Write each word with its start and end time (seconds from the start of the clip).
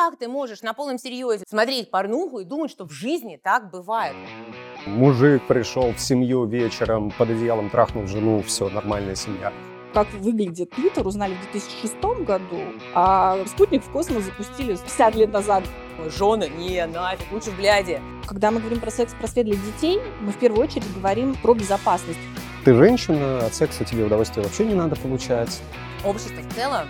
как 0.00 0.16
ты 0.16 0.28
можешь 0.28 0.62
на 0.62 0.72
полном 0.72 0.96
серьезе 0.96 1.44
смотреть 1.46 1.90
порнуху 1.90 2.38
и 2.38 2.44
думать, 2.44 2.70
что 2.70 2.86
в 2.86 2.90
жизни 2.90 3.38
так 3.42 3.70
бывает? 3.70 4.16
Мужик 4.86 5.46
пришел 5.46 5.92
в 5.92 6.00
семью 6.00 6.46
вечером, 6.46 7.10
под 7.18 7.28
одеялом 7.28 7.68
трахнул 7.68 8.06
жену, 8.06 8.42
все, 8.42 8.70
нормальная 8.70 9.14
семья. 9.14 9.52
Как 9.92 10.10
выглядит 10.14 10.70
клитор, 10.70 11.06
узнали 11.06 11.34
в 11.34 11.52
2006 11.52 12.00
году, 12.24 12.62
а 12.94 13.44
спутник 13.46 13.84
в 13.84 13.90
космос 13.90 14.22
запустили 14.22 14.74
50 14.74 15.14
лет 15.16 15.32
назад. 15.32 15.64
Жены, 16.16 16.48
не, 16.48 16.86
нафиг, 16.86 17.30
лучше 17.30 17.50
в 17.50 17.56
бляде. 17.58 18.00
Когда 18.26 18.50
мы 18.50 18.60
говорим 18.60 18.80
про 18.80 18.90
секс-просвет 18.90 19.44
для 19.44 19.56
детей, 19.56 20.00
мы 20.22 20.32
в 20.32 20.38
первую 20.38 20.64
очередь 20.64 20.90
говорим 20.94 21.36
про 21.42 21.52
безопасность. 21.52 22.18
Ты 22.64 22.72
женщина, 22.72 23.44
от 23.44 23.54
секса 23.54 23.84
тебе 23.84 24.04
удовольствие 24.04 24.44
вообще 24.44 24.64
не 24.64 24.74
надо 24.74 24.96
получать. 24.96 25.60
Общество 26.06 26.40
в 26.40 26.54
целом, 26.54 26.88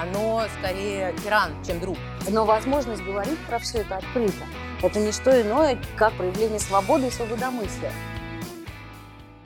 оно 0.00 0.44
скорее 0.58 1.14
тиран, 1.22 1.52
чем 1.64 1.80
друг. 1.80 1.96
Но 2.28 2.44
возможность 2.44 3.02
говорить 3.02 3.38
про 3.46 3.58
все 3.58 3.78
это 3.78 3.96
открыто– 3.96 4.44
это 4.82 4.98
не 4.98 5.12
что 5.12 5.38
иное, 5.40 5.78
как 5.98 6.16
проявление 6.16 6.58
свободы 6.58 7.08
и 7.08 7.10
свободомыслия. 7.10 7.92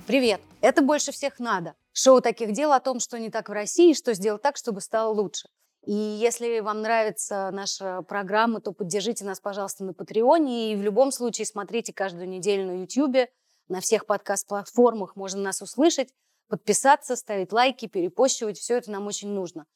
Привет! 0.06 0.40
Это 0.60 0.82
«Больше 0.82 1.10
всех 1.10 1.40
надо» 1.40 1.74
Шоу 1.92 2.20
таких 2.20 2.52
дел 2.52 2.72
о 2.72 2.80
том, 2.80 3.00
что 3.00 3.18
не 3.18 3.30
так 3.30 3.48
в 3.48 3.52
России, 3.52 3.94
что 3.94 4.14
сделать 4.14 4.42
так, 4.42 4.56
чтобы 4.56 4.80
стало 4.80 5.12
лучше. 5.12 5.48
И 5.86 5.92
если 5.92 6.60
вам 6.60 6.82
нравится 6.82 7.50
наша 7.52 8.02
программа, 8.02 8.60
то 8.60 8.72
поддержите 8.72 9.24
нас, 9.24 9.40
пожалуйста, 9.40 9.84
на 9.84 9.92
Патреоне. 9.92 10.72
И 10.72 10.76
в 10.76 10.82
любом 10.82 11.12
случае 11.12 11.46
смотрите 11.46 11.92
каждую 11.92 12.28
неделю 12.28 12.66
на 12.66 12.82
Ютьюбе, 12.82 13.28
на 13.68 13.80
всех 13.80 14.06
подкаст-платформах 14.06 15.14
можно 15.16 15.40
нас 15.40 15.62
услышать, 15.62 16.10
подписаться, 16.48 17.16
ставить 17.16 17.52
лайки, 17.52 17.86
перепощивать. 17.86 18.58
Все 18.58 18.76
это 18.76 18.90
нам 18.90 19.06
очень 19.06 19.30
нужно. 19.30 19.66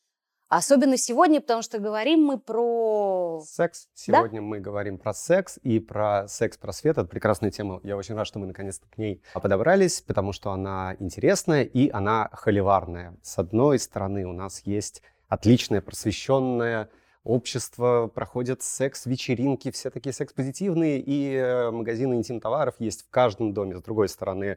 Особенно 0.49 0.97
сегодня, 0.97 1.43
потому 1.43 1.61
что 1.61 1.79
говорим 1.79 2.25
мы 2.25 2.39
про... 2.39 3.43
Секс. 3.45 3.89
Сегодня 3.95 4.41
да? 4.41 4.47
мы 4.47 4.61
говорим 4.61 4.97
про 4.97 5.13
секс 5.13 5.59
и 5.63 5.79
про 5.79 6.27
секс-просвет. 6.27 6.97
Это 6.97 7.07
прекрасная 7.07 7.51
тема. 7.51 7.81
Я 7.83 7.99
очень 7.99 8.15
рад, 8.15 8.27
что 8.27 8.39
мы 8.39 8.47
наконец-то 8.47 8.87
к 8.89 8.97
ней 8.97 9.23
подобрались, 9.35 10.01
потому 10.01 10.33
что 10.33 10.51
она 10.51 10.97
интересная 11.01 11.65
и 11.65 11.91
она 11.91 12.31
холиварная. 12.33 13.15
С 13.23 13.39
одной 13.39 13.79
стороны, 13.79 14.25
у 14.25 14.33
нас 14.33 14.63
есть 14.65 15.03
отличное 15.29 15.83
просвещенное 15.83 16.89
общество, 17.25 18.11
проходят 18.13 18.63
секс-вечеринки, 18.63 19.71
все 19.71 19.91
такие 19.91 20.15
секс-позитивные, 20.15 20.99
и 20.99 21.35
э, 21.35 21.71
магазины 21.71 22.15
интим-товаров 22.15 22.77
есть 22.79 23.03
в 23.03 23.11
каждом 23.11 23.53
доме. 23.53 23.77
С 23.77 23.83
другой 23.83 24.09
стороны, 24.09 24.57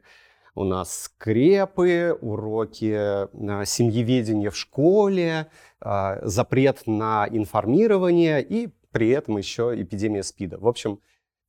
у 0.54 0.64
нас 0.64 1.04
скрепы, 1.04 2.16
уроки 2.20 2.94
э, 2.94 3.64
семьеведения 3.64 4.50
в 4.50 4.56
школе, 4.56 5.48
а, 5.80 6.18
запрет 6.22 6.82
на 6.86 7.26
информирование 7.30 8.42
и 8.42 8.68
при 8.90 9.10
этом 9.10 9.38
еще 9.38 9.72
эпидемия 9.74 10.22
СПИДа. 10.22 10.58
В 10.58 10.68
общем, 10.68 11.00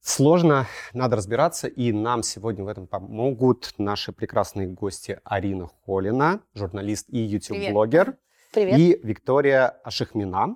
сложно, 0.02 0.68
надо 0.94 1.18
разбираться, 1.18 1.68
и 1.68 1.92
нам 1.92 2.24
сегодня 2.24 2.64
в 2.64 2.68
этом 2.68 2.88
помогут 2.88 3.74
наши 3.78 4.14
прекрасные 4.14 4.68
гости 4.68 5.20
Арина 5.24 5.70
Холина, 5.86 6.40
журналист 6.54 7.08
и 7.10 7.20
YouTube-блогер, 7.20 8.18
Привет. 8.54 8.80
и 8.80 9.00
Виктория 9.04 9.68
Ашихмина, 9.84 10.56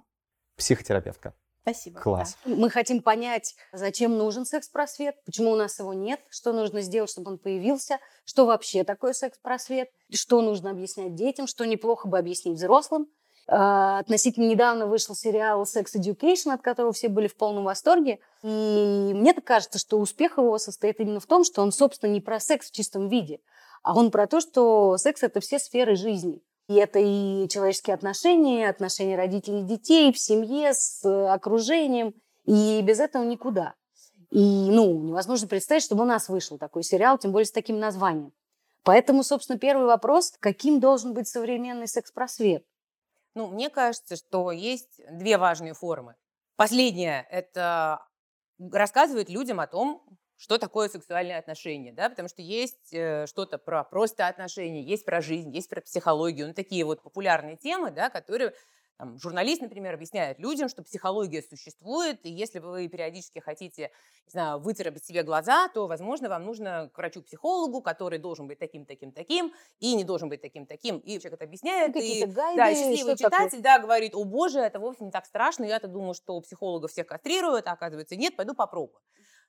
психотерапевтка. 0.56 1.34
Спасибо. 1.68 2.00
Класс. 2.00 2.38
Да. 2.46 2.56
Мы 2.56 2.70
хотим 2.70 3.02
понять, 3.02 3.56
зачем 3.74 4.18
нужен 4.18 4.46
секс-просвет, 4.46 5.18
почему 5.26 5.52
у 5.52 5.56
нас 5.58 5.80
его 5.80 5.94
нет, 5.94 6.22
что 6.30 6.54
нужно 6.54 6.80
сделать, 6.80 7.12
чтобы 7.12 7.32
он 7.32 7.38
появился, 7.38 8.00
что 8.24 8.46
вообще 8.46 8.86
такое 8.86 9.12
секс-просвет, 9.12 9.90
что 10.14 10.42
нужно 10.42 10.70
объяснять 10.70 11.16
детям, 11.16 11.46
что 11.46 11.66
неплохо 11.66 12.08
бы 12.08 12.18
объяснить 12.18 12.56
взрослым. 12.58 13.08
А, 13.50 14.00
относительно 14.00 14.46
недавно 14.46 14.88
вышел 14.88 15.14
сериал 15.14 15.64
Sex 15.64 15.88
Education, 15.98 16.54
от 16.54 16.62
которого 16.62 16.94
все 16.94 17.10
были 17.10 17.28
в 17.28 17.36
полном 17.36 17.66
восторге. 17.66 18.20
И 18.44 19.12
мне 19.14 19.34
так 19.34 19.44
кажется, 19.44 19.78
что 19.78 20.00
успех 20.00 20.38
его 20.38 20.58
состоит 20.60 21.02
именно 21.02 21.20
в 21.20 21.26
том, 21.26 21.44
что 21.44 21.62
он, 21.62 21.74
собственно, 21.74 22.12
не 22.12 22.22
про 22.22 22.40
секс 22.40 22.70
в 22.70 22.72
чистом 22.72 23.10
виде, 23.10 23.42
а 23.84 23.94
он 23.94 24.10
про 24.12 24.26
то, 24.26 24.40
что 24.40 24.98
секс– 24.98 25.22
это 25.24 25.42
все 25.42 25.60
сферы 25.60 25.98
жизни. 25.98 26.42
И 26.68 26.76
это 26.76 27.00
и 27.00 27.48
человеческие 27.48 27.94
отношения, 27.94 28.70
отношения 28.70 29.16
родителей 29.16 29.62
и 29.62 29.66
детей 29.66 30.12
в 30.12 30.20
семье, 30.20 30.74
с 30.74 31.04
окружением. 31.32 32.14
И 32.46 32.82
без 32.82 33.00
этого 33.00 33.24
никуда. 33.24 33.74
И, 34.32 34.70
ну, 34.70 35.02
невозможно 35.02 35.48
представить, 35.48 35.84
чтобы 35.84 36.04
у 36.04 36.08
нас 36.08 36.28
вышел 36.28 36.58
такой 36.58 36.84
сериал, 36.84 37.18
тем 37.18 37.32
более 37.32 37.46
с 37.46 37.52
таким 37.52 37.80
названием. 37.80 38.34
Поэтому, 38.84 39.24
собственно, 39.24 39.58
первый 39.58 39.86
вопрос, 39.86 40.34
каким 40.40 40.80
должен 40.80 41.14
быть 41.14 41.28
современный 41.28 41.88
секс-просвет? 41.88 42.66
Ну, 43.34 43.48
мне 43.48 43.70
кажется, 43.70 44.16
что 44.16 44.52
есть 44.52 45.02
две 45.12 45.38
важные 45.38 45.74
формы. 45.74 46.16
Последняя– 46.56 47.28
это 47.32 48.06
рассказывать 48.60 49.30
людям 49.30 49.60
о 49.60 49.68
том, 49.68 50.02
что 50.38 50.58
такое 50.58 50.88
сексуальные 50.88 51.38
отношения, 51.38 51.92
да, 51.92 52.10
потому 52.10 52.30
что 52.30 52.42
есть 52.42 52.94
э, 52.94 53.26
что-то 53.28 53.58
про 53.58 53.84
просто 53.84 54.28
отношения, 54.28 54.84
есть 54.84 55.04
про 55.04 55.22
жизнь, 55.22 55.54
есть 55.54 55.70
про 55.70 55.82
психологию, 55.82 56.48
ну, 56.48 56.54
такие 56.54 56.86
вот 56.86 57.02
популярные 57.02 57.58
темы, 57.58 57.92
да, 57.92 58.10
которые 58.10 58.54
там, 58.98 59.20
журналист, 59.20 59.62
например, 59.62 59.94
объясняет 59.94 60.40
людям, 60.40 60.70
что 60.70 60.82
психология 60.82 61.44
существует, 61.44 62.20
и 62.24 62.32
если 62.32 62.58
вы 62.58 62.88
периодически 62.88 63.38
хотите, 63.38 63.92
не 64.26 64.32
знаю, 64.32 64.60
выцарапать 64.60 65.06
себе 65.06 65.22
глаза, 65.22 65.68
то, 65.70 65.86
возможно, 65.86 66.30
вам 66.30 66.46
нужно 66.46 66.90
к 66.92 66.98
врачу-психологу, 66.98 67.82
который 67.82 68.18
должен 68.18 68.48
быть 68.48 68.58
таким, 68.58 68.86
таким, 68.86 69.12
таким, 69.12 69.54
и 69.80 69.94
не 69.94 70.04
должен 70.04 70.30
быть 70.30 70.42
таким, 70.42 70.66
таким. 70.66 70.98
И 70.98 71.20
человек 71.20 71.34
это 71.34 71.46
объясняет. 71.46 71.94
Ну, 71.94 72.02
и, 72.02 72.26
гайды, 72.26 72.58
да, 72.58 72.70
и 72.72 72.76
счастливый 72.76 73.16
читатель, 73.18 73.62
такое? 73.62 73.62
да, 73.62 73.80
говорит, 73.80 74.16
о 74.16 74.24
боже, 74.24 74.60
это 74.60 74.80
вовсе 74.80 75.04
не 75.04 75.12
так 75.12 75.28
страшно, 75.28 75.66
я-то 75.66 75.88
думал, 75.88 76.16
что 76.16 76.36
у 76.36 76.42
психолога 76.42 76.88
всех 76.88 77.06
кастрируют, 77.06 77.68
а 77.68 77.74
оказывается 77.74 78.16
нет, 78.16 78.36
пойду 78.36 78.56
попробую. 78.56 79.00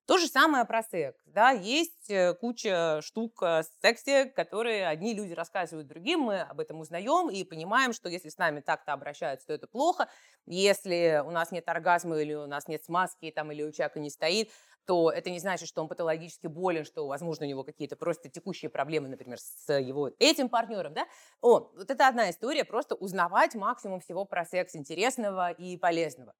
То 0.09 0.17
же 0.17 0.27
самое 0.27 0.65
про 0.65 0.83
секс. 0.83 1.21
Да? 1.27 1.51
Есть 1.51 2.09
э, 2.09 2.33
куча 2.33 3.01
штук 3.03 3.43
в 3.43 3.63
сексе, 3.83 4.25
которые 4.25 4.89
одни 4.89 5.13
люди 5.13 5.35
рассказывают 5.35 5.87
другим, 5.87 6.21
мы 6.21 6.41
об 6.41 6.61
этом 6.61 6.81
узнаем 6.81 7.29
и 7.29 7.45
понимаем, 7.45 7.93
что 7.93 8.09
если 8.09 8.31
с 8.31 8.39
нами 8.39 8.61
так-то 8.61 8.95
обращаются, 8.95 9.49
то 9.49 9.53
это 9.53 9.67
плохо. 9.67 10.09
Если 10.47 11.23
у 11.27 11.31
нас 11.31 11.53
нет 11.53 11.69
оргазма 11.69 12.17
или 12.21 12.33
у 12.33 12.47
нас 12.47 12.69
нет 12.69 12.83
смазки, 12.83 13.31
там, 13.31 13.53
или 13.53 13.63
у 13.63 13.71
человека 13.71 14.01
не 14.01 14.09
стоит, 14.09 14.51
то 14.87 15.11
это 15.11 15.29
не 15.29 15.41
значит, 15.41 15.69
что 15.69 15.83
он 15.83 15.89
патологически 15.89 16.47
болен, 16.47 16.87
что, 16.87 17.07
возможно, 17.07 17.45
у 17.45 17.49
него 17.51 17.63
какие-то 17.63 17.97
просто 17.97 18.31
текущие 18.31 18.71
проблемы, 18.71 19.09
например, 19.09 19.37
с 19.39 19.71
его 19.79 20.11
этим 20.19 20.49
партнером, 20.49 20.95
да? 20.95 21.07
О, 21.43 21.71
вот 21.77 21.91
это 21.91 22.09
одна 22.09 22.31
история, 22.31 22.65
просто 22.65 22.95
узнавать 22.95 23.55
максимум 23.55 24.01
всего 24.01 24.25
про 24.25 24.47
секс 24.47 24.75
интересного 24.75 25.51
и 25.51 25.77
полезного. 25.77 26.33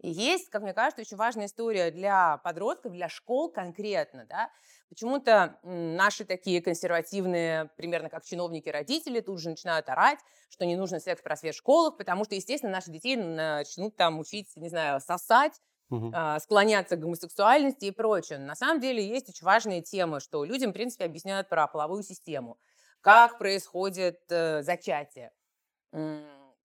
И 0.00 0.10
есть, 0.10 0.48
как 0.48 0.62
мне 0.62 0.72
кажется, 0.72 1.02
очень 1.02 1.16
важная 1.16 1.46
история 1.46 1.90
для 1.90 2.38
подростков, 2.38 2.92
для 2.92 3.08
школ 3.08 3.50
конкретно. 3.52 4.26
Да? 4.28 4.50
Почему-то 4.88 5.58
наши 5.62 6.24
такие 6.24 6.62
консервативные, 6.62 7.70
примерно 7.76 8.08
как 8.08 8.24
чиновники-родители, 8.24 9.20
тут 9.20 9.40
же 9.40 9.50
начинают 9.50 9.88
орать, 9.88 10.18
что 10.48 10.64
не 10.64 10.76
нужно 10.76 11.00
секс-просвет 11.00 11.54
в 11.54 11.58
школах, 11.58 11.98
потому 11.98 12.24
что, 12.24 12.34
естественно, 12.34 12.72
наши 12.72 12.90
детей 12.90 13.16
начнут 13.16 13.94
там 13.96 14.18
учить, 14.18 14.48
не 14.56 14.70
знаю, 14.70 15.00
сосать, 15.00 15.60
угу. 15.90 16.12
склоняться 16.40 16.96
к 16.96 17.00
гомосексуальности 17.00 17.86
и 17.86 17.90
прочее. 17.90 18.38
на 18.38 18.54
самом 18.54 18.80
деле 18.80 19.06
есть 19.06 19.28
очень 19.28 19.44
важные 19.44 19.82
темы, 19.82 20.20
что 20.20 20.44
людям, 20.44 20.70
в 20.70 20.74
принципе, 20.74 21.04
объясняют 21.04 21.48
про 21.48 21.66
половую 21.66 22.02
систему, 22.02 22.58
как 23.02 23.38
происходит 23.38 24.20
э, 24.30 24.62
зачатие, 24.62 25.30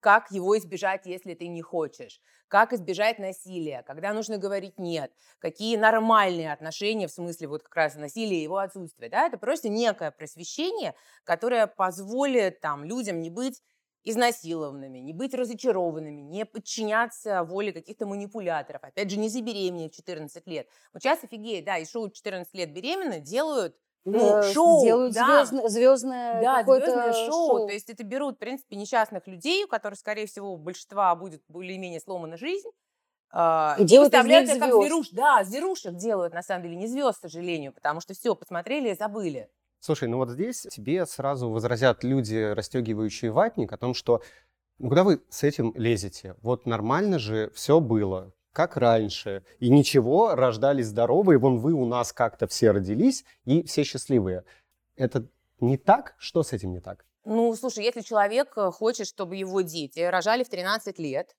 как 0.05 0.29
его 0.29 0.55
избежать, 0.55 1.07
если 1.07 1.33
ты 1.33 1.47
не 1.47 1.63
хочешь, 1.63 2.21
как 2.47 2.73
избежать 2.73 3.17
насилия, 3.17 3.81
когда 3.81 4.13
нужно 4.13 4.37
говорить 4.37 4.77
«нет», 4.77 5.11
какие 5.39 5.77
нормальные 5.77 6.53
отношения, 6.53 7.07
в 7.07 7.11
смысле 7.11 7.47
вот 7.47 7.63
как 7.63 7.75
раз 7.75 7.95
насилия 7.95 8.37
и 8.37 8.43
его 8.43 8.57
отсутствия. 8.57 9.09
Да? 9.09 9.25
Это 9.25 9.39
просто 9.39 9.67
некое 9.67 10.11
просвещение, 10.11 10.93
которое 11.23 11.65
позволит 11.65 12.61
там, 12.61 12.83
людям 12.83 13.19
не 13.19 13.31
быть 13.31 13.63
изнасилованными, 14.03 14.99
не 14.99 15.11
быть 15.11 15.33
разочарованными, 15.33 16.21
не 16.21 16.45
подчиняться 16.45 17.43
воле 17.43 17.73
каких-то 17.73 18.05
манипуляторов. 18.05 18.83
Опять 18.83 19.09
же, 19.09 19.17
не 19.17 19.27
забеременеть 19.27 19.93
в 19.93 19.97
14 19.97 20.45
лет. 20.45 20.67
Вот 20.93 21.01
сейчас 21.01 21.23
офигеть, 21.23 21.65
да, 21.65 21.79
и 21.79 21.85
шоу 21.85 22.11
14 22.11 22.53
лет 22.53 22.71
беременна 22.71 23.17
делают 23.17 23.75
ну, 24.05 24.37
э, 24.37 24.53
шоу, 24.53 24.83
делают 24.83 25.13
да. 25.13 25.45
звездное, 25.45 25.67
звездное, 25.67 26.41
да, 26.41 26.63
звездное 26.63 27.13
шоу. 27.13 27.57
шоу. 27.57 27.67
То 27.67 27.73
есть 27.73 27.89
это 27.89 28.03
берут, 28.03 28.35
в 28.35 28.37
принципе, 28.37 28.75
несчастных 28.75 29.25
людей, 29.27 29.65
у 29.65 29.67
которых, 29.67 29.97
скорее 29.97 30.27
всего, 30.27 30.53
у 30.53 30.57
большинства 30.57 31.13
будет 31.15 31.41
более-менее 31.47 31.99
сломана 31.99 32.37
жизнь, 32.37 32.69
и, 33.33 33.81
и 33.81 33.83
делают 33.83 34.13
выставляют 34.13 34.49
это 34.49 34.59
как 34.59 34.73
зверуш. 34.73 35.09
Да, 35.09 35.43
зверушек 35.43 35.95
делают, 35.95 36.33
на 36.33 36.43
самом 36.43 36.63
деле, 36.63 36.75
не 36.75 36.87
звезд, 36.87 37.17
к 37.17 37.21
сожалению, 37.21 37.73
потому 37.73 37.99
что 37.99 38.13
все, 38.13 38.35
посмотрели 38.35 38.91
и 38.91 38.95
забыли. 38.95 39.49
Слушай, 39.79 40.07
ну 40.07 40.17
вот 40.17 40.29
здесь 40.29 40.67
тебе 40.71 41.05
сразу 41.05 41.49
возразят 41.49 42.03
люди, 42.03 42.53
расстегивающие 42.53 43.31
ватник, 43.31 43.73
о 43.73 43.77
том, 43.77 43.93
что 43.93 44.21
ну 44.77 44.89
куда 44.89 45.03
вы 45.03 45.21
с 45.29 45.43
этим 45.43 45.73
лезете? 45.75 46.35
Вот 46.41 46.65
нормально 46.65 47.17
же 47.17 47.49
все 47.55 47.79
было 47.79 48.33
как 48.55 48.77
раньше. 48.77 49.43
И 49.59 49.69
ничего, 49.69 50.33
рождались 50.33 50.87
здоровые, 50.87 51.37
вон 51.37 51.57
вы 51.59 51.73
у 51.73 51.85
нас 51.85 52.13
как-то 52.13 52.47
все 52.47 52.71
родились, 52.71 53.25
и 53.43 53.63
все 53.63 53.83
счастливые. 53.83 54.45
Это 54.95 55.27
не 55.59 55.77
так? 55.77 56.15
Что 56.17 56.41
с 56.41 56.53
этим 56.53 56.71
не 56.71 56.79
так? 56.79 57.05
Ну, 57.25 57.53
слушай, 57.55 57.83
если 57.83 57.99
человек 57.99 58.53
э, 58.55 58.71
хочет, 58.71 59.07
чтобы 59.07 59.35
его 59.35 59.59
дети 59.59 59.99
рожали 59.99 60.45
в 60.45 60.49
13 60.49 60.99
лет, 60.99 61.35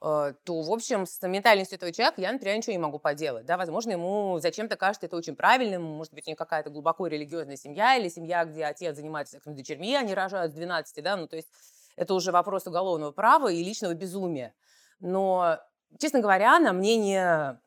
э, 0.00 0.34
то, 0.44 0.62
в 0.62 0.70
общем, 0.70 1.04
с 1.04 1.20
ментальностью 1.26 1.76
этого 1.76 1.90
человека 1.90 2.20
я, 2.20 2.32
например, 2.32 2.58
ничего 2.58 2.74
не 2.74 2.78
могу 2.78 3.00
поделать. 3.00 3.44
Да? 3.44 3.56
Возможно, 3.56 3.90
ему 3.90 4.38
зачем-то 4.38 4.76
кажется 4.76 5.06
это 5.06 5.16
очень 5.16 5.34
правильным. 5.34 5.82
Может 5.82 6.14
быть, 6.14 6.28
у 6.28 6.30
них 6.30 6.38
какая-то 6.38 6.70
глубоко 6.70 7.08
религиозная 7.08 7.56
семья 7.56 7.96
или 7.96 8.08
семья, 8.08 8.44
где 8.44 8.66
отец 8.66 8.94
занимается 8.94 9.40
с 9.44 9.52
дочерьми, 9.52 9.96
они 9.96 10.14
рожают 10.14 10.52
с 10.52 10.54
12, 10.54 11.02
да, 11.02 11.16
ну, 11.16 11.26
то 11.26 11.34
есть 11.34 11.48
это 11.96 12.14
уже 12.14 12.30
вопрос 12.30 12.68
уголовного 12.68 13.10
права 13.10 13.50
и 13.50 13.64
личного 13.64 13.94
безумия. 13.94 14.54
Но 15.00 15.58
Честно 15.98 16.20
говоря, 16.20 16.58
на 16.58 16.72
мнение 16.72 17.60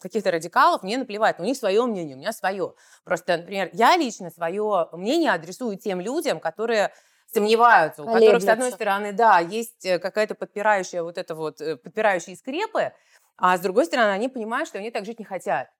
каких-то 0.00 0.30
радикалов 0.30 0.82
мне 0.82 0.98
наплевать. 0.98 1.40
У 1.40 1.42
них 1.42 1.56
свое 1.56 1.84
мнение, 1.84 2.16
у 2.16 2.18
меня 2.18 2.32
свое. 2.32 2.74
Просто, 3.04 3.38
например, 3.38 3.70
я 3.72 3.96
лично 3.96 4.30
свое 4.30 4.88
мнение 4.92 5.32
адресую 5.32 5.76
тем 5.76 6.00
людям, 6.00 6.38
которые 6.38 6.92
сомневаются, 7.32 8.02
у 8.02 8.06
которых, 8.06 8.42
с 8.42 8.48
одной 8.48 8.72
стороны, 8.72 9.12
да, 9.12 9.38
есть 9.38 9.84
э, 9.86 9.98
какая-то 9.98 10.34
подпирающая 10.34 11.02
вот 11.02 11.16
это 11.16 11.34
вот, 11.34 11.60
э, 11.60 11.76
подпирающие 11.76 12.36
скрепы, 12.36 12.92
а 13.36 13.56
с 13.56 13.60
другой 13.60 13.86
стороны, 13.86 14.10
они 14.10 14.28
понимают, 14.28 14.68
что 14.68 14.78
они 14.78 14.90
так 14.90 15.06
жить 15.06 15.18
не 15.18 15.24
хотят. 15.24 15.70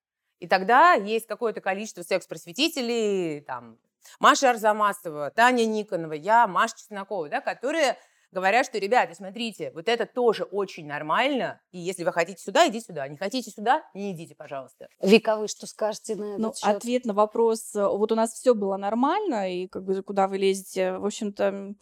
И 0.41 0.49
тогда 0.49 0.95
есть 0.95 1.27
какое-то 1.27 1.61
количество 1.61 2.03
секс-просветителей, 2.03 3.43
там, 3.43 3.79
Маша 4.19 4.50
Арзамасова, 4.50 5.31
Таня 5.31 5.65
Никонова, 5.65 6.15
я, 6.15 6.47
Маша 6.47 6.77
Чеснокова, 6.77 7.29
да, 7.29 7.41
которые 7.41 7.97
говорят, 8.32 8.67
что, 8.67 8.79
ребята, 8.79 9.14
смотрите, 9.14 9.70
вот 9.75 9.88
это 9.88 10.06
тоже 10.06 10.44
очень 10.44 10.87
нормально, 10.87 11.61
и 11.70 11.79
если 11.79 12.02
вы 12.02 12.12
хотите 12.12 12.43
сюда, 12.43 12.67
идите 12.69 12.87
сюда, 12.87 13.06
не 13.06 13.17
хотите 13.17 13.50
сюда, 13.50 13.84
не 13.94 14.12
идите, 14.12 14.34
пожалуйста. 14.34 14.88
Вика, 15.00 15.37
вы 15.37 15.49
что 15.49 15.67
скажете 15.67 16.17
на 16.17 16.25
этот 16.25 16.38
ну, 16.40 16.55
счет? 16.55 16.76
Ответ 16.76 17.05
на 17.05 17.14
вопрос, 17.14 17.75
э, 17.75 17.87
вот 17.87 18.11
у 18.11 18.14
нас 18.14 18.32
все 18.32 18.55
было 18.55 18.76
нормально, 18.76 19.52
и 19.52 19.69
как 19.69 19.84
бы 19.84 20.02
куда 20.02 20.26
вы 20.26 20.38
лезете, 20.38 20.94
в 20.94 21.05
общем-то, 21.05 21.75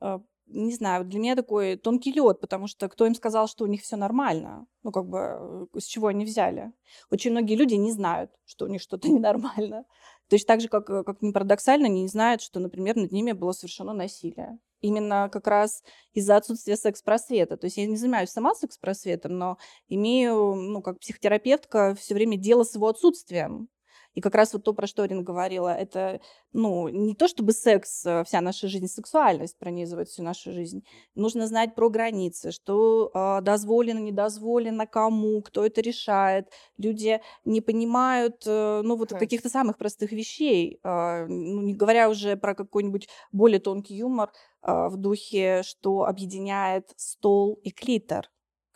э, 0.00 0.18
не 0.48 0.72
знаю, 0.72 1.04
для 1.04 1.18
меня 1.18 1.36
такой 1.36 1.76
тонкий 1.76 2.12
лед, 2.12 2.40
потому 2.40 2.66
что 2.68 2.88
кто 2.88 3.06
им 3.06 3.14
сказал, 3.14 3.48
что 3.48 3.64
у 3.64 3.66
них 3.66 3.82
все 3.82 3.96
нормально? 3.96 4.66
Ну, 4.82 4.92
как 4.92 5.06
бы, 5.06 5.68
э, 5.74 5.78
с 5.78 5.84
чего 5.84 6.06
они 6.06 6.24
взяли? 6.24 6.72
Очень 7.10 7.32
многие 7.32 7.54
люди 7.54 7.74
не 7.74 7.92
знают, 7.92 8.30
что 8.46 8.64
у 8.64 8.68
них 8.68 8.80
что-то 8.80 9.08
ненормально. 9.10 9.84
Точно 10.28 10.46
так 10.46 10.60
же, 10.60 10.68
как, 10.68 10.86
как 10.86 11.22
ни 11.22 11.32
парадоксально, 11.32 11.86
они 11.86 12.02
не 12.02 12.08
знают, 12.08 12.42
что, 12.42 12.60
например, 12.60 12.96
над 12.96 13.12
ними 13.12 13.32
было 13.32 13.52
совершено 13.52 13.92
насилие 13.92 14.58
именно 14.80 15.28
как 15.32 15.46
раз 15.48 15.82
из-за 16.12 16.36
отсутствия 16.36 16.76
секс-просвета. 16.76 17.56
То 17.56 17.64
есть 17.66 17.76
я 17.76 17.86
не 17.86 17.96
занимаюсь 17.96 18.30
сама 18.30 18.54
секс-просветом, 18.54 19.36
но 19.36 19.58
имею, 19.88 20.54
ну, 20.54 20.82
как 20.82 21.00
психотерапевтка, 21.00 21.96
все 21.98 22.14
время 22.14 22.36
дело 22.36 22.64
с 22.64 22.74
его 22.74 22.88
отсутствием. 22.88 23.68
И 24.18 24.20
как 24.20 24.34
раз 24.34 24.52
вот 24.52 24.64
то, 24.64 24.74
про 24.74 24.88
что 24.88 25.04
Рин 25.04 25.22
говорила, 25.22 25.68
это, 25.68 26.20
ну, 26.52 26.88
не 26.88 27.14
то 27.14 27.28
чтобы 27.28 27.52
секс, 27.52 28.04
э, 28.04 28.24
вся 28.24 28.40
наша 28.40 28.66
жизнь, 28.66 28.88
сексуальность 28.88 29.56
пронизывает 29.56 30.08
всю 30.08 30.24
нашу 30.24 30.50
жизнь. 30.50 30.82
Нужно 31.14 31.46
знать 31.46 31.76
про 31.76 31.88
границы, 31.88 32.50
что 32.50 33.12
э, 33.14 33.42
дозволено, 33.42 34.00
недозволено, 34.00 34.88
кому, 34.88 35.40
кто 35.40 35.64
это 35.64 35.80
решает. 35.82 36.50
Люди 36.78 37.20
не 37.44 37.60
понимают, 37.60 38.42
э, 38.44 38.80
ну, 38.82 38.96
вот 38.96 39.10
каких-то 39.10 39.48
самых 39.48 39.78
простых 39.78 40.10
вещей, 40.10 40.80
э, 40.82 41.26
ну, 41.28 41.62
не 41.62 41.74
говоря 41.74 42.10
уже 42.10 42.36
про 42.36 42.56
какой-нибудь 42.56 43.08
более 43.30 43.60
тонкий 43.60 43.94
юмор 43.94 44.32
э, 44.64 44.88
в 44.88 44.96
духе, 44.96 45.62
что 45.62 46.06
объединяет 46.06 46.92
стол 46.96 47.60
и 47.62 47.70
клитор. 47.70 48.28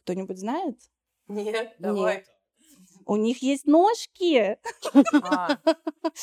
Кто-нибудь 0.05 0.39
знает? 0.39 0.79
Нет, 1.27 1.75
давай. 1.81 2.19
Нет 2.19 2.27
у 3.07 3.17
них 3.17 3.43
есть 3.43 3.67
ножки. 3.67 4.59
А, 5.23 5.57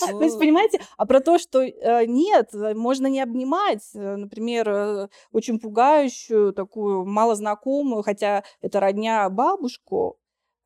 то 0.10 0.24
есть, 0.24 0.40
понимаете, 0.40 0.82
а 0.98 1.06
про 1.06 1.20
то, 1.20 1.38
что 1.38 1.62
э, 1.62 2.06
нет, 2.06 2.54
э, 2.54 2.74
можно 2.74 3.08
не 3.08 3.22
обнимать, 3.22 3.84
э, 3.96 4.16
например, 4.16 5.10
очень 5.32 5.60
пугающую, 5.60 6.54
такую 6.54 7.06
малознакомую, 7.06 8.04
хотя 8.04 8.44
это 8.62 8.80
родня 8.80 9.30
бабушку, 9.30 10.18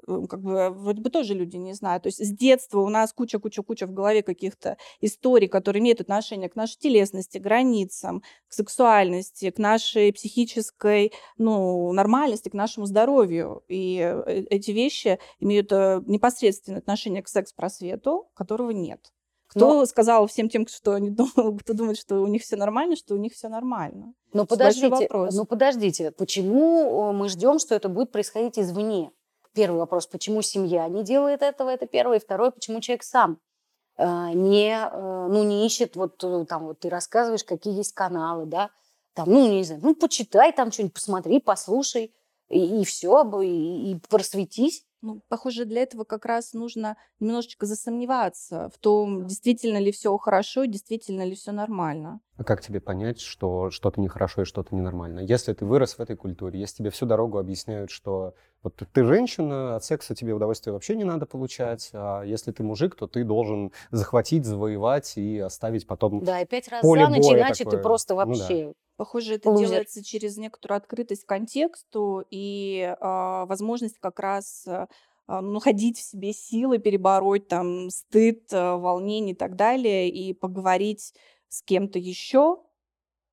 как 0.06 0.42
бы 0.42 0.70
вроде 0.70 1.02
бы 1.02 1.10
тоже 1.10 1.34
люди 1.34 1.58
не 1.58 1.74
знают. 1.74 2.04
То 2.04 2.08
есть 2.08 2.24
с 2.24 2.30
детства 2.32 2.80
у 2.80 2.90
нас 2.90 3.14
куча-куча-куча 3.14 3.88
в 3.88 3.94
голове 3.94 4.24
каких-то 4.24 4.78
историй, 5.02 5.48
которые 5.48 5.82
имеют 5.82 6.02
отношение 6.02 6.50
к 6.50 6.56
нашей 6.56 6.78
телесности, 6.78 7.38
границам, 7.38 8.24
к 8.48 8.54
сексуальности, 8.54 9.50
к 9.50 9.58
нашей 9.58 10.14
психической 10.14 11.14
ну, 11.38 11.92
нормальности, 11.94 12.50
к 12.50 12.54
нашему 12.54 12.86
здоровью. 12.86 13.64
И 13.68 14.00
э, 14.00 14.46
эти 14.50 14.72
вещи 14.72 15.20
имеют 15.40 15.72
э, 15.72 16.02
непосредственное 16.06 16.80
отношение 16.80 17.24
к 17.24 17.28
секс-просвету, 17.28 18.30
которого 18.34 18.72
нет. 18.72 19.12
Кто 19.48 19.80
Но... 19.80 19.86
сказал 19.86 20.26
всем 20.28 20.50
тем, 20.50 20.68
что 20.68 20.94
они 20.94 21.10
думают, 21.12 21.62
кто 21.62 21.74
думает, 21.74 21.98
что 21.98 22.22
у 22.22 22.28
них 22.28 22.42
все 22.42 22.56
нормально, 22.56 22.96
что 22.96 23.14
у 23.14 23.18
них 23.18 23.34
все 23.34 23.50
нормально? 23.50 24.14
Но 24.34 24.46
подождите, 24.46 25.08
ну 25.12 25.46
подождите, 25.46 26.12
почему 26.12 27.14
мы 27.14 27.30
ждем, 27.30 27.60
что 27.60 27.76
это 27.76 27.88
будет 27.88 28.12
происходить 28.12 28.58
извне? 28.58 29.12
Первый 29.54 29.78
вопрос, 29.78 30.08
почему 30.08 30.42
семья 30.42 30.88
не 30.88 31.04
делает 31.04 31.42
этого, 31.42 31.70
это 31.70 31.86
первое. 31.86 32.18
И 32.18 32.22
второе, 32.22 32.52
почему 32.52 32.82
человек 32.82 33.04
сам 33.04 33.40
э, 33.98 34.06
не, 34.34 34.76
э, 34.76 35.28
ну, 35.30 35.44
не 35.44 35.66
ищет, 35.66 35.96
вот 35.96 36.24
э, 36.24 36.46
там 36.48 36.66
вот 36.66 36.80
ты 36.80 36.90
рассказываешь, 36.90 37.44
какие 37.44 37.76
есть 37.76 37.94
каналы, 37.94 38.46
да, 38.46 38.70
там, 39.14 39.30
ну, 39.30 39.48
не 39.48 39.64
знаю, 39.64 39.82
ну, 39.84 39.96
почитай 39.96 40.52
там 40.52 40.72
что-нибудь, 40.72 40.96
посмотри, 40.96 41.40
послушай, 41.40 42.14
и, 42.50 42.82
и 42.82 42.86
все, 42.86 43.24
и, 43.42 43.92
и 43.92 44.00
просветись. 44.10 44.86
Ну, 45.04 45.22
похоже, 45.28 45.66
для 45.66 45.82
этого 45.82 46.06
как 46.06 46.26
раз 46.26 46.54
нужно 46.54 46.96
немножечко 47.20 47.66
засомневаться 47.66 48.70
в 48.74 48.78
том, 48.78 49.28
действительно 49.28 49.78
ли 49.78 49.92
все 49.92 50.18
хорошо, 50.18 50.64
действительно 50.64 51.24
ли 51.24 51.36
все 51.36 51.52
нормально. 51.52 52.22
А 52.38 52.46
как 52.46 52.62
тебе 52.62 52.80
понять, 52.80 53.20
что 53.20 53.70
что-то 53.70 54.00
нехорошо 54.00 54.44
и 54.44 54.46
что-то 54.46 54.74
ненормально? 54.74 55.20
Если 55.20 55.52
ты 55.52 55.66
вырос 55.66 55.98
в 55.98 56.00
этой 56.00 56.16
культуре, 56.16 56.58
если 56.58 56.78
тебе 56.78 56.90
всю 56.90 57.06
дорогу 57.06 57.38
объясняют, 57.38 57.92
что 57.92 58.34
вот 58.64 58.76
ты 58.76 59.04
женщина, 59.04 59.76
от 59.76 59.84
секса 59.84 60.16
тебе 60.16 60.34
удовольствие 60.34 60.74
вообще 60.74 60.96
не 60.96 61.04
надо 61.04 61.26
получать, 61.26 61.90
а 61.94 62.24
если 62.24 62.54
ты 62.54 62.64
мужик, 62.64 62.96
то 62.96 63.06
ты 63.06 63.26
должен 63.26 63.74
захватить, 63.92 64.46
завоевать 64.46 65.18
и 65.18 65.38
оставить 65.38 65.86
потом 65.86 66.24
Да, 66.24 66.40
и 66.40 66.46
пять 66.46 66.70
раз 66.70 66.82
поле 66.82 67.04
за 67.04 67.12
ночь, 67.12 67.26
иначе 67.26 67.66
такое. 67.66 67.78
ты 67.78 67.84
просто 67.84 68.16
вообще... 68.16 68.64
Ну, 68.64 68.70
да. 68.70 68.74
Похоже, 68.96 69.36
это 69.36 69.50
лузер. 69.50 69.70
делается 69.70 70.04
через 70.04 70.38
некоторую 70.38 70.78
открытость 70.78 71.26
к 71.26 71.30
контексту 71.30 72.24
и 72.30 72.96
э, 73.00 73.46
возможность 73.46 73.98
как 74.00 74.20
раз 74.20 74.68
э, 74.68 74.88
находить 75.28 75.98
в 75.98 76.04
себе 76.04 76.32
силы, 76.32 76.78
перебороть 76.78 77.48
там 77.48 77.90
стыд, 77.90 78.52
э, 78.54 78.76
волнение 78.76 79.34
и 79.34 79.38
так 79.38 79.56
далее, 79.56 80.10
и 80.10 80.34
поговорить 80.34 81.14
с 81.50 81.64
кем-то 81.64 81.98
еще, 81.98 82.60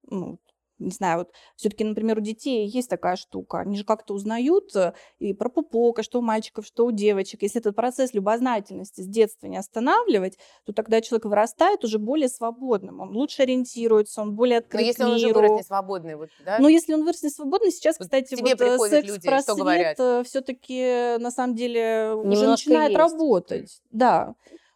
ну, 0.08 0.38
не 0.80 0.90
знаю, 0.90 1.18
вот 1.18 1.30
все-таки, 1.56 1.84
например, 1.84 2.18
у 2.18 2.20
детей 2.20 2.66
есть 2.66 2.88
такая 2.88 3.16
штука, 3.16 3.60
они 3.60 3.76
же 3.76 3.84
как-то 3.84 4.14
узнают 4.14 4.74
э, 4.74 4.94
и 5.18 5.32
про 5.34 5.48
пупок, 5.48 6.02
что 6.02 6.18
у 6.18 6.22
мальчиков, 6.22 6.66
что 6.66 6.86
у 6.86 6.90
девочек. 6.90 7.42
Если 7.42 7.60
этот 7.60 7.76
процесс 7.76 8.14
любознательности 8.14 9.02
с 9.02 9.06
детства 9.06 9.46
не 9.46 9.56
останавливать, 9.56 10.38
то 10.64 10.72
тогда 10.72 11.00
человек 11.00 11.26
вырастает 11.26 11.84
уже 11.84 11.98
более 11.98 12.28
свободным, 12.28 13.00
он 13.00 13.10
лучше 13.10 13.42
ориентируется, 13.42 14.22
он 14.22 14.34
более 14.34 14.58
открыт 14.58 14.80
Но 14.82 14.86
если 14.86 15.04
он 15.04 15.12
уже 15.12 15.32
вырастет 15.32 15.66
свободный, 15.66 16.16
вот, 16.16 16.30
да? 16.44 16.58
Но 16.58 16.68
если 16.68 16.94
он 16.94 17.04
вырастет 17.04 17.32
свободный, 17.32 17.70
сейчас, 17.70 17.98
вот 17.98 18.06
кстати, 18.06 18.34
тебе 18.34 18.54
вот 18.54 18.60
э, 18.60 19.02
секс-просвет 19.02 20.00
э, 20.00 20.22
все-таки 20.24 21.18
на 21.18 21.30
самом 21.30 21.54
деле 21.54 22.12
Немножко 22.14 22.28
уже 22.28 22.48
начинает 22.48 22.90
есть. 22.90 22.98
работать. 22.98 23.82
Да 23.90 24.34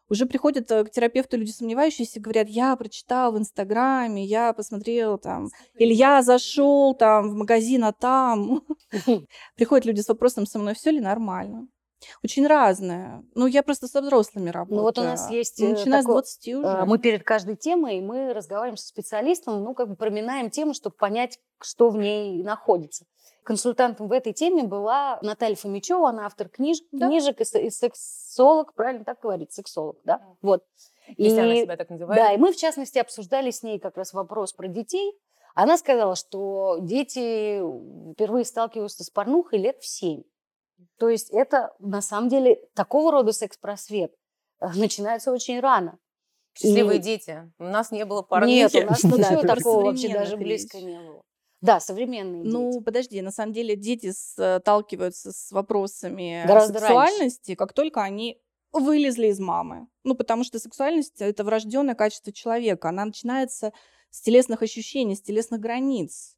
уже 0.09 0.27
приходят 0.27 0.71
э, 0.71 0.85
к 0.85 0.91
терапевту 0.91 1.37
люди 1.37 1.51
сомневающиеся, 1.51 2.21
говорят, 2.21 2.49
я 2.49 2.77
прочитал 2.77 3.33
в 3.33 3.39
Инстаграме, 3.39 4.25
я 4.25 4.53
посмотрел 4.53 5.19
там, 5.19 5.49
или 5.75 5.93
я 5.93 6.23
зашел 6.23 6.95
там 6.95 7.31
в 7.31 7.35
магазин, 7.35 7.85
а 7.85 7.93
там. 7.93 8.63
Приходят 9.57 9.87
люди 9.87 10.01
с 10.01 10.09
вопросом, 10.09 10.47
со 10.47 10.59
мной 10.59 10.75
все 10.75 10.91
ли 10.91 11.01
нормально? 11.01 11.69
Очень 12.23 12.47
разное. 12.47 13.25
Ну, 13.35 13.47
я 13.47 13.63
просто 13.63 13.89
со 13.89 14.03
взрослыми 14.03 14.51
работаю. 14.51 14.77
Ну, 14.77 14.83
вот 14.83 14.99
у 14.99 15.03
нас 15.03 15.31
есть... 15.31 15.61
Ну, 15.61 15.71
начиная 15.71 16.03
такой, 16.03 16.23
с 16.23 16.39
20 16.39 16.55
уже. 16.55 16.85
Мы 16.85 16.99
перед 16.99 17.25
каждой 17.25 17.57
темой, 17.57 18.01
мы 18.01 18.33
разговариваем 18.33 18.77
со 18.77 18.87
специалистом, 18.87 19.63
ну, 19.63 19.75
как 19.75 19.89
бы 19.89 19.97
проминаем 19.97 20.51
тему, 20.51 20.75
чтобы 20.75 20.97
понять, 20.97 21.39
что 21.63 21.91
в 21.91 21.97
ней 21.97 22.43
находится. 22.43 23.07
Консультантом 23.45 24.09
в 24.09 24.13
этой 24.13 24.33
теме 24.33 24.63
была 24.63 25.19
Наталья 25.21 25.55
Фомичева, 25.55 26.09
она 26.09 26.25
автор 26.25 26.49
книж, 26.49 26.79
да? 26.93 27.09
книжек 27.09 27.41
и, 27.41 27.59
и 27.59 27.71
сексолог, 27.71 28.73
правильно 28.75 29.05
так 29.05 29.21
говорить, 29.21 29.53
сексолог, 29.53 29.99
да? 30.03 30.19
да. 30.19 30.37
Вот. 30.41 30.65
Если 31.19 31.37
и, 31.37 31.41
она 31.41 31.55
себя 31.57 31.77
так 31.77 31.91
называет. 31.91 32.19
Да, 32.19 32.33
и 32.33 32.39
мы, 32.39 32.53
в 32.53 32.57
частности, 32.57 32.99
обсуждали 32.99 33.51
с 33.51 33.63
ней 33.63 33.79
как 33.79 33.99
раз 33.99 34.15
вопрос 34.15 34.55
про 34.55 34.67
детей. 34.67 35.13
Она 35.55 35.77
сказала, 35.77 36.17
что 36.17 36.79
дети 36.81 37.61
впервые 38.15 38.47
сталкиваются 38.47 39.05
с 39.05 39.11
порнухой 39.11 39.59
лет 39.59 39.79
в 39.79 39.87
семь. 39.87 40.23
То 40.99 41.11
есть 41.11 41.31
это, 41.31 41.75
на 41.79 42.01
самом 42.01 42.31
деле, 42.31 42.57
такого 42.75 43.13
рода 43.13 43.33
секс-просвет 43.33 44.15
э, 44.61 44.69
начинается 44.75 45.31
очень 45.33 45.61
рано. 45.61 45.99
Счастливые 46.55 46.99
и... 46.99 47.03
дети. 47.03 47.53
У 47.59 47.65
нас 47.65 47.91
не 47.91 48.05
было 48.07 48.23
порнухи. 48.23 48.53
Нет, 48.53 48.75
у 48.75 48.87
нас 48.87 49.05
ничего 49.05 49.43
такого 49.43 49.85
вообще 49.85 50.09
даже 50.09 50.37
близко 50.39 50.79
не 50.79 50.99
было. 50.99 51.23
Да, 51.65 51.81
современные 51.81 52.45
ну, 52.45 52.73
дети. 52.73 52.83
подожди, 52.83 53.23
на 53.23 53.31
самом 53.31 53.55
деле 53.55 53.75
дети 53.75 54.13
сталкиваются 54.13 55.33
с 55.33 55.51
вопросами 55.51 56.45
Гораздо 56.47 56.79
сексуальности, 56.79 57.53
раньше. 57.53 57.57
как 57.57 57.73
только 57.73 58.03
они 58.03 58.39
вылезли 58.73 59.29
из 59.29 59.41
мамы. 59.41 59.87
Ну, 60.03 60.15
потому 60.15 60.45
что 60.45 60.59
сексуальность– 60.59 61.15
это 61.23 61.43
врожденное 61.43 61.95
качество 61.95 62.35
человека. 62.35 62.91
Она 62.91 63.07
начинается 63.07 63.73
с 64.11 64.21
телесных 64.21 64.61
ощущений, 64.61 65.17
с 65.17 65.23
телесных 65.23 65.61
границ. 65.61 66.34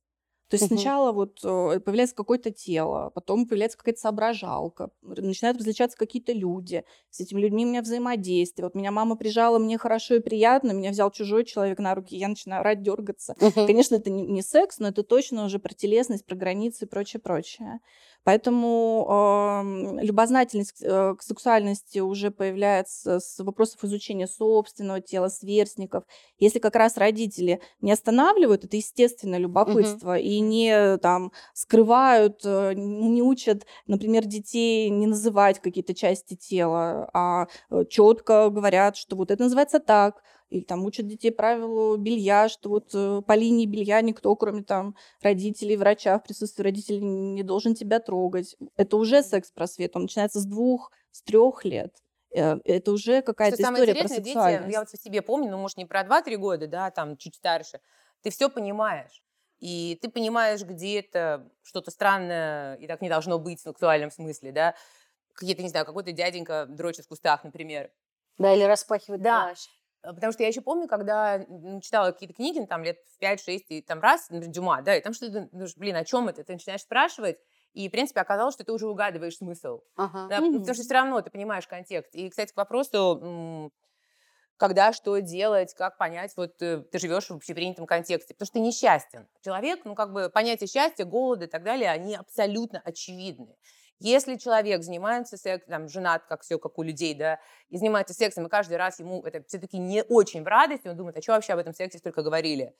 То 0.49 0.55
есть 0.55 0.67
сначала 0.67 1.11
вот 1.13 1.41
э, 1.43 1.81
появляется 1.81 2.15
какое-то 2.15 2.53
тело, 2.53 3.11
потом 3.15 3.47
появляется 3.47 3.77
какая-то 3.77 4.01
соображалка, 4.01 4.91
начинают 5.03 5.59
различаться 5.59 5.99
какие-то 5.99 6.33
люди, 6.33 6.85
с 7.11 7.21
этими 7.21 7.41
людьми 7.41 7.65
у 7.65 7.69
меня 7.69 7.83
взаимодействие. 7.83 8.67
Вот 8.67 8.75
меня 8.75 8.93
мама 8.93 9.17
прижала, 9.17 9.59
мне 9.59 9.77
хорошо 9.77 10.15
и 10.15 10.21
приятно, 10.21 10.71
меня 10.73 10.91
взял 10.91 11.11
чужой 11.11 11.45
человек 11.45 11.79
на 11.79 11.95
руки, 11.95 12.17
я 12.17 12.29
начинаю 12.29 12.61
орать, 12.61 12.83
дергаться. 12.83 13.35
Конечно, 13.67 13.97
это 13.97 14.11
не, 14.11 14.25
не 14.27 14.43
секс, 14.43 14.79
но 14.79 14.89
это 14.89 15.03
точно 15.03 15.45
уже 15.45 15.59
про 15.59 15.75
телесность, 15.75 16.25
про 16.25 16.37
границы 16.37 16.85
и 16.85 16.89
прочее, 16.89 17.21
прочее. 17.21 17.81
Поэтому 18.27 19.07
эм, 19.09 20.01
любознательность 20.01 20.83
э, 20.83 21.15
к 21.17 21.23
сексуальности 21.23 22.01
уже 22.01 22.33
появляется 22.33 23.21
с 23.21 23.39
вопросов 23.39 23.85
изучения 23.85 24.27
собственного 24.27 25.01
тела, 25.01 25.29
сверстников. 25.29 26.03
Если 26.41 26.59
как 26.59 26.75
раз 26.75 26.97
родители 26.97 27.61
не 27.81 27.93
останавливают, 27.93 28.65
это 28.65 28.77
естественное 28.77 29.39
любопытство, 29.39 30.19
и 30.19 30.41
не 30.41 30.99
там 30.99 31.31
скрывают, 31.55 32.41
э, 32.45 32.73
не 32.75 33.23
учат, 33.23 33.65
например, 33.87 34.25
детей 34.25 34.91
не 34.91 35.07
называть 35.07 35.61
какие-то 35.61 35.95
части 35.95 36.35
тела, 36.35 37.09
а 37.15 37.47
четко 37.89 38.51
говорят, 38.51 38.97
что 38.97 39.15
вот 39.15 39.31
это 39.31 39.45
называется 39.45 39.79
так, 39.79 40.21
или 40.51 40.63
там 40.63 40.85
учат 40.85 41.07
детей 41.07 41.31
правилу 41.31 41.97
белья, 41.97 42.49
что 42.49 42.69
вот 42.71 42.91
э, 42.95 43.23
по 43.27 43.33
линии 43.35 43.67
белья 43.67 44.01
никто, 44.01 44.35
кроме 44.37 44.63
там 44.63 44.95
родителей, 45.21 45.77
врача, 45.77 46.19
в 46.19 46.23
присутствии 46.23 46.63
родителей 46.63 47.01
не 47.01 47.43
должен 47.43 47.75
тебя 47.75 48.01
трогать. 48.01 48.57
Это 48.77 48.97
уже 48.97 49.23
секс-просвет, 49.23 49.97
он 49.97 50.03
начинается 50.03 50.41
с 50.41 50.47
двух, 50.47 50.93
с 51.11 51.23
трех 51.23 51.65
лет. 51.65 51.95
Э, 52.35 52.59
Это 52.65 52.93
уже 52.93 53.23
какая-то 53.23 53.57
Что 53.57 53.65
самое 53.65 53.85
история 53.85 53.99
про 54.01 54.15
интересное, 54.15 54.59
дети, 54.61 54.73
я 54.73 54.81
вот 54.81 54.91
по 54.91 54.97
себе 54.97 55.23
помню, 55.23 55.51
ну, 55.51 55.59
может, 55.59 55.77
не 55.77 55.85
про 55.85 56.05
2-3 56.05 56.37
года, 56.37 56.67
да, 56.67 56.91
там, 56.91 57.17
чуть 57.17 57.35
старше, 57.35 57.81
ты 58.23 58.31
все 58.31 58.49
понимаешь. 58.49 59.23
И 59.59 59.99
ты 60.03 60.11
понимаешь, 60.11 60.63
где 60.63 61.01
это 61.01 61.51
что-то 61.63 61.91
странное, 61.91 62.75
и 62.75 62.87
так 62.87 63.01
не 63.01 63.09
должно 63.09 63.39
быть 63.39 63.59
в 63.61 63.63
сексуальном 63.63 64.11
смысле, 64.11 64.53
да. 64.53 64.75
Какие-то, 65.33 65.63
не 65.63 65.69
знаю, 65.69 65.87
какой-то 65.87 66.13
дяденька 66.13 66.67
дрочит 66.69 67.07
в 67.07 67.09
кустах, 67.09 67.43
например. 67.45 67.91
Да, 68.39 68.55
или 68.55 68.65
распахивать 68.65 69.23
Да. 69.23 69.47
плащ. 69.47 69.67
А, 70.07 70.15
Потому 70.15 70.33
что 70.33 70.43
я 70.43 70.49
еще 70.49 70.61
помню, 70.61 70.89
когда 70.89 71.41
читала 71.83 72.13
какие-то 72.13 72.35
книги, 72.35 72.59
ну, 72.61 72.67
там 72.67 72.85
лет 72.85 72.99
в 73.15 73.19
5-6, 73.19 73.71
и 73.71 73.83
там 73.83 74.01
раз, 74.01 74.31
например, 74.31 74.53
Дюма, 74.55 74.83
да, 74.83 74.97
и 74.97 75.01
там 75.01 75.13
что-то, 75.13 75.49
думаешь, 75.51 75.77
блин, 75.77 75.97
о 75.97 76.05
чем 76.05 76.29
это? 76.29 76.45
Ты 76.45 76.53
начинаешь 76.55 76.83
спрашивать, 76.83 77.39
и, 77.73 77.89
в 77.89 77.93
принципе, 77.93 78.21
оказалось, 78.21 78.55
что 78.55 78.65
ты 78.65 78.73
уже 78.73 78.87
угадываешь 78.89 79.37
смысл. 79.37 79.81
Ага. 79.97 80.29
Да, 80.29 80.41
Мгм. 80.41 80.61
Потому 80.61 80.75
что 80.75 80.83
все 80.85 80.95
равно 80.95 81.21
ты 81.21 81.31
понимаешь 81.31 81.67
контекст. 81.67 82.15
И, 82.15 82.29
кстати, 82.31 82.53
к 82.53 82.57
вопросу, 82.57 83.71
когда 84.57 84.93
что 84.93 85.19
делать, 85.19 85.75
как 85.75 85.99
понять, 85.99 86.33
вот 86.37 86.63
э, 86.63 86.79
ты 86.81 86.99
живешь 86.99 87.27
в 87.29 87.33
общепринятом 87.35 87.87
контексте, 87.87 88.33
потому 88.35 88.47
что 88.47 88.55
ты 88.55 88.61
несчастен. 88.61 89.29
Человек, 89.45 89.85
ну, 89.85 89.95
как 89.95 90.13
бы 90.13 90.31
понятие 90.31 90.67
счастья, 90.67 91.05
голода 91.05 91.45
и 91.45 91.49
так 91.49 91.63
далее, 91.63 91.91
они 91.91 92.15
абсолютно 92.17 92.81
очевидны. 92.81 93.57
Если 93.99 94.37
человек 94.37 94.83
занимается 94.83 95.37
сексом, 95.37 95.71
там, 95.71 95.89
женат, 95.89 96.25
как 96.27 96.43
все, 96.43 96.59
как 96.59 96.79
у 96.79 96.83
людей, 96.83 97.15
да, 97.15 97.41
и 97.69 97.79
занимается 97.79 98.15
сексом, 98.15 98.47
и 98.47 98.51
каждый 98.51 98.77
раз 98.77 98.99
ему 98.99 99.23
это 99.23 99.43
все-таки 99.49 99.79
не 99.79 100.03
очень 100.03 100.43
в 100.43 100.47
радости, 100.47 100.89
он 100.89 100.97
думает, 100.97 101.17
а 101.17 101.23
что 101.23 101.33
вообще 101.33 101.55
об 101.55 101.61
этом 101.61 101.73
сексе 101.73 101.99
столько 101.99 102.23
говорили? 102.23 102.75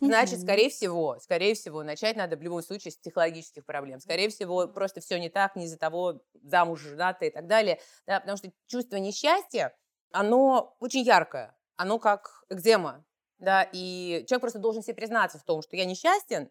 Значит, 0.00 0.40
скорее 0.40 0.68
всего, 0.68 1.18
скорее 1.20 1.54
всего, 1.54 1.84
начать 1.84 2.16
надо 2.16 2.36
в 2.36 2.42
любом 2.42 2.60
случае 2.62 2.90
с 2.90 2.96
психологических 2.96 3.64
проблем. 3.64 4.00
Скорее 4.00 4.30
всего, 4.30 4.66
просто 4.66 5.00
все 5.00 5.18
не 5.20 5.28
так, 5.28 5.54
не 5.54 5.66
из-за 5.66 5.78
того, 5.78 6.22
замуж, 6.42 6.80
женатый 6.80 7.28
и 7.28 7.30
так 7.30 7.46
далее. 7.46 7.78
Да, 8.04 8.18
потому 8.18 8.36
что 8.36 8.50
чувство 8.66 8.96
несчастья, 8.96 9.76
оно 10.10 10.76
очень 10.80 11.02
яркое. 11.02 11.56
Оно 11.76 12.00
как 12.00 12.44
экзема. 12.48 13.04
Да, 13.38 13.68
и 13.72 14.24
человек 14.28 14.40
просто 14.40 14.58
должен 14.58 14.82
себе 14.82 14.94
признаться 14.94 15.38
в 15.38 15.44
том, 15.44 15.62
что 15.62 15.76
я 15.76 15.84
несчастен, 15.84 16.50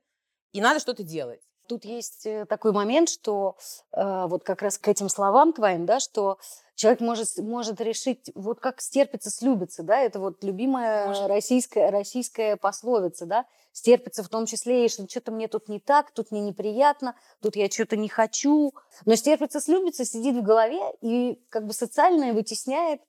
и 0.54 0.62
надо 0.62 0.80
что-то 0.80 1.04
делать. 1.04 1.42
Тут 1.72 1.86
есть 1.86 2.26
э, 2.26 2.46
такой 2.48 2.74
момент, 2.74 3.08
что 3.08 3.56
э, 3.94 4.26
вот 4.28 4.44
как 4.44 4.62
раз 4.62 4.78
к 4.78 4.90
этим 4.90 5.08
словам 5.08 5.54
твоим, 5.54 5.86
да, 5.86 6.02
что 6.02 6.38
человек 6.76 7.00
может, 7.00 7.38
может 7.38 7.80
решить, 7.80 8.30
вот 8.36 8.60
как 8.60 8.82
стерпится, 8.82 9.32
слюбится, 9.32 9.82
да, 9.82 10.02
это 10.02 10.20
вот 10.20 10.44
любимая 10.44 11.08
Может. 11.08 11.28
российская, 11.30 11.90
российская 11.90 12.58
пословица, 12.58 13.26
да, 13.26 13.46
стерпится 13.72 14.22
в 14.22 14.28
том 14.28 14.48
числе, 14.48 14.86
и 14.86 14.90
что 14.90 15.08
что-то 15.10 15.32
мне 15.32 15.48
тут 15.48 15.70
не 15.70 15.80
так, 15.80 16.12
тут 16.12 16.32
мне 16.32 16.42
неприятно, 16.42 17.16
тут 17.42 17.56
я 17.56 17.70
что-то 17.70 17.96
не 17.96 18.10
хочу. 18.10 18.74
Но 19.06 19.16
стерпится, 19.16 19.62
слюбится 19.62 20.04
сидит 20.04 20.36
в 20.36 20.42
голове 20.42 20.82
и 21.00 21.42
как 21.48 21.66
бы 21.68 21.72
социальное 21.72 22.34
вытесняет 22.34 23.00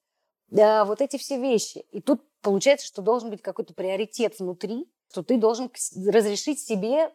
э, 0.52 0.84
вот 0.84 1.00
эти 1.00 1.16
все 1.16 1.36
вещи. 1.36 1.84
И 1.90 2.00
тут 2.00 2.22
получается, 2.42 2.86
что 2.86 3.02
должен 3.02 3.28
быть 3.28 3.42
какой-то 3.42 3.74
приоритет 3.74 4.38
внутри, 4.38 4.88
что 5.10 5.24
ты 5.24 5.36
должен 5.36 5.68
разрешить 6.06 6.60
себе 6.60 7.10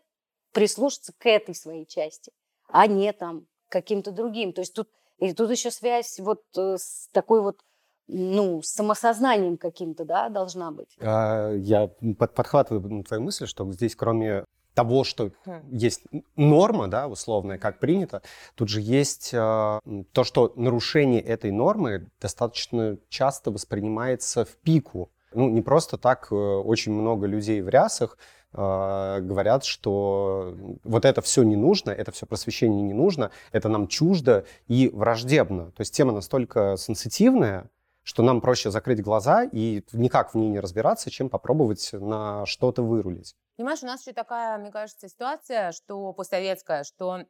прислушаться 0.52 1.14
к 1.18 1.26
этой 1.26 1.56
своей 1.56 1.86
части, 1.86 2.32
а 2.70 2.88
не 2.88 3.12
там 3.14 3.42
к 3.70 3.72
каким-то 3.72 4.12
другим. 4.12 4.54
То 4.54 4.62
есть 4.62 4.74
тут, 4.74 4.90
и 5.20 5.34
тут 5.34 5.52
еще 5.52 5.72
связь 5.72 6.20
вот 6.20 6.42
э, 6.58 6.78
с 6.78 7.10
такой 7.12 7.42
вот, 7.42 7.60
ну, 8.08 8.62
с 8.62 8.68
самосознанием 8.70 9.58
каким-то, 9.58 10.06
да, 10.06 10.30
должна 10.30 10.72
быть. 10.72 10.96
А, 11.02 11.52
Я 11.54 11.88
под- 12.18 12.34
подхватываю 12.34 13.04
твою 13.04 13.24
мысль, 13.24 13.48
что 13.48 13.70
здесь 13.72 13.96
кроме 13.96 14.46
того, 14.74 15.04
что 15.04 15.32
Хм. 15.46 15.68
есть 15.72 16.04
норма, 16.36 16.88
да, 16.88 17.08
условная, 17.08 17.58
как 17.58 17.80
принято, 17.80 18.22
тут 18.54 18.70
же 18.70 18.80
есть 18.80 19.34
м, 19.34 20.06
то, 20.14 20.24
что 20.24 20.54
нарушение 20.56 21.20
этой 21.20 21.52
нормы 21.52 22.08
достаточно 22.22 22.98
часто 23.10 23.50
воспринимается 23.50 24.46
в 24.46 24.56
пику. 24.58 25.10
Ну, 25.34 25.50
не 25.50 25.62
просто 25.64 25.98
так 25.98 26.28
э, 26.32 26.36
очень 26.36 26.94
много 26.94 27.26
людей 27.26 27.62
в 27.62 27.70
рясах 27.70 28.18
а, 28.54 29.20
говорят, 29.20 29.66
что 29.66 30.56
вот 30.84 31.06
это 31.06 31.22
все 31.22 31.44
не 31.44 31.56
нужно, 31.56 31.92
это 31.92 32.12
все 32.12 32.26
просвещение 32.26 32.82
не 32.82 32.94
нужно, 32.94 33.32
это 33.52 33.70
нам 33.70 33.88
чуждо 33.88 34.46
и 34.68 34.90
враждебно. 34.90 35.72
То 35.72 35.82
есть 35.82 35.94
тема 35.94 36.12
настолько 36.12 36.76
сенситивная, 36.78 37.70
что 38.04 38.24
нам 38.24 38.40
проще 38.40 38.72
закрыть 38.72 39.02
глаза 39.02 39.44
и 39.44 39.84
никак 39.92 40.34
в 40.34 40.38
ней 40.38 40.50
не 40.50 40.60
разбираться, 40.60 41.12
чем 41.12 41.30
попробовать 41.30 41.90
на 41.92 42.46
что-то 42.46 42.82
вырулить. 42.82 43.36
Понимаешь, 43.58 43.84
у 43.84 43.86
нас 43.86 44.02
еще 44.02 44.14
такая, 44.14 44.58
мне 44.58 44.72
кажется, 44.72 45.10
ситуация, 45.10 45.72
что 45.74 46.14
постсоветская, 46.14 46.84
что 46.84 47.26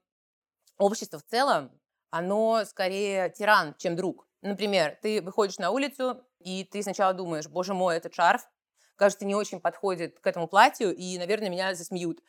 общество 0.77 1.19
в 1.19 1.23
целом, 1.23 1.71
оно 2.11 2.63
скорее 2.65 3.29
тиран, 3.31 3.73
чем 3.79 3.95
друг. 3.95 4.27
Например, 4.41 4.97
ты 5.01 5.21
выходишь 5.21 5.57
на 5.57 5.71
улицу, 5.71 6.21
и 6.39 6.63
ты 6.63 6.83
сначала 6.83 7.13
думаешь, 7.13 7.47
боже 7.47 7.73
мой, 7.73 7.97
этот 7.97 8.13
шарф, 8.13 8.47
кажется, 8.97 9.25
не 9.25 9.35
очень 9.35 9.59
подходит 9.59 10.19
к 10.19 10.27
этому 10.27 10.47
платью, 10.47 10.93
и, 10.93 11.17
наверное, 11.17 11.49
меня 11.49 11.73
засмеют. 11.73 12.21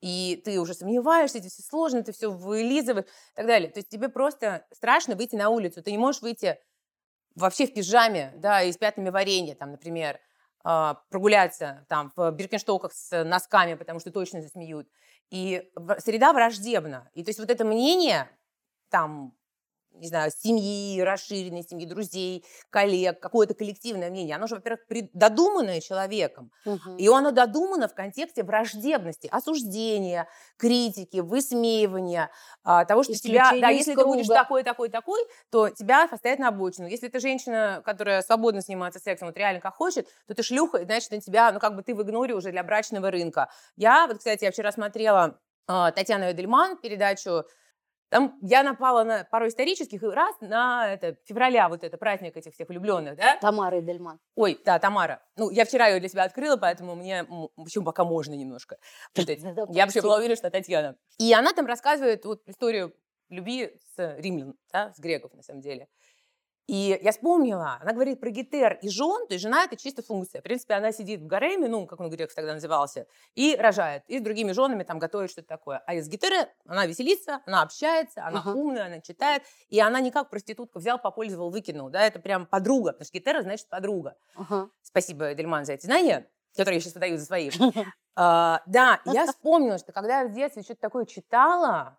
И 0.00 0.40
ты 0.44 0.60
уже 0.60 0.74
сомневаешься, 0.74 1.38
это 1.38 1.48
все 1.48 1.62
сложно, 1.62 2.02
ты 2.02 2.12
все 2.12 2.30
вылизываешь 2.30 3.06
и 3.06 3.36
так 3.36 3.46
далее. 3.46 3.70
То 3.70 3.78
есть 3.78 3.88
тебе 3.88 4.08
просто 4.08 4.66
страшно 4.72 5.14
выйти 5.14 5.36
на 5.36 5.48
улицу. 5.48 5.82
Ты 5.82 5.92
не 5.92 5.98
можешь 5.98 6.22
выйти 6.22 6.58
вообще 7.36 7.66
в 7.66 7.74
пижаме, 7.74 8.32
да, 8.36 8.62
и 8.62 8.72
с 8.72 8.76
пятнами 8.76 9.10
варенья, 9.10 9.54
там, 9.54 9.70
например, 9.70 10.18
а, 10.64 10.94
прогуляться 11.10 11.86
там 11.88 12.12
в 12.16 12.30
биркенштоках 12.32 12.92
с 12.92 13.24
носками, 13.24 13.74
потому 13.74 14.00
что 14.00 14.10
точно 14.10 14.42
засмеют. 14.42 14.88
И 15.30 15.70
среда 15.98 16.32
враждебна. 16.32 17.10
И 17.14 17.24
то 17.24 17.30
есть 17.30 17.38
вот 17.38 17.50
это 17.50 17.64
мнение, 17.64 18.28
там, 18.90 19.34
не 20.02 20.08
знаю, 20.08 20.30
семьи, 20.36 21.00
расширенной 21.00 21.62
семьи, 21.62 21.86
друзей, 21.86 22.44
коллег, 22.70 23.20
какое-то 23.20 23.54
коллективное 23.54 24.10
мнение, 24.10 24.36
оно 24.36 24.46
же, 24.46 24.56
во-первых, 24.56 24.80
додуманное 25.14 25.80
человеком, 25.80 26.50
Мгм. 26.64 26.98
и 26.98 27.08
оно 27.08 27.30
додумано 27.30 27.88
в 27.88 27.94
контексте 27.94 28.42
враждебности, 28.42 29.28
осуждения, 29.32 30.28
критики, 30.58 31.18
высмеивания, 31.18 32.30
а, 32.64 32.84
того, 32.84 33.02
что 33.02 33.18
тебя, 33.18 33.56
да, 33.60 33.68
если 33.68 33.94
ты 33.94 34.04
будешь 34.04 34.28
круга. 34.28 34.34
такой, 34.34 34.62
такой, 34.62 34.88
такой, 34.90 35.20
то 35.50 35.68
тебя 35.70 36.06
поставят 36.08 36.38
на 36.38 36.48
обочину. 36.48 36.86
Если 36.86 37.08
ты 37.08 37.20
женщина, 37.20 37.82
которая 37.84 38.22
свободно 38.22 38.60
занимается 38.60 39.00
сексом, 39.00 39.28
вот 39.28 39.36
реально 39.36 39.60
как 39.60 39.74
хочет, 39.76 40.08
то 40.26 40.34
ты 40.34 40.42
шлюха, 40.42 40.78
и 40.78 40.84
значит, 40.84 41.10
на 41.10 41.20
тебя, 41.20 41.50
ну, 41.52 41.60
как 41.60 41.74
бы 41.76 41.82
ты 41.82 41.94
в 41.94 42.02
игноре 42.02 42.34
уже 42.34 42.50
для 42.50 42.62
брачного 42.62 43.10
рынка. 43.10 43.48
Я, 43.76 44.06
вот, 44.06 44.18
кстати, 44.18 44.44
я 44.44 44.50
вчера 44.52 44.72
смотрела 44.72 45.38
а, 45.66 45.90
Татьяну 45.92 46.30
Эдельман 46.30 46.76
передачу 46.76 47.44
там 48.12 48.38
я 48.42 48.62
напала 48.62 49.04
на 49.04 49.24
пару 49.24 49.48
исторических 49.48 50.02
и 50.02 50.06
раз 50.06 50.36
на 50.42 50.92
это, 50.92 51.16
февраля, 51.24 51.70
вот 51.70 51.82
это 51.82 51.96
праздник 51.96 52.36
этих 52.36 52.52
всех 52.52 52.68
влюбленных, 52.68 53.16
да? 53.16 53.38
Тамара 53.40 53.80
Эдельман. 53.80 54.20
Ой, 54.34 54.60
да, 54.66 54.78
Тамара. 54.78 55.22
Ну, 55.36 55.48
я 55.48 55.64
вчера 55.64 55.88
ее 55.88 55.98
для 55.98 56.10
себя 56.10 56.24
открыла, 56.24 56.58
поэтому 56.58 56.94
мне, 56.94 57.24
в 57.24 57.48
общем, 57.56 57.86
пока 57.86 58.04
можно 58.04 58.34
немножко. 58.34 58.76
Я 59.16 59.86
вообще 59.86 60.02
была 60.02 60.18
уверена, 60.18 60.36
что 60.36 60.50
Татьяна. 60.50 60.96
И 61.18 61.32
она 61.32 61.54
там 61.54 61.64
рассказывает 61.64 62.26
вот 62.26 62.42
историю 62.46 62.94
любви 63.30 63.74
с 63.96 64.16
римлян, 64.18 64.56
да, 64.70 64.92
с 64.92 64.98
греков, 64.98 65.32
на 65.32 65.42
самом 65.42 65.62
деле. 65.62 65.88
И 66.68 66.98
я 67.02 67.10
вспомнила, 67.12 67.78
она 67.80 67.92
говорит 67.92 68.20
про 68.20 68.30
гетер 68.30 68.78
и 68.82 68.88
жен, 68.88 69.26
то 69.26 69.34
есть 69.34 69.42
жена 69.42 69.64
это 69.64 69.76
чисто 69.76 70.02
функция. 70.02 70.40
В 70.40 70.44
принципе, 70.44 70.74
она 70.74 70.92
сидит 70.92 71.20
в 71.20 71.26
гареме, 71.26 71.68
ну, 71.68 71.86
как 71.86 72.00
он 72.00 72.08
грек 72.08 72.32
тогда 72.32 72.54
назывался, 72.54 73.06
и 73.34 73.56
рожает, 73.56 74.04
и 74.06 74.18
с 74.18 74.22
другими 74.22 74.52
женами 74.52 74.84
там 74.84 74.98
готовит 74.98 75.30
что-то 75.30 75.48
такое. 75.48 75.82
А 75.86 75.94
из 75.94 76.08
гетеры 76.08 76.48
она 76.66 76.86
веселится, 76.86 77.40
она 77.46 77.62
общается, 77.62 78.24
она 78.24 78.38
Ага. 78.40 78.50
умная, 78.50 78.86
она 78.86 79.00
читает, 79.00 79.42
и 79.68 79.80
она 79.80 80.00
не 80.00 80.10
как 80.12 80.30
проститутка 80.30 80.78
взял, 80.78 80.98
попользовал, 80.98 81.50
выкинул, 81.50 81.90
да, 81.90 82.02
это 82.06 82.20
прям 82.20 82.46
подруга, 82.46 82.92
потому 82.92 83.06
что 83.06 83.18
гетера 83.18 83.42
значит 83.42 83.68
подруга. 83.68 84.16
Ага. 84.36 84.68
Спасибо, 84.82 85.34
Дельман, 85.34 85.64
за 85.64 85.72
эти 85.72 85.86
знания, 85.86 86.28
которые 86.52 86.76
я 86.76 86.80
сейчас 86.80 86.94
выдаю 86.94 87.18
за 87.18 87.24
свои. 87.24 87.50
А, 88.14 88.60
да, 88.66 89.00
я 89.06 89.24
вспомнила, 89.32 89.78
что 89.78 89.92
когда 89.92 90.20
я 90.20 90.28
в 90.28 90.34
детстве 90.34 90.62
что-то 90.62 90.82
такое 90.82 91.06
читала, 91.06 91.98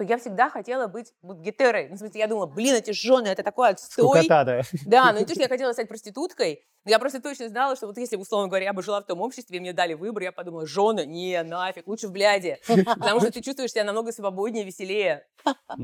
то 0.00 0.04
я 0.04 0.16
всегда 0.16 0.48
хотела 0.48 0.86
быть 0.86 1.12
гетерой. 1.22 1.88
Ну, 1.90 1.96
в 1.96 1.98
смысле, 1.98 2.20
я 2.20 2.26
думала, 2.26 2.46
блин, 2.46 2.74
эти 2.74 2.90
жены, 2.92 3.28
это 3.28 3.42
такой 3.42 3.68
отстой. 3.68 4.22
Скукота, 4.22 4.44
да. 4.44 4.62
Да, 4.86 5.12
ну 5.12 5.18
не 5.18 5.26
то, 5.26 5.34
что 5.34 5.42
я 5.42 5.48
хотела 5.48 5.74
стать 5.74 5.88
проституткой, 5.88 6.64
я 6.86 6.98
просто 6.98 7.20
точно 7.20 7.48
знала, 7.48 7.76
что 7.76 7.86
вот 7.86 7.98
если, 7.98 8.16
условно 8.16 8.48
говоря, 8.48 8.66
я 8.66 8.72
бы 8.72 8.82
жила 8.82 9.00
в 9.02 9.06
том 9.06 9.20
обществе, 9.20 9.58
и 9.58 9.60
мне 9.60 9.72
дали 9.72 9.94
выбор, 9.94 10.22
я 10.22 10.32
подумала, 10.32 10.66
жены, 10.66 11.04
не, 11.04 11.42
нафиг, 11.42 11.86
лучше 11.86 12.08
в 12.08 12.12
бляде. 12.12 12.58
Потому 12.66 13.20
что 13.20 13.30
ты 13.30 13.42
чувствуешь 13.42 13.72
себя 13.72 13.84
намного 13.84 14.12
свободнее, 14.12 14.64
веселее. 14.64 15.26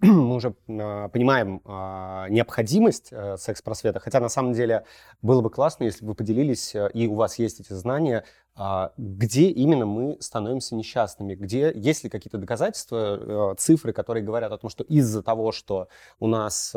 Мы 0.00 0.34
уже 0.34 0.54
а, 0.68 1.08
понимаем 1.08 1.62
а, 1.64 2.28
необходимость 2.28 3.08
э, 3.10 3.36
секс-просвета, 3.38 4.00
хотя 4.00 4.20
на 4.20 4.28
самом 4.28 4.52
деле 4.52 4.84
было 5.22 5.40
бы 5.40 5.50
классно, 5.50 5.84
если 5.84 6.04
бы 6.04 6.08
вы 6.08 6.14
поделились, 6.14 6.74
э, 6.74 6.90
и 6.92 7.06
у 7.06 7.14
вас 7.14 7.38
есть 7.38 7.60
эти 7.60 7.72
знания, 7.72 8.24
а, 8.54 8.92
где 8.96 9.48
именно 9.48 9.86
мы 9.86 10.18
становимся 10.20 10.74
несчастными, 10.74 11.36
где 11.36 11.72
есть 11.74 12.04
ли 12.04 12.10
какие-то 12.10 12.38
доказательства, 12.38 13.52
э, 13.52 13.54
цифры, 13.56 13.92
которые 13.92 14.24
говорят 14.24 14.52
о 14.52 14.58
том, 14.58 14.68
что 14.68 14.84
из-за 14.84 15.22
того, 15.22 15.52
что 15.52 15.88
у 16.18 16.26
нас 16.26 16.74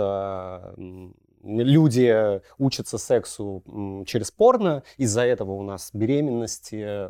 люди 1.43 2.41
учатся 2.57 2.97
сексу 2.97 3.63
через 4.05 4.31
порно, 4.31 4.83
из-за 4.97 5.21
этого 5.21 5.53
у 5.53 5.63
нас 5.63 5.89
беременности, 5.93 7.09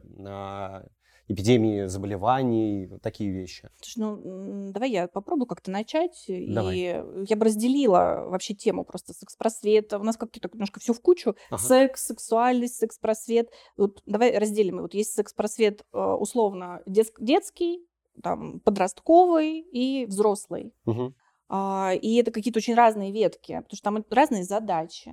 эпидемии 1.27 1.85
заболеваний, 1.85 2.89
такие 3.01 3.31
вещи. 3.31 3.69
Слушай, 3.81 3.99
ну, 3.99 4.71
давай 4.71 4.91
я 4.91 5.07
попробую 5.07 5.47
как-то 5.47 5.71
начать. 5.71 6.25
Давай. 6.27 6.77
И 6.77 6.81
я 7.29 7.35
бы 7.35 7.45
разделила 7.45 8.25
вообще 8.27 8.53
тему 8.53 8.83
просто 8.83 9.13
секс-просвета. 9.13 9.99
У 9.99 10.03
нас 10.03 10.17
как-то 10.17 10.39
так 10.39 10.53
немножко 10.53 10.79
все 10.79 10.93
в 10.93 11.01
кучу. 11.01 11.35
Ага. 11.49 11.61
Секс, 11.61 12.05
сексуальность, 12.05 12.75
секс-просвет. 12.75 13.49
Вот 13.77 14.01
давай 14.05 14.37
разделим. 14.37 14.81
Вот 14.81 14.93
есть 14.93 15.13
секс-просвет 15.13 15.85
э, 15.93 15.99
условно 15.99 16.81
дет- 16.85 17.13
детский, 17.19 17.85
там, 18.21 18.59
подростковый 18.59 19.59
и 19.59 20.05
взрослый. 20.05 20.73
Мгм. 20.85 21.15
А, 21.53 21.91
И 22.01 22.15
это 22.15 22.31
какие-то 22.31 22.59
очень 22.59 22.75
разные 22.75 23.11
ветки, 23.11 23.51
потому 23.57 23.75
что 23.75 23.83
там 23.83 24.05
разные 24.09 24.45
задачи. 24.45 25.11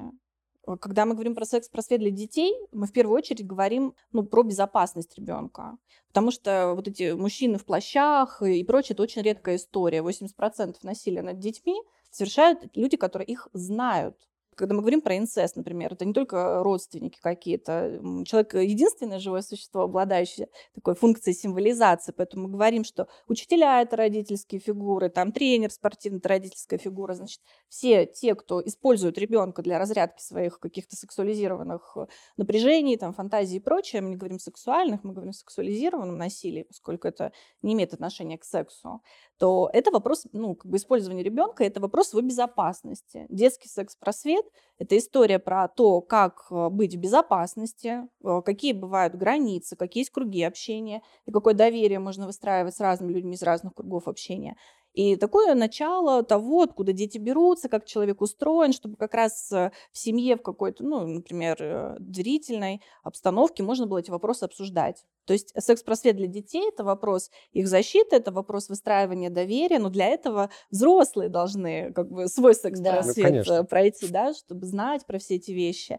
Э, 0.68 0.76
Когда 0.76 1.04
мы 1.04 1.14
говорим 1.14 1.34
про 1.34 1.44
секс-просвет 1.44 1.98
для 1.98 2.12
детей, 2.12 2.54
мы 2.70 2.86
в 2.86 2.92
первую 2.92 3.16
очередь 3.16 3.44
говорим 3.44 3.96
ну, 4.12 4.22
про 4.22 4.44
безопасность 4.44 5.18
ребенка. 5.18 5.76
Потому 6.06 6.30
что 6.30 6.74
вот 6.76 6.86
эти 6.86 7.10
мужчины 7.10 7.58
в 7.58 7.64
плащах 7.64 8.40
и 8.42 8.62
прочее, 8.62 8.94
это 8.94 9.02
очень 9.02 9.22
редкая 9.22 9.56
история. 9.56 10.00
80% 10.00 10.76
насилия 10.82 11.22
над 11.22 11.40
детьми 11.40 11.82
совершают 12.10 12.70
люди, 12.76 12.96
которые 12.96 13.26
их 13.26 13.48
знают. 13.52 14.16
Когда 14.58 14.74
мы 14.74 14.80
говорим 14.80 15.00
про 15.00 15.16
инцест, 15.16 15.54
например, 15.54 15.92
это 15.92 16.04
не 16.04 16.12
только 16.12 16.64
родственники 16.64 17.20
какие-то. 17.22 18.00
Человек 18.26 18.54
единственное 18.54 19.20
живое 19.20 19.42
существо, 19.42 19.82
обладающее 19.82 20.48
такой 20.74 20.96
функцией 20.96 21.36
символизации. 21.36 22.10
Поэтому 22.10 22.48
мы 22.48 22.54
говорим, 22.54 22.82
что 22.82 23.06
учителя— 23.28 23.80
это 23.82 23.94
родительские 23.94 24.60
фигуры, 24.60 25.10
там 25.10 25.30
тренер 25.30 25.70
спортивный— 25.70 26.18
это 26.18 26.30
родительская 26.30 26.76
фигура. 26.76 27.14
Значит, 27.14 27.40
все 27.68 28.04
те, 28.04 28.34
кто 28.34 28.60
использует 28.66 29.16
ребенка 29.16 29.62
для 29.62 29.78
разрядки 29.78 30.20
своих 30.20 30.58
каких-то 30.58 30.96
сексуализированных 30.96 31.92
э, 31.96 32.06
напряжений, 32.36 32.96
там, 32.96 33.14
фантазий 33.14 33.58
и 33.58 33.60
прочее, 33.60 34.02
мы 34.02 34.10
не 34.10 34.16
говорим 34.16 34.40
сексуальных, 34.40 35.04
мы 35.04 35.12
говорим 35.12 35.32
сексуализированном 35.32 36.18
насилии, 36.18 36.64
поскольку 36.64 37.06
это 37.06 37.30
не 37.62 37.74
имеет 37.74 37.94
отношения 37.94 38.36
к 38.36 38.44
сексу, 38.44 39.02
то 39.38 39.70
это 39.72 39.92
вопрос, 39.92 40.26
ну, 40.32 40.56
как 40.56 40.68
бы 40.68 40.78
использования 40.78 41.22
ребенка, 41.22 41.62
это 41.62 41.80
вопрос 41.80 42.12
его 42.12 42.22
безопасности. 42.22 43.24
Детский 43.28 43.68
секс-просвет– 43.68 44.44
это 44.78 44.96
история 44.96 45.38
про 45.38 45.68
то, 45.68 46.00
как 46.00 46.46
э, 46.50 46.68
быть 46.68 46.94
в 46.94 46.98
безопасности, 46.98 48.02
э, 48.24 48.42
какие 48.44 48.72
бывают 48.72 49.14
границы, 49.14 49.76
какие 49.76 50.02
есть 50.02 50.10
круги 50.10 50.42
общения, 50.42 51.02
и 51.26 51.32
какое 51.32 51.54
доверие 51.54 51.98
можно 51.98 52.26
выстраивать 52.26 52.76
с 52.76 52.80
разными 52.80 53.12
людьми 53.12 53.34
из 53.34 53.42
разных 53.42 53.74
кругов 53.74 54.06
общения. 54.06 54.56
И 54.94 55.16
такое 55.16 55.54
начало 55.54 56.22
того, 56.22 56.62
откуда 56.62 56.92
дети 56.92 57.18
берутся, 57.18 57.68
как 57.68 57.84
человек 57.84 58.20
устроен, 58.20 58.72
чтобы 58.72 58.96
как 58.96 59.14
раз 59.14 59.52
э, 59.52 59.70
в 59.92 59.98
семье, 59.98 60.36
в 60.36 60.42
какой-то, 60.42 60.84
ну, 60.84 61.06
например, 61.06 61.56
э, 61.60 61.96
доверительной 62.00 62.82
обстановке 63.02 63.62
можно 63.62 63.86
было 63.86 63.98
эти 63.98 64.10
вопросы 64.10 64.44
обсуждать. 64.44 65.04
То 65.24 65.34
есть 65.34 65.52
секс-просвет 65.56 66.16
для 66.16 66.26
детей– 66.26 66.68
это 66.72 66.84
вопрос 66.84 67.30
их 67.52 67.68
защиты, 67.68 68.16
это 68.16 68.32
вопрос 68.32 68.70
выстраивания 68.70 69.28
доверия, 69.28 69.78
но 69.78 69.90
для 69.90 70.06
этого 70.06 70.48
взрослые 70.70 71.28
должны 71.28 71.92
как 71.92 72.10
бы 72.10 72.28
свой 72.28 72.54
секс-просвет 72.54 73.24
конечно. 73.24 73.52
э, 73.52 73.64
пройти, 73.64 74.08
да, 74.08 74.32
чтобы 74.32 74.66
знать 74.66 75.04
про 75.06 75.18
все 75.18 75.36
эти 75.36 75.50
вещи. 75.50 75.98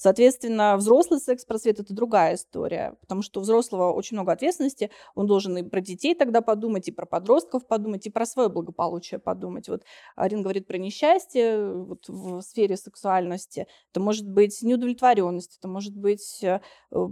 Соответственно, 0.00 0.76
взрослый 0.76 1.18
секс-просвет– 1.18 1.80
это 1.80 1.92
другая 1.92 2.36
история, 2.36 2.96
потому 3.00 3.20
что 3.20 3.40
у 3.40 3.42
взрослого 3.42 3.92
очень 3.92 4.16
много 4.16 4.30
ответственности, 4.30 4.90
он 5.16 5.26
должен 5.26 5.58
и 5.58 5.64
про 5.64 5.80
детей 5.80 6.14
тогда 6.14 6.40
подумать, 6.40 6.86
и 6.86 6.92
про 6.92 7.04
подростков 7.04 7.66
подумать, 7.66 8.06
и 8.06 8.10
про 8.10 8.24
свое 8.24 8.48
благополучие 8.48 9.18
подумать. 9.18 9.68
Вот 9.68 9.82
Арин 10.14 10.42
говорит 10.42 10.68
про 10.68 10.78
несчастье 10.78 11.72
вот 11.72 12.06
в 12.06 12.40
сфере 12.42 12.76
сексуальности. 12.76 13.66
Это 13.90 13.98
может 13.98 14.28
быть 14.28 14.62
неудовлетворенность, 14.62 15.58
это 15.58 15.66
может 15.66 15.96
быть 15.96 16.44
э, 16.44 16.60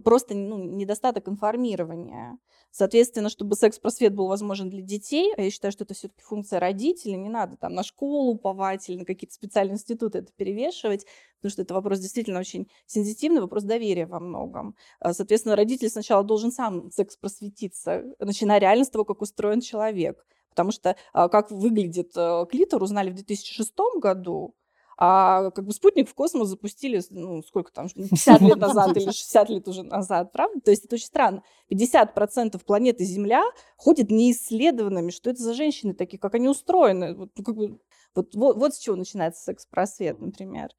просто 0.05 0.37
ну, 0.37 0.63
недостаток 0.63 1.29
информирования. 1.29 2.39
Соответственно, 2.71 3.31
чтобы 3.31 3.57
секс-просвет 3.57 4.15
был 4.15 4.29
возможен 4.29 4.69
для 4.69 4.83
детей, 4.83 5.33
а 5.35 5.41
я 5.41 5.51
считаю, 5.51 5.73
что 5.73 5.85
это 5.85 5.95
все-таки 5.95 6.23
функция 6.23 6.61
родителей, 6.61 7.17
не 7.17 7.31
надо 7.31 7.57
там 7.57 7.73
на 7.73 7.83
школу 7.83 8.31
уповать 8.31 8.87
или 8.91 8.99
на 8.99 9.05
какие-то 9.07 9.35
специальные 9.35 9.77
институты 9.77 10.19
это 10.19 10.31
перевешивать, 10.37 11.07
потому 11.39 11.53
что 11.53 11.63
это 11.63 11.73
вопрос 11.73 12.01
действительно 12.01 12.39
очень 12.39 12.69
сенситивный, 12.87 13.41
вопрос 13.41 13.63
доверия 13.65 14.07
во 14.07 14.21
многом. 14.21 14.77
А, 15.01 15.13
Соответственно, 15.13 15.57
родитель 15.57 15.89
сначала 15.89 16.23
должен 16.25 16.53
сам 16.53 16.91
секс-просветиться, 16.91 18.05
начиная 18.19 18.59
реально 18.59 18.85
с 18.85 18.91
того, 18.91 19.05
как 19.05 19.23
устроен 19.23 19.61
человек. 19.61 20.25
Потому 20.51 20.73
что 20.73 20.97
а, 21.13 21.29
как 21.29 21.51
выглядит 21.51 22.13
э, 22.17 22.47
клитор, 22.51 22.83
узнали 22.83 23.11
в 23.11 23.15
2006 23.15 23.75
году, 24.01 24.55
а 24.99 25.51
как 25.51 25.67
бы 25.67 25.73
спутник 25.73 26.09
в 26.09 26.15
космос 26.15 26.49
запустили, 26.49 27.03
ну, 27.11 27.43
сколько 27.43 27.71
там, 27.71 27.89
50 27.95 28.41
лет 28.41 28.57
назад 28.57 28.97
или 28.97 29.05
60 29.05 29.51
лет 29.51 29.69
уже 29.69 29.83
назад, 29.83 30.33
правда? 30.33 30.61
То 30.61 30.71
есть 30.71 30.87
это 30.87 30.95
очень 30.95 31.07
странно. 31.07 31.43
50% 31.71 32.59
планеты 32.65 33.05
Земля 33.05 33.45
ходит 33.77 34.11
неисследованными. 34.11 35.11
Что 35.11 35.31
это 35.31 35.43
за 35.43 35.53
женщины 35.53 35.93
такие, 35.93 36.19
как 36.19 36.35
они 36.35 36.49
устроены? 36.49 37.15
Вот, 37.15 37.31
ну, 37.37 37.45
как 37.45 37.57
бы, 37.57 37.79
вот, 38.15 38.35
вот, 38.35 38.57
вот 38.57 38.75
с 38.75 38.79
чего 38.79 38.97
начинается 38.97 39.43
секс-просвет, 39.43 40.19
например. 40.19 40.71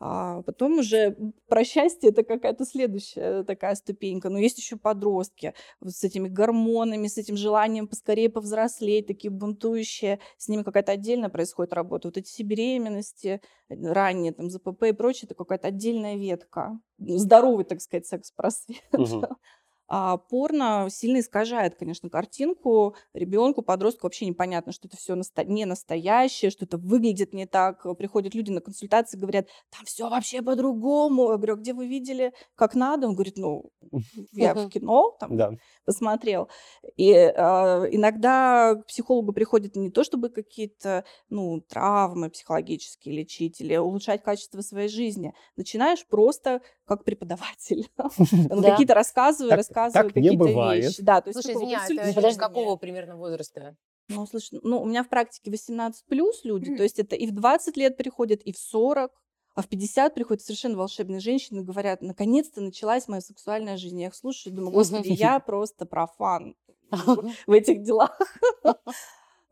А 0.00 0.42
потом 0.42 0.78
уже 0.80 1.16
про 1.48 1.64
счастье 1.64 2.10
это 2.10 2.24
какая-то 2.24 2.64
следующая 2.64 3.44
такая 3.44 3.74
ступенька. 3.74 4.28
Но 4.28 4.38
есть 4.38 4.58
еще 4.58 4.76
подростки 4.76 5.54
вот 5.80 5.92
с 5.94 6.02
этими 6.04 6.28
гормонами, 6.28 7.06
с 7.06 7.16
этим 7.16 7.36
желанием 7.36 7.86
поскорее 7.88 8.28
повзрослеть, 8.28 9.06
такие 9.06 9.30
бунтующие. 9.30 10.18
С 10.36 10.48
ними 10.48 10.62
какая-то 10.62 10.92
отдельная 10.92 11.28
происходит 11.28 11.72
работа. 11.72 12.08
Вот 12.08 12.16
эти 12.16 12.26
все 12.26 12.42
беременности, 12.42 13.40
э, 13.68 13.92
ранние 13.92 14.32
там 14.32 14.50
ЗПП 14.50 14.84
и 14.88 14.92
прочее, 14.92 15.26
это 15.26 15.34
какая-то 15.34 15.68
отдельная 15.68 16.16
ветка. 16.16 16.78
Здоровый, 16.98 17.64
так 17.64 17.80
сказать, 17.80 18.06
секс-просвет. 18.06 18.82
Мгм. 18.92 19.26
А 19.86 20.16
порно 20.16 20.88
сильно 20.90 21.20
искажает, 21.20 21.74
конечно, 21.76 22.08
картинку 22.08 22.94
ребенку, 23.12 23.62
подростку 23.62 24.06
вообще 24.06 24.26
непонятно, 24.26 24.72
что 24.72 24.88
это 24.88 24.96
все 24.96 25.14
не 25.44 25.64
настоящее, 25.66 26.50
что 26.50 26.64
это 26.64 26.78
выглядит 26.78 27.34
не 27.34 27.46
так. 27.46 27.82
Приходят 27.98 28.34
люди 28.34 28.50
на 28.50 28.60
консультации, 28.60 29.18
говорят, 29.18 29.46
там 29.70 29.84
все 29.84 30.08
вообще 30.08 30.40
по-другому. 30.42 31.30
Я 31.30 31.36
говорю, 31.36 31.54
«А 31.54 31.56
где 31.56 31.74
вы 31.74 31.86
видели, 31.86 32.32
как 32.54 32.74
надо? 32.74 33.06
Он 33.08 33.14
говорит, 33.14 33.36
ну, 33.36 33.70
я 34.32 34.54
в 34.54 34.68
кино 34.70 35.16
там 35.20 35.36
Да. 35.36 35.52
посмотрел. 35.84 36.48
И 36.96 37.12
а, 37.12 37.84
иногда 37.90 38.74
к 38.76 38.86
психологу 38.86 39.32
приходят 39.32 39.76
не 39.76 39.90
то, 39.90 40.02
чтобы 40.04 40.30
какие-то 40.30 41.04
ну, 41.28 41.60
травмы 41.60 42.30
психологические 42.30 43.14
лечить 43.16 43.60
или 43.60 43.76
улучшать 43.76 44.22
качество 44.22 44.60
своей 44.62 44.88
жизни. 44.88 45.34
Начинаешь 45.56 46.06
просто 46.06 46.62
как 46.86 47.04
преподаватель. 47.04 47.88
Да. 48.54 48.70
Какие-то 48.70 48.94
рассказывай, 48.94 49.50
Так- 49.50 49.58
рассказывай 49.74 50.06
так 50.08 50.16
не 50.16 50.22
какие-то 50.22 50.44
бывает. 50.44 50.84
вещи. 50.84 51.02
Да, 51.02 51.20
то 51.20 51.30
есть 51.30 51.40
Слушай, 51.40 51.56
извиняюсь, 51.56 51.84
это 51.84 51.96
консультирования. 51.96 52.30
люди 52.30 52.38
какого 52.38 52.76
примерно 52.76 53.16
возраста? 53.16 53.76
Ну, 54.08 54.26
слушай, 54.26 54.58
ну, 54.62 54.82
у 54.82 54.86
меня 54.86 55.02
в 55.02 55.08
практике 55.08 55.50
18 55.50 56.04
плюс 56.06 56.44
люди, 56.44 56.76
то 56.76 56.82
есть 56.82 56.98
это 56.98 57.16
и 57.16 57.26
в 57.26 57.32
20 57.32 57.76
лет 57.76 57.96
приходят, 57.96 58.42
и 58.42 58.52
в 58.52 58.58
40, 58.58 59.10
а 59.54 59.62
в 59.62 59.68
50 59.68 60.14
приходят 60.14 60.42
совершенно 60.42 60.76
волшебные 60.76 61.20
женщины 61.20 61.60
и 61.60 61.62
говорят, 61.62 62.02
наконец-то 62.02 62.60
началась 62.60 63.08
моя 63.08 63.20
сексуальная 63.20 63.76
жизнь. 63.76 64.00
Я 64.00 64.08
их 64.08 64.14
слушаю 64.14 64.52
и 64.52 64.56
думаю, 64.56 64.72
господи, 64.72 65.08
я 65.08 65.38
просто 65.40 65.86
профан 65.86 66.54
в 66.90 67.52
этих 67.52 67.82
делах. 67.82 68.18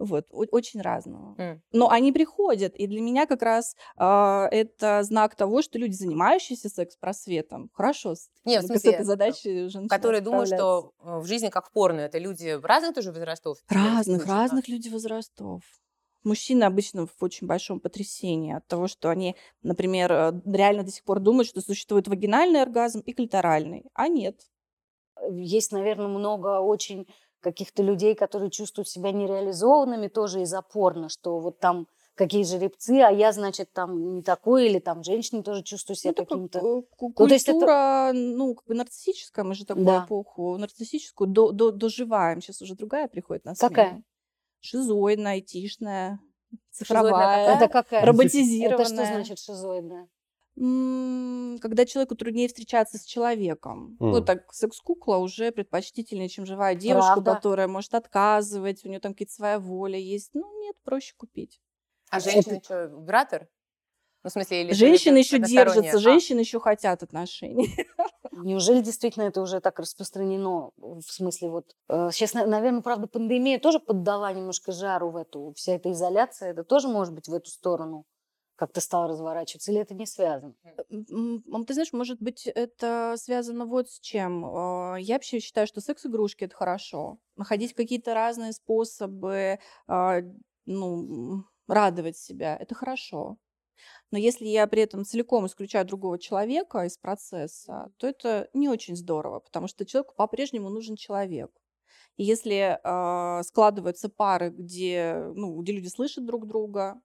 Вот, 0.04 0.26
очень 0.30 0.80
разного. 0.80 1.34
М. 1.38 1.62
Но 1.72 1.90
они 1.90 2.12
приходят, 2.12 2.74
и 2.74 2.86
для 2.86 3.00
меня 3.00 3.26
как 3.26 3.42
раз 3.42 3.76
а, 3.96 4.48
это 4.50 5.02
знак 5.04 5.36
того, 5.36 5.62
что 5.62 5.78
люди, 5.78 5.92
занимающиеся 5.94 6.68
секс-просветом, 6.68 7.70
хорошо 7.72 8.14
Не, 8.44 8.58
в 8.58 8.62
с 8.62 8.66
смысле, 8.66 8.92
этой 8.92 9.04
задачей 9.04 9.64
уже 9.64 9.86
Которые 9.88 10.20
думают, 10.20 10.48
что 10.48 10.92
э, 10.98 11.18
в 11.18 11.26
жизни 11.26 11.48
как 11.48 11.68
в 11.68 11.72
порно, 11.72 12.00
это 12.00 12.18
люди 12.18 12.58
разных 12.62 12.94
тоже 12.94 13.12
возрастов? 13.12 13.58
Разных, 13.68 14.26
разных 14.26 14.68
людей 14.68 14.90
возрастов. 14.90 15.62
Мужчины 16.24 16.64
обычно 16.64 17.06
в 17.06 17.16
очень 17.20 17.46
большом 17.46 17.80
потрясении 17.80 18.54
от 18.54 18.66
того, 18.68 18.86
что 18.86 19.10
они, 19.10 19.36
например, 19.62 20.12
э, 20.12 20.32
реально 20.46 20.84
до 20.84 20.90
сих 20.90 21.04
пор 21.04 21.20
думают, 21.20 21.48
что 21.48 21.60
существует 21.60 22.08
вагинальный 22.08 22.62
оргазм 22.62 23.00
и 23.00 23.12
клиторальный. 23.12 23.84
А 23.94 24.08
нет. 24.08 24.40
есть, 25.30 25.72
наверное, 25.72 26.08
много 26.08 26.60
очень 26.60 27.06
каких-то 27.42 27.83
людей, 27.83 28.14
которые 28.14 28.50
чувствуют 28.50 28.88
себя 28.88 29.12
нереализованными 29.12 30.09
тоже 30.09 30.42
из-за 30.42 30.62
порно, 30.62 31.09
что 31.09 31.38
вот 31.40 31.59
там 31.59 31.87
какие 32.14 32.44
жеребцы, 32.44 33.00
а 33.00 33.11
я, 33.11 33.33
значит, 33.33 33.72
там 33.72 34.16
не 34.16 34.22
такой, 34.22 34.68
или 34.68 34.78
там 34.78 35.02
женщины 35.02 35.42
тоже 35.42 35.62
чувствуют 35.62 35.98
себя 35.98 36.11
Ну, 36.11 36.12
это 36.12 36.22
как, 36.22 36.28
каким-то... 36.28 36.59
э, 36.59 36.83
ку- 36.96 37.14
Ну, 37.18 37.26
то 37.26 37.35
есть 37.35 37.44
это- 37.48 37.52
культура, 37.55 38.11
ну, 38.14 38.55
как 38.55 38.66
бы 38.66 38.74
нарциссическая, 38.74 39.44
мы 39.44 39.55
же 39.55 39.64
такую 39.64 39.87
Да. 39.87 40.05
эпоху 40.07 40.57
нарциссическую 40.59 41.28
до, 41.31 41.52
до- 41.52 41.72
доживаем. 41.72 42.40
Сейчас 42.42 42.61
уже 42.62 42.74
другая 42.74 43.09
приходит 43.09 43.44
на 43.46 43.55
смену. 43.55 43.68
Какая? 43.70 44.02
Шизоидная, 44.61 45.33
айтишная, 45.33 46.18
Шизоидная 46.18 46.68
цифровая, 46.70 47.12
какая? 47.12 47.57
Это 47.57 47.68
какая? 47.68 48.05
роботизированная. 48.07 48.85
Это 48.85 48.85
что 48.85 49.05
значит 49.07 49.38
шизоидная? 49.38 50.09
Когда 50.54 51.86
человеку 51.86 52.14
труднее 52.14 52.48
встречаться 52.48 52.98
с 52.98 53.04
человеком. 53.04 53.96
Ну, 54.00 54.18
М. 54.18 54.24
так 54.24 54.52
секс-кукла 54.52 55.16
уже 55.16 55.50
предпочтительнее, 55.50 56.28
чем 56.28 56.44
живая 56.44 56.74
девушка, 56.74 57.14
Правда? 57.14 57.34
которая 57.34 57.68
может 57.68 57.94
отказывать, 57.94 58.84
у 58.84 58.88
нее 58.88 59.00
там 59.00 59.12
какие-то 59.12 59.32
своя 59.32 59.58
воля 59.58 59.98
есть. 59.98 60.30
Ну, 60.34 60.60
нет, 60.60 60.76
проще 60.84 61.14
купить. 61.16 61.60
А 62.10 62.20
женщина 62.20 62.60
что, 62.62 62.84
вибратор? 62.84 63.48
Ну, 64.24 64.30
в 64.30 64.32
смысле, 64.32 64.62
или 64.62 64.72
Женщины 64.72 65.18
еще 65.18 65.38
держатся, 65.38 65.96
А, 65.96 65.98
женщины 65.98 66.40
еще 66.40 66.60
хотят 66.60 67.02
отношений. 67.02 67.74
Неужели 68.30 68.80
действительно 68.80 69.24
это 69.24 69.40
уже 69.40 69.60
так 69.60 69.78
распространено? 69.80 70.70
В 70.76 71.02
смысле, 71.02 71.50
вот 71.50 71.74
э, 71.88 72.10
сейчас, 72.12 72.34
наверное, 72.34 72.82
правда, 72.82 73.08
пандемия 73.08 73.58
тоже 73.58 73.80
поддала 73.80 74.32
немножко 74.32 74.70
жару 74.72 75.10
в 75.10 75.16
эту, 75.16 75.52
вся 75.56 75.72
эта 75.74 75.90
изоляция, 75.90 76.50
это 76.52 76.62
тоже 76.62 76.88
может 76.88 77.14
быть 77.14 77.28
в 77.28 77.34
эту 77.34 77.50
сторону 77.50 78.04
как-то 78.62 78.81
стало 78.81 79.09
разворачиваться, 79.09 79.72
или 79.72 79.81
это 79.81 79.94
не 79.94 80.07
связано? 80.07 80.55
М, 80.90 81.64
Ты 81.66 81.75
знаешь, 81.75 81.92
может 81.92 82.20
быть, 82.20 82.46
это 82.46 83.14
связано 83.18 83.66
вот 83.66 83.90
с 83.90 83.98
чем. 84.01 84.44
А, 84.44 84.96
Я 84.98 85.14
вообще 85.16 85.40
считаю, 85.40 85.66
что 85.66 85.81
секс-игрушки 85.81 86.44
это 86.44 86.55
хорошо. 86.55 87.18
Находить 87.37 87.75
какие-то 87.75 88.14
разные 88.14 88.53
способы 88.53 89.59
а, 89.88 90.20
ну, 90.66 91.44
радовать 91.66 92.16
себя 92.16 92.57
это 92.57 92.75
хорошо. 92.75 93.38
Но 94.11 94.18
если 94.18 94.46
я 94.46 94.66
при 94.66 94.83
этом 94.83 95.05
целиком 95.05 95.46
исключаю 95.46 95.87
другого 95.87 96.18
человека 96.18 96.85
из 96.85 96.98
процесса, 96.98 97.92
то 97.98 98.07
это 98.07 98.48
не 98.55 98.68
очень 98.68 98.96
здорово, 98.96 99.40
потому 99.40 99.68
что 99.68 99.87
человеку 99.87 100.14
по-прежнему 100.16 100.70
нужен 100.70 100.96
человек. 100.96 101.51
И 102.16 102.25
если 102.25 102.79
а, 102.85 103.42
складываются 103.44 104.09
пары, 104.09 104.51
где, 104.51 105.31
ну, 105.35 105.61
где 105.62 105.72
люди 105.72 105.88
слышат 105.88 106.25
друг 106.27 106.46
друга, 106.46 107.01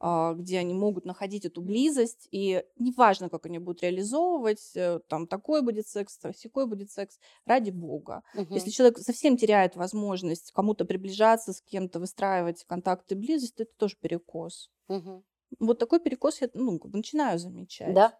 где 0.00 0.58
они 0.58 0.72
могут 0.72 1.04
находить 1.04 1.44
эту 1.44 1.60
близость, 1.60 2.26
и 2.30 2.64
неважно, 2.78 3.28
как 3.28 3.46
они 3.46 3.58
будут 3.58 3.82
реализовывать, 3.82 4.72
э, 4.74 5.00
там 5.08 5.26
такой 5.26 5.62
будет 5.62 5.88
секс, 5.88 6.16
такой 6.18 6.66
будет 6.66 6.90
секс, 6.90 7.18
ради 7.44 7.70
бога. 7.70 8.22
Мгм. 8.34 8.54
Если 8.54 8.70
человек 8.70 8.98
совсем 8.98 9.36
теряет 9.36 9.76
возможность 9.76 10.52
кому-то 10.52 10.84
приближаться, 10.84 11.52
с 11.52 11.60
кем-то 11.60 12.00
выстраивать 12.00 12.64
контакты, 12.64 13.14
близость, 13.14 13.56
то 13.56 13.64
это 13.64 13.72
тоже 13.76 13.96
перекос. 14.00 14.70
Мгм. 14.88 15.22
Вот 15.58 15.78
такой 15.78 16.00
перекос 16.00 16.40
я 16.40 16.48
ну, 16.54 16.80
начинаю 16.84 17.38
замечать. 17.38 17.92
Да? 17.94 18.18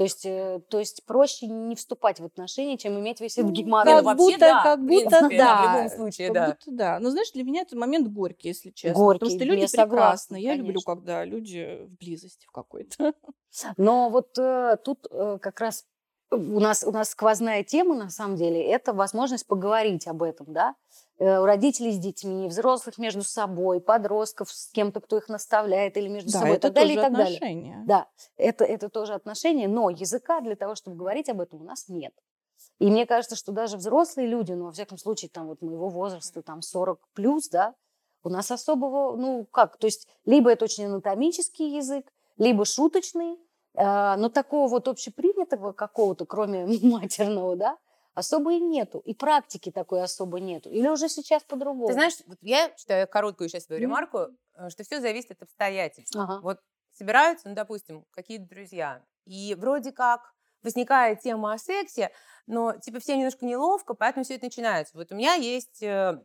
То 0.00 0.04
есть, 0.04 0.24
э, 0.24 0.62
то 0.70 0.78
есть 0.78 1.04
проще 1.04 1.46
не 1.46 1.76
вступать 1.76 2.20
в 2.20 2.24
отношения, 2.24 2.78
чем 2.78 2.98
иметь 2.98 3.20
весь 3.20 3.36
этот 3.36 3.50
геморрой. 3.50 3.92
Не, 3.92 4.00
ну 4.00 4.06
Как 4.08 4.18
вообще 4.18 4.24
будто- 4.24 4.38
да, 4.38 4.62
как 4.62 4.78
в 4.78 4.82
будто 4.84 5.08
принципе, 5.10 5.36
да. 5.36 5.60
В 5.60 5.74
любом 5.76 5.90
случае, 5.90 6.26
Как 6.28 6.34
да. 6.34 6.46
будто 6.46 6.70
да. 6.70 6.98
Но 7.00 7.10
знаешь, 7.10 7.30
для 7.32 7.44
меня 7.44 7.60
это 7.60 7.76
момент 7.76 8.08
горький, 8.08 8.48
если 8.48 8.70
честно. 8.70 8.98
Горький, 8.98 9.18
Потому 9.18 9.36
что 9.38 9.44
люди 9.44 9.60
я 9.60 9.68
согласна, 9.68 10.36
прекрасны. 10.36 10.36
Я 10.38 10.54
люблю, 10.54 10.80
конечно. 10.80 10.94
когда 10.94 11.24
люди 11.26 11.80
в 11.84 11.98
близости 11.98 12.46
в 12.46 12.50
какой-то. 12.50 13.12
Но 13.76 14.08
вот 14.08 14.38
э, 14.38 14.78
тут 14.82 15.06
э, 15.10 15.38
как 15.38 15.60
раз 15.60 15.84
у 16.30 16.60
нас, 16.60 16.84
у 16.84 16.90
нас 16.92 17.10
сквозная 17.10 17.64
тема, 17.64 17.94
на 17.94 18.10
самом 18.10 18.36
деле, 18.36 18.62
это 18.62 18.92
возможность 18.92 19.46
поговорить 19.46 20.06
об 20.06 20.22
этом, 20.22 20.46
да? 20.52 20.74
Э, 21.18 21.40
У 21.40 21.44
родителей 21.44 21.92
с 21.92 21.98
детьми, 21.98 22.48
взрослых 22.48 22.98
между 22.98 23.22
собой, 23.22 23.80
подростков 23.80 24.50
с 24.50 24.70
кем-то, 24.70 25.00
кто 25.00 25.18
их 25.18 25.28
наставляет, 25.28 25.96
или 25.96 26.08
между 26.08 26.30
Да, 26.32 26.38
собой, 26.38 26.54
и 26.54 26.56
это 26.56 26.68
так 26.68 26.74
далее, 26.74 26.92
и 26.92 26.96
тоже 26.96 27.06
так 27.08 27.12
далее. 27.16 27.36
отношения. 27.36 27.82
Да, 27.86 28.08
это, 28.36 28.64
это 28.64 28.88
тоже 28.88 29.14
отношения, 29.14 29.68
но 29.68 29.90
языка 29.90 30.40
для 30.40 30.56
того, 30.56 30.74
чтобы 30.74 30.96
говорить 30.96 31.28
об 31.28 31.40
этом, 31.40 31.60
у 31.62 31.64
нас 31.64 31.88
нет. 31.88 32.14
И 32.78 32.90
мне 32.90 33.06
кажется, 33.06 33.36
что 33.36 33.52
даже 33.52 33.76
взрослые 33.76 34.28
люди, 34.28 34.52
ну, 34.52 34.66
во 34.66 34.72
всяком 34.72 34.98
случае, 34.98 35.30
там 35.30 35.46
вот 35.48 35.62
моего 35.62 35.88
возраста, 35.88 36.42
там 36.42 36.62
40 36.62 37.00
плюс, 37.14 37.48
да, 37.48 37.74
у 38.22 38.28
нас 38.28 38.50
особого, 38.50 39.16
ну, 39.16 39.46
как, 39.50 39.78
то 39.78 39.86
есть 39.86 40.06
либо 40.26 40.50
это 40.50 40.66
очень 40.66 40.84
анатомический 40.86 41.76
язык, 41.76 42.12
либо 42.36 42.64
шуточный, 42.64 43.36
но 43.74 44.28
такого 44.28 44.68
вот 44.68 44.88
общепринятого 44.88 45.72
какого-то, 45.72 46.26
кроме 46.26 46.66
матерного, 46.82 47.56
да, 47.56 47.78
особо 48.14 48.54
и 48.54 48.60
нету. 48.60 49.00
И 49.00 49.14
практики 49.14 49.70
такой 49.70 50.02
особо 50.02 50.40
нету. 50.40 50.70
Или 50.70 50.88
уже 50.88 51.08
сейчас 51.08 51.42
по-другому. 51.44 51.88
Ты 51.88 51.94
знаешь, 51.94 52.14
вот 52.26 52.38
я 52.42 52.74
считаю 52.76 53.08
короткую 53.08 53.48
сейчас 53.48 53.64
свою 53.64 53.80
ремарку, 53.80 54.28
э, 54.54 54.68
что 54.70 54.84
все 54.84 55.00
зависит 55.00 55.32
от 55.32 55.42
обстоятельств. 55.42 56.16
Ага. 56.16 56.40
Вот 56.42 56.60
собираются, 56.92 57.48
ну, 57.48 57.54
допустим, 57.54 58.04
какие-то 58.10 58.46
друзья, 58.46 59.02
и 59.24 59.54
вроде 59.54 59.92
как 59.92 60.32
возникает 60.62 61.20
тема 61.20 61.52
о 61.52 61.58
сексе, 61.58 62.10
но 62.46 62.76
типа 62.76 63.00
все 63.00 63.16
немножко 63.16 63.46
неловко, 63.46 63.94
поэтому 63.94 64.24
все 64.24 64.34
это 64.34 64.46
начинается. 64.46 64.96
Вот 64.96 65.10
у 65.12 65.14
меня 65.14 65.34
есть 65.34 65.82
э, 65.82 66.20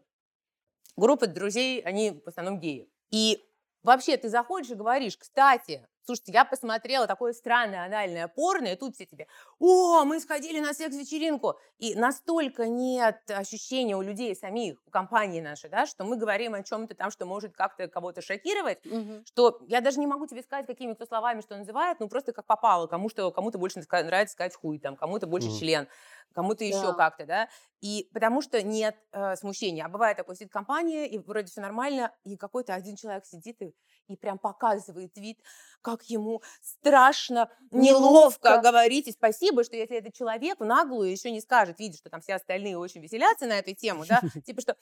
группа 0.98 1.28
друзей, 1.28 1.82
они 1.82 2.22
в 2.26 2.28
основном 2.28 2.60
геи. 2.60 2.90
И 3.12 3.42
вообще 3.84 4.18
ты 4.18 4.28
заходишь 4.30 4.72
и 4.72 4.76
говоришь, 4.76 5.18
кстати, 5.18 5.88
слушайте, 6.06 6.32
я 6.32 6.46
посмотрела 6.46 7.08
такое 7.08 7.34
странное 7.34 7.86
анальное 7.86 8.28
порно, 8.28 8.68
и 8.68 8.76
тут 8.76 8.96
все 8.96 9.06
тебе, 9.06 9.28
о, 9.60 10.04
мы 10.06 10.20
сходили 10.20 10.60
на 10.60 10.74
секс-вечеринку. 10.74 11.60
И 11.78 11.96
настолько 11.96 12.68
нет 12.68 13.20
ощущения 13.30 13.96
у 13.98 14.02
людей 14.02 14.36
самих, 14.36 14.82
у 14.86 14.92
компании 14.92 15.42
нашей, 15.42 15.70
да, 15.70 15.86
что 15.86 16.04
мы 16.04 16.18
говорим 16.18 16.54
о 16.54 16.64
чем-то 16.64 16.96
там, 16.96 17.12
что 17.12 17.26
может 17.26 17.54
как-то 17.56 17.88
кого-то 17.88 18.22
шокировать, 18.22 18.80
Мгм. 18.84 19.26
что 19.26 19.60
я 19.68 19.82
даже 19.82 20.00
не 20.00 20.08
могу 20.08 20.28
тебе 20.28 20.44
сказать, 20.44 20.68
какими 20.68 20.94
кто 20.94 21.06
словами 21.06 21.42
что 21.42 21.58
называет, 21.58 22.00
ну 22.00 22.08
просто 22.10 22.32
как 22.32 22.46
попало, 22.46 22.88
кому 22.88 23.10
что, 23.10 23.32
кому-то 23.32 23.58
больше 23.58 23.80
нравится 23.90 24.34
сказать 24.34 24.56
хуй, 24.56 24.80
там, 24.80 24.96
кому-то 24.96 25.28
больше 25.28 25.50
Мгм. 25.50 25.58
член, 25.58 25.88
кому-то 26.34 26.64
еще 26.64 26.94
Да. 26.94 26.94
как-то, 26.94 27.26
да, 27.26 27.50
и 27.82 28.10
потому 28.14 28.42
что 28.42 28.62
нет 28.62 28.98
э, 29.12 29.36
смущения, 29.36 29.86
а 29.86 29.90
бывает 29.90 30.18
такой 30.18 30.36
сидит 30.36 30.52
компания, 30.52 31.08
и 31.08 31.18
вроде 31.18 31.48
все 31.52 31.62
нормально, 31.62 32.14
и 32.24 32.38
какой-то 32.38 32.74
один 32.74 32.96
человек 32.96 33.26
сидит 33.26 33.62
и, 33.62 33.74
и 34.08 34.16
прям 34.16 34.38
показывает 34.38 35.18
вид, 35.18 35.40
как 35.82 36.04
ему 36.04 36.42
страшно, 36.62 37.50
неловко, 37.72 38.50
Неловко. 38.50 38.62
говорить, 38.62 39.08
и 39.08 39.12
спасибо, 39.12 39.64
что 39.64 39.76
если 39.76 39.98
этот 39.98 40.14
человек 40.14 40.60
в 40.60 40.66
наглую 40.66 41.12
еще 41.12 41.32
не 41.32 41.42
скажет, 41.42 41.80
видит, 41.80 41.98
что 41.98 42.10
там 42.10 42.22
все 42.22 42.36
остальные 42.36 42.78
очень 42.78 43.02
веселятся 43.02 43.46
на 43.46 43.60
эту 43.60 43.74
тему, 43.74 44.06
да, 44.08 44.22
типа 44.46 44.62
что, 44.62 44.76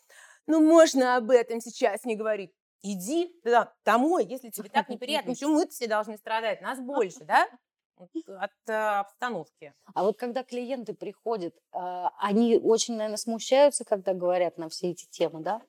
ну 0.47 0.62
можно 0.62 1.17
об 1.17 1.29
этом 1.31 1.62
сейчас 1.62 2.05
не 2.05 2.15
говорить, 2.15 2.51
Иди 2.86 3.33
туда, 3.41 3.73
домой, 3.86 4.25
если 4.25 4.49
тебе 4.49 4.69
так 4.69 4.89
неприятно. 4.89 5.31
Почему 5.33 5.53
мы 5.53 5.67
все 5.69 5.88
должны 5.88 6.17
страдать? 6.17 6.62
Нас 6.62 6.79
больше, 6.79 7.23
да? 7.23 7.47
От 7.95 8.51
э, 8.67 8.73
обстановки. 8.73 9.73
А 9.93 10.03
вот 10.03 10.17
когда 10.17 10.43
клиенты 10.43 10.93
приходят, 10.93 11.55
а, 11.71 12.12
они 12.17 12.57
очень, 12.57 12.95
наверное, 12.95 13.17
смущаются, 13.17 13.86
когда 13.86 14.13
говорят 14.13 14.57
на 14.57 14.67
все 14.67 14.91
эти 14.91 15.05
темы, 15.05 15.39
да? 15.39 15.62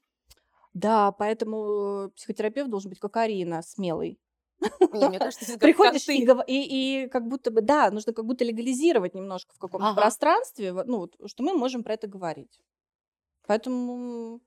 Да, 0.75 1.13
поэтому 1.13 2.11
психотерапевт 2.17 2.69
должен 2.71 2.91
быть 2.91 2.99
как 2.99 3.17
Арина, 3.17 3.63
смелый. 3.63 4.19
Не, 4.93 5.09
мне 5.09 5.19
кажется, 5.19 5.45
это 5.45 5.53
как- 5.55 5.61
Приходишь 5.61 6.05
как 6.27 6.49
и, 6.49 6.63
и, 6.65 7.05
и 7.05 7.09
как 7.09 7.27
будто 7.29 7.51
бы, 7.51 7.61
да, 7.61 7.91
нужно 7.91 8.13
как 8.13 8.25
будто 8.25 8.45
легализировать 8.45 9.15
немножко 9.15 9.55
в 9.55 9.59
каком-то 9.59 9.89
Ага. 9.89 10.01
пространстве, 10.01 10.73
ну, 10.73 10.99
вот, 10.99 11.17
что 11.27 11.43
мы 11.43 11.55
можем 11.55 11.83
про 11.85 11.95
это 11.95 12.07
говорить. 12.07 12.61
Поэтому 13.47 14.41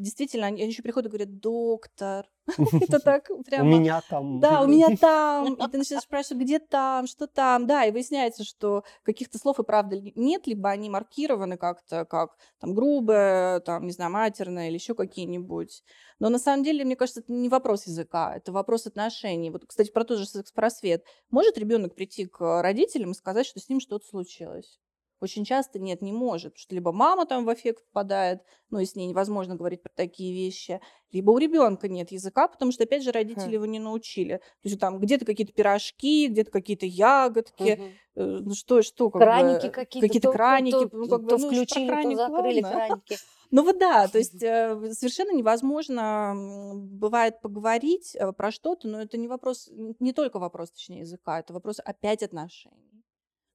действительно, 0.00 0.46
они, 0.46 0.62
они 0.62 0.70
еще 0.70 0.82
приходят 0.82 1.06
и 1.06 1.10
говорят, 1.10 1.38
доктор, 1.40 2.26
это 2.80 3.00
так 3.00 3.30
У 3.30 3.42
прямо... 3.42 3.68
меня 3.68 4.00
там... 4.08 4.40
Да, 4.40 4.62
у 4.62 4.66
меня 4.66 4.88
там. 5.00 5.54
И 5.54 5.70
ты 5.70 5.78
начинаешь 5.78 6.04
спрашивать, 6.04 6.42
где 6.42 6.58
там, 6.58 7.06
что 7.06 7.26
там. 7.26 7.66
Да, 7.66 7.84
и 7.84 7.90
выясняется, 7.90 8.44
что 8.44 8.84
каких-то 9.02 9.38
слов 9.38 9.58
и 9.58 9.62
правда 9.62 10.00
нет, 10.14 10.46
либо 10.46 10.70
они 10.70 10.90
маркированы 10.90 11.56
как-то 11.56 12.04
как 12.04 12.36
там 12.60 12.74
грубое, 12.74 13.60
там, 13.60 13.86
не 13.86 13.92
знаю, 13.92 14.10
матерное 14.10 14.68
или 14.68 14.74
еще 14.74 14.94
какие-нибудь. 14.94 15.82
Но 16.18 16.28
на 16.28 16.38
самом 16.38 16.64
деле, 16.64 16.84
мне 16.84 16.96
кажется, 16.96 17.20
это 17.20 17.32
не 17.32 17.48
вопрос 17.48 17.86
языка, 17.86 18.34
это 18.36 18.52
вопрос 18.52 18.86
отношений. 18.86 19.50
Вот, 19.50 19.64
кстати, 19.66 19.90
про 19.90 20.04
тот 20.04 20.18
же 20.18 20.26
секс-просвет. 20.26 21.04
Может 21.30 21.58
ребенок 21.58 21.94
прийти 21.94 22.26
к 22.26 22.62
родителям 22.62 23.12
и 23.12 23.14
сказать, 23.14 23.46
что 23.46 23.60
с 23.60 23.68
ним 23.68 23.80
что-то 23.80 24.06
случилось? 24.06 24.78
Очень 25.20 25.44
часто 25.44 25.78
нет, 25.78 26.00
не 26.00 26.12
может, 26.12 26.54
потому 26.54 26.62
что 26.62 26.74
либо 26.74 26.92
мама 26.92 27.26
там 27.26 27.44
в 27.44 27.52
эффект 27.52 27.84
попадает, 27.86 28.40
ну 28.70 28.78
и 28.78 28.86
с 28.86 28.94
ней 28.94 29.06
невозможно 29.06 29.54
говорить 29.54 29.82
про 29.82 29.92
такие 29.94 30.32
вещи, 30.32 30.80
либо 31.12 31.30
у 31.30 31.38
ребенка 31.38 31.88
нет 31.88 32.10
языка, 32.10 32.48
потому 32.48 32.72
что, 32.72 32.84
опять 32.84 33.02
же, 33.02 33.12
родители 33.12 33.50
Хм. 33.50 33.52
его 33.52 33.66
не 33.66 33.78
научили. 33.78 34.38
То 34.62 34.68
есть 34.68 34.80
там 34.80 34.98
где-то 34.98 35.26
какие-то 35.26 35.52
пирожки, 35.52 36.28
где-то 36.28 36.50
какие-то 36.50 36.86
ягодки, 36.86 37.80
э, 38.14 38.22
ну 38.22 38.54
что, 38.54 38.80
что, 38.80 39.10
как 39.10 39.20
Краники 39.20 39.66
бы, 39.66 39.72
какие-то. 39.72 40.06
какие-то 40.06 40.28
то- 40.28 40.32
то- 40.32 40.36
краники, 40.36 40.88
то, 40.88 40.96
ну, 40.96 41.06
как 41.08 41.22
бы, 41.22 41.28
то 41.28 41.36
ну, 41.38 41.46
уж 41.48 41.56
про 41.56 41.64
включили, 41.64 41.86
то 41.86 41.92
краник, 41.92 42.16
закрыли 42.16 42.62
ладно. 42.62 42.86
краники. 42.86 43.16
Ну 43.52 43.64
вот 43.64 43.78
да, 43.80 44.06
то 44.06 44.18
есть 44.18 44.40
э, 44.42 44.92
совершенно 44.92 45.32
невозможно 45.32 46.34
бывает 46.76 47.40
поговорить 47.40 48.14
э, 48.14 48.32
про 48.32 48.52
что-то, 48.52 48.86
но 48.86 49.02
это 49.02 49.18
не 49.18 49.26
вопрос, 49.26 49.68
не 49.98 50.12
только 50.12 50.38
вопрос, 50.38 50.70
точнее, 50.70 51.00
языка, 51.00 51.40
это 51.40 51.52
вопрос 51.52 51.80
опять 51.84 52.22
отношений. 52.22 52.89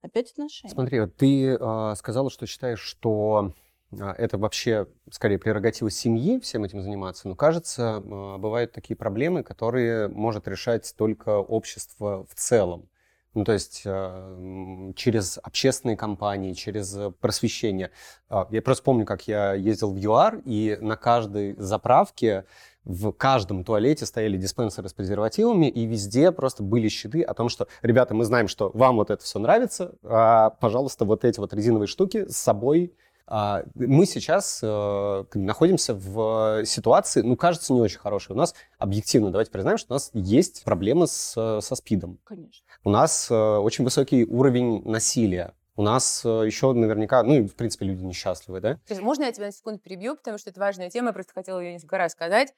Опять 0.06 0.32
отношения. 0.32 0.72
Смотри, 0.72 1.00
вот 1.00 1.15
ты 1.15 1.58
э, 1.60 1.94
сказала, 1.98 2.30
что 2.30 2.46
считаешь, 2.46 2.80
что 2.80 3.54
а, 4.00 4.13
это 4.13 4.38
вообще 4.38 4.88
скорее 5.10 5.39
прерогатива 5.39 5.89
семьи 5.89 6.39
всем 6.39 6.63
этим 6.63 6.82
заниматься, 6.82 7.28
но 7.28 7.36
кажется, 7.36 7.98
а, 7.98 8.38
бывают 8.38 8.72
такие 8.72 8.96
проблемы, 8.96 9.41
которые 9.41 10.08
может 10.08 10.48
решать 10.48 10.94
только 10.96 11.39
общество 11.39 12.26
в 12.30 12.36
целом. 12.36 12.88
Ну, 13.34 13.44
то 13.44 13.52
есть 13.52 13.82
через 13.82 15.39
общественные 15.44 15.98
кампании, 15.98 16.54
через 16.54 16.98
просвещение. 17.20 17.91
Я 18.30 18.62
просто 18.62 18.82
помню, 18.82 19.06
как 19.06 19.28
я 19.28 19.54
ездил 19.54 19.91
в 19.91 19.98
ЮАР, 19.98 20.44
и 20.46 20.78
на 20.80 20.96
каждой 20.96 21.54
заправке 21.58 22.46
в 22.86 23.12
каждом 23.12 23.63
туалете 23.63 24.06
стояли 24.06 24.38
диспенсеры 24.38 24.88
с 24.88 24.93
презервативами, 24.93 25.67
и 25.67 25.86
везде 25.86 26.32
просто 26.32 26.63
были 26.63 26.88
щиты 26.88 27.24
о 27.24 27.34
том, 27.34 27.50
что, 27.50 27.67
ребята, 27.82 28.13
мы 28.13 28.24
знаем, 28.26 28.48
что 28.48 28.71
вам 28.74 28.95
вот 28.98 29.10
это 29.10 29.24
все 29.24 29.39
нравится, 29.39 29.95
а, 30.04 30.52
пожалуйста, 30.52 31.06
вот 31.06 31.26
эти 31.26 31.39
вот 31.39 31.54
резиновые 31.54 31.88
штуки 31.88 32.26
с 32.30 32.38
собой 32.38 32.93
а, 33.28 33.63
мы 33.74 34.06
сейчас 34.06 34.60
э, 34.62 35.24
находимся 35.34 35.95
в 35.95 36.63
ситуации, 36.65 37.21
ну, 37.21 37.36
кажется, 37.36 37.74
не 37.74 37.82
очень 37.82 37.98
хорошей. 37.98 38.34
У 38.34 38.36
нас, 38.36 38.54
объективно, 38.78 39.32
давайте 39.32 39.52
признаем, 39.52 39.80
что 39.80 39.93
у 39.93 39.95
нас 39.95 40.12
есть 40.13 40.63
проблемы 40.63 41.08
с, 41.08 41.34
со 41.34 41.76
СПИДом. 41.76 42.19
Конечно. 42.24 42.65
У 42.84 42.91
нас 42.91 43.32
э, 43.32 43.36
очень 43.36 43.84
высокий 43.84 44.26
уровень 44.26 44.84
насилия. 44.86 45.56
У 45.76 45.82
нас 45.82 46.21
э, 46.24 46.30
еще 46.45 46.71
наверняка, 46.71 47.24
ну, 47.24 47.48
в 47.48 47.56
принципе, 47.56 47.86
люди 47.86 48.04
несчастливы, 48.04 48.62
да? 48.62 48.80
Можно 49.02 49.24
я 49.24 49.32
тебя 49.32 49.48
на 49.48 49.52
секунду 49.52 49.80
перебью, 49.80 50.15
потому 50.15 50.38
что 50.38 50.52
это 50.52 50.60
важная 50.60 50.89
тема, 50.89 51.08
я 51.08 51.13
просто 51.13 51.34
хотела 51.34 51.60
ее 51.60 51.74
несколько 51.74 51.98
раз 51.98 52.13
сказать. 52.13 52.54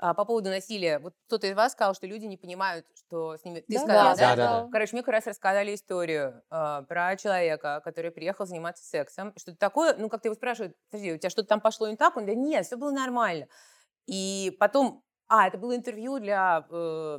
А, 0.00 0.14
по 0.14 0.24
поводу 0.24 0.48
насилия. 0.48 1.00
Вот 1.00 1.14
кто-то 1.26 1.48
из 1.48 1.56
вас 1.56 1.72
сказал, 1.72 1.92
что 1.92 2.06
люди 2.06 2.24
не 2.24 2.36
понимают, 2.36 2.86
что 2.94 3.36
с 3.36 3.44
ними... 3.44 3.60
Ты 3.60 3.74
Да, 3.74 3.80
сказала, 3.80 4.16
да, 4.16 4.16
да? 4.16 4.36
да, 4.36 4.62
да. 4.62 4.68
Короче, 4.70 4.92
мне 4.92 5.02
как 5.02 5.12
раз 5.12 5.26
рассказали 5.26 5.74
историю 5.74 6.40
а, 6.50 6.82
про 6.82 7.16
человека, 7.16 7.80
который 7.84 8.12
приехал 8.12 8.46
заниматься 8.46 8.84
сексом. 8.84 9.32
Что-то 9.36 9.58
такое, 9.58 9.96
ну, 9.96 10.08
как-то 10.08 10.28
его 10.28 10.36
спрашивают, 10.36 10.76
подожди, 10.88 11.14
у 11.14 11.18
тебя 11.18 11.30
что-то 11.30 11.48
там 11.48 11.60
пошло 11.60 11.88
не 11.88 11.96
так? 11.96 12.16
Он 12.16 12.24
говорит, 12.24 12.40
нет, 12.40 12.64
все 12.64 12.76
было 12.76 12.92
нормально. 12.92 13.48
И 14.06 14.56
потом, 14.60 15.02
а, 15.26 15.48
это 15.48 15.58
было 15.58 15.74
интервью 15.74 16.20
для 16.20 16.64
э, 16.70 17.18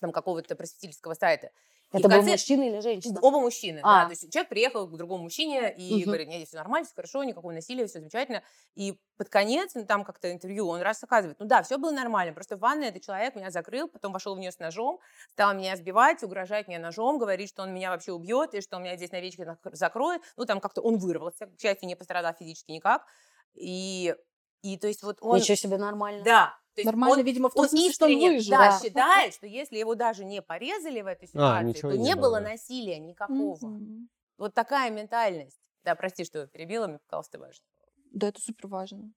там 0.00 0.12
какого-то 0.12 0.54
просветительского 0.54 1.14
сайта. 1.14 1.50
И 1.92 1.96
Это 1.98 2.06
в 2.06 2.10
был 2.10 2.18
конце- 2.18 2.30
мужчина 2.32 2.62
или 2.62 2.80
женщина? 2.80 3.18
Оба 3.20 3.40
мужчины, 3.40 3.80
А. 3.82 4.02
да. 4.02 4.04
То 4.06 4.10
есть 4.12 4.32
человек 4.32 4.48
приехал 4.48 4.86
к 4.86 4.96
другому 4.96 5.24
мужчине 5.24 5.74
и 5.76 5.96
Мгм. 5.96 6.04
говорит, 6.04 6.28
нет, 6.28 6.46
все 6.46 6.56
нормально, 6.56 6.86
все 6.86 6.94
хорошо, 6.94 7.24
никакого 7.24 7.50
насилия, 7.50 7.86
все 7.86 7.98
замечательно. 7.98 8.44
И 8.76 9.00
под 9.16 9.28
конец, 9.28 9.72
ну, 9.74 9.84
там 9.84 10.04
как-то 10.04 10.30
интервью, 10.30 10.68
он 10.68 10.82
раз 10.82 11.02
оказывает, 11.02 11.40
ну 11.40 11.46
да, 11.46 11.62
все 11.64 11.78
было 11.78 11.90
нормально, 11.90 12.32
просто 12.32 12.56
в 12.56 12.60
ванной 12.60 12.88
этот 12.88 13.02
человек 13.02 13.34
меня 13.34 13.50
закрыл, 13.50 13.88
потом 13.88 14.12
вошел 14.12 14.36
в 14.36 14.38
нее 14.38 14.52
с 14.52 14.60
ножом, 14.60 15.00
стал 15.32 15.52
меня 15.54 15.74
избивать, 15.74 16.22
угрожать 16.22 16.68
мне 16.68 16.78
ножом, 16.78 17.18
говорить, 17.18 17.48
что 17.48 17.62
он 17.62 17.74
меня 17.74 17.90
вообще 17.90 18.12
убьет, 18.12 18.54
и 18.54 18.60
что 18.60 18.76
он 18.76 18.84
меня 18.84 18.96
здесь 18.96 19.10
навечно 19.10 19.42
зак- 19.42 19.74
закроет. 19.74 20.22
Ну, 20.36 20.44
там 20.44 20.60
как-то 20.60 20.82
он 20.82 20.96
вырвался, 20.98 21.46
к 21.46 21.60
счастью, 21.60 21.88
не 21.88 21.96
пострадал 21.96 22.32
физически 22.38 22.70
никак. 22.70 23.04
И, 23.54 24.14
и 24.62 24.76
то 24.78 24.86
есть 24.86 25.02
вот 25.02 25.18
он... 25.20 25.38
Ничего 25.38 25.56
себе, 25.56 25.76
нормально. 25.76 26.22
Да. 26.24 26.54
Есть 26.80 26.86
Нормально, 26.86 27.18
он- 27.18 27.24
видимо, 27.24 27.48
в 27.50 27.54
том 27.54 27.62
он 27.62 27.68
смысле, 27.68 27.92
что 27.92 28.06
он 28.06 28.18
выжил. 28.18 28.50
да, 28.50 28.70
да. 28.70 28.80
считает, 28.80 29.34
что 29.34 29.46
если 29.46 29.78
его 29.78 29.94
даже 29.94 30.24
не 30.24 30.42
порезали 30.42 31.00
в 31.02 31.06
этой 31.06 31.28
ситуации, 31.28 31.68
ничего 31.68 31.90
то 31.90 31.96
не 31.96 32.04
не 32.04 32.14
было, 32.16 32.40
насилия 32.40 32.98
никакого. 32.98 33.58
Мгм. 33.66 34.08
Вот 34.38 34.54
такая 34.54 34.90
ментальность. 34.90 35.60
Да, 35.84 35.94
прости, 35.94 36.24
что 36.24 36.46
перебила, 36.46 36.86
мне 36.86 36.98
показалось 36.98 37.28
это 37.28 37.38
важно. 37.38 37.64
Да, 38.12 38.28
это 38.28 38.40
супер 38.40 38.66
важно. 38.68 39.12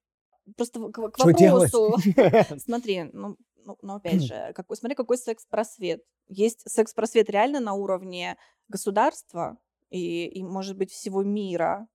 Просто 0.55 0.79
к, 0.79 0.91
к 0.91 1.19
вопросу. 1.19 1.95
Смотри, 2.59 3.03
ну, 3.13 3.37
ну, 3.65 3.77
ну, 3.81 3.95
опять 3.95 4.21
же, 4.23 4.51
какой, 4.53 4.77
смотри, 4.77 4.95
какой 4.95 5.17
секс-просвет. 5.17 6.03
Есть 6.27 6.69
секс-просвет 6.69 7.29
реально 7.29 7.59
на 7.59 7.73
уровне 7.73 8.37
государства 8.67 9.57
и, 9.89 10.25
и, 10.25 10.43
может 10.43 10.77
быть, 10.77 10.91
всего 10.91 11.23
мира. 11.23 11.87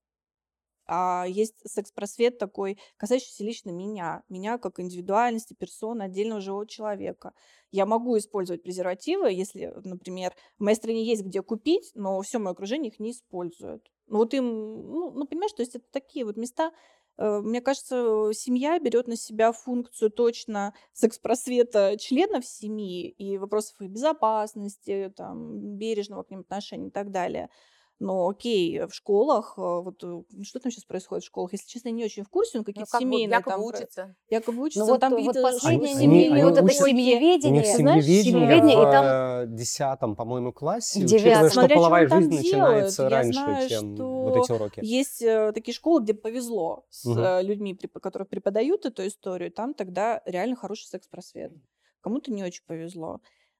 А 0.91 1.25
есть 1.27 1.55
секс-просвет 1.69 2.39
такой, 2.39 2.79
касающийся 2.97 3.43
лично 3.43 3.69
меня. 3.69 4.23
Меня 4.27 4.57
как 4.57 4.79
индивидуальности, 4.79 5.53
персоны, 5.53 6.03
отдельного 6.03 6.41
живого 6.41 6.65
человека. 6.67 7.33
Я 7.71 7.85
могу 7.85 8.17
использовать 8.17 8.63
презервативы, 8.63 9.31
если, 9.31 9.71
например, 9.83 10.33
в 10.57 10.63
моей 10.63 10.75
стране 10.75 11.05
есть 11.05 11.23
где 11.23 11.43
купить, 11.43 11.91
но 11.93 12.19
все 12.21 12.39
мое 12.39 12.53
окружение 12.53 12.91
их 12.91 12.99
не 12.99 13.11
использует. 13.11 13.85
Ну 14.07 14.17
вот 14.17 14.33
им, 14.33 14.45
ну, 14.45 15.11
ну 15.11 15.27
понимаешь, 15.27 15.53
то 15.53 15.61
есть 15.61 15.75
это 15.75 15.85
такие 15.91 16.25
вот 16.25 16.37
места, 16.37 16.71
Э, 17.17 17.41
Мне 17.41 17.61
кажется, 17.61 18.31
семья 18.33 18.79
берет 18.79 19.07
на 19.07 19.15
себя 19.17 19.51
функцию 19.51 20.09
точно 20.09 20.73
секс-просвета 20.93 21.97
членов 21.99 22.45
семьи 22.45 23.09
и 23.09 23.37
вопросов 23.37 23.81
их 23.81 23.89
безопасности, 23.89 25.11
там, 25.15 25.77
бережного 25.77 26.23
к 26.23 26.31
ним 26.31 26.41
отношения 26.41 26.87
и 26.87 26.91
так 26.91 27.11
далее. 27.11 27.49
Но 28.01 28.29
окей, 28.29 28.79
в 28.85 28.93
школах, 28.93 29.55
э, 29.57 29.61
вот 29.61 30.01
э, 30.05 30.23
что 30.43 30.59
там 30.61 30.71
сейчас 30.71 30.85
происходит 30.85 31.25
в 31.25 31.27
школах, 31.27 31.51
если 31.51 31.67
честно, 31.67 31.89
я 31.89 31.93
не 31.95 32.05
очень 32.05 32.23
в 32.23 32.29
курсе, 32.29 32.57
он 32.57 32.61
Ну, 32.61 32.65
какие-то 32.65 32.89
как 32.89 33.01
бы 33.01 33.05
семейные 33.05 33.35
якобы 33.35 33.51
там 33.51 33.61
учится. 33.65 34.15
якобы 34.29 34.61
учатся, 34.63 34.79
Ну 34.79 34.85
но 34.85 34.91
вот, 34.93 35.01
там 35.01 35.11
вот 35.11 35.17
какие-то 35.17 35.41
последнее 35.41 35.91
Они- 35.91 36.01
семейное, 36.01 36.33
они 36.35 36.43
вот 36.45 36.53
это 36.53 36.63
учат- 36.63 36.81
У 36.81 36.85
них 36.85 36.87
семьеведение. 36.87 37.75
знаешь, 37.75 38.03
семьеведение 38.05 38.23
семьеведение, 38.23 38.73
и 38.73 38.85
в 38.85 38.91
там- 38.91 39.05
э, 39.05 39.45
десятом, 39.57 40.15
по-моему, 40.15 40.53
классе, 40.53 41.01
В 41.01 41.03
учитывая, 41.03 41.49
что 41.49 41.67
половая 41.67 42.07
жизнь 42.07 42.33
начинается 42.35 43.03
Я 43.03 43.09
раньше, 43.09 43.33
знаю, 43.39 43.69
чем 43.69 43.95
вот 43.97 44.37
эти 44.37 44.51
уроки. 44.53 44.79
Есть 44.81 45.21
э, 45.21 45.51
такие 45.51 45.75
школы, 45.75 46.01
где 46.01 46.13
повезло 46.13 46.85
с 46.89 47.05
э, 47.05 47.43
людьми, 47.43 47.77
которые 48.01 48.27
преподают 48.27 48.85
эту 48.85 49.05
историю, 49.05 49.51
там 49.51 49.73
тогда 49.73 50.21
реально 50.25 50.55
хороший 50.55 50.85
секс-просвет. 50.85 51.51
Кому-то 51.99 52.31
не 52.31 52.45
очень 52.45 52.63
повезло. 52.65 53.19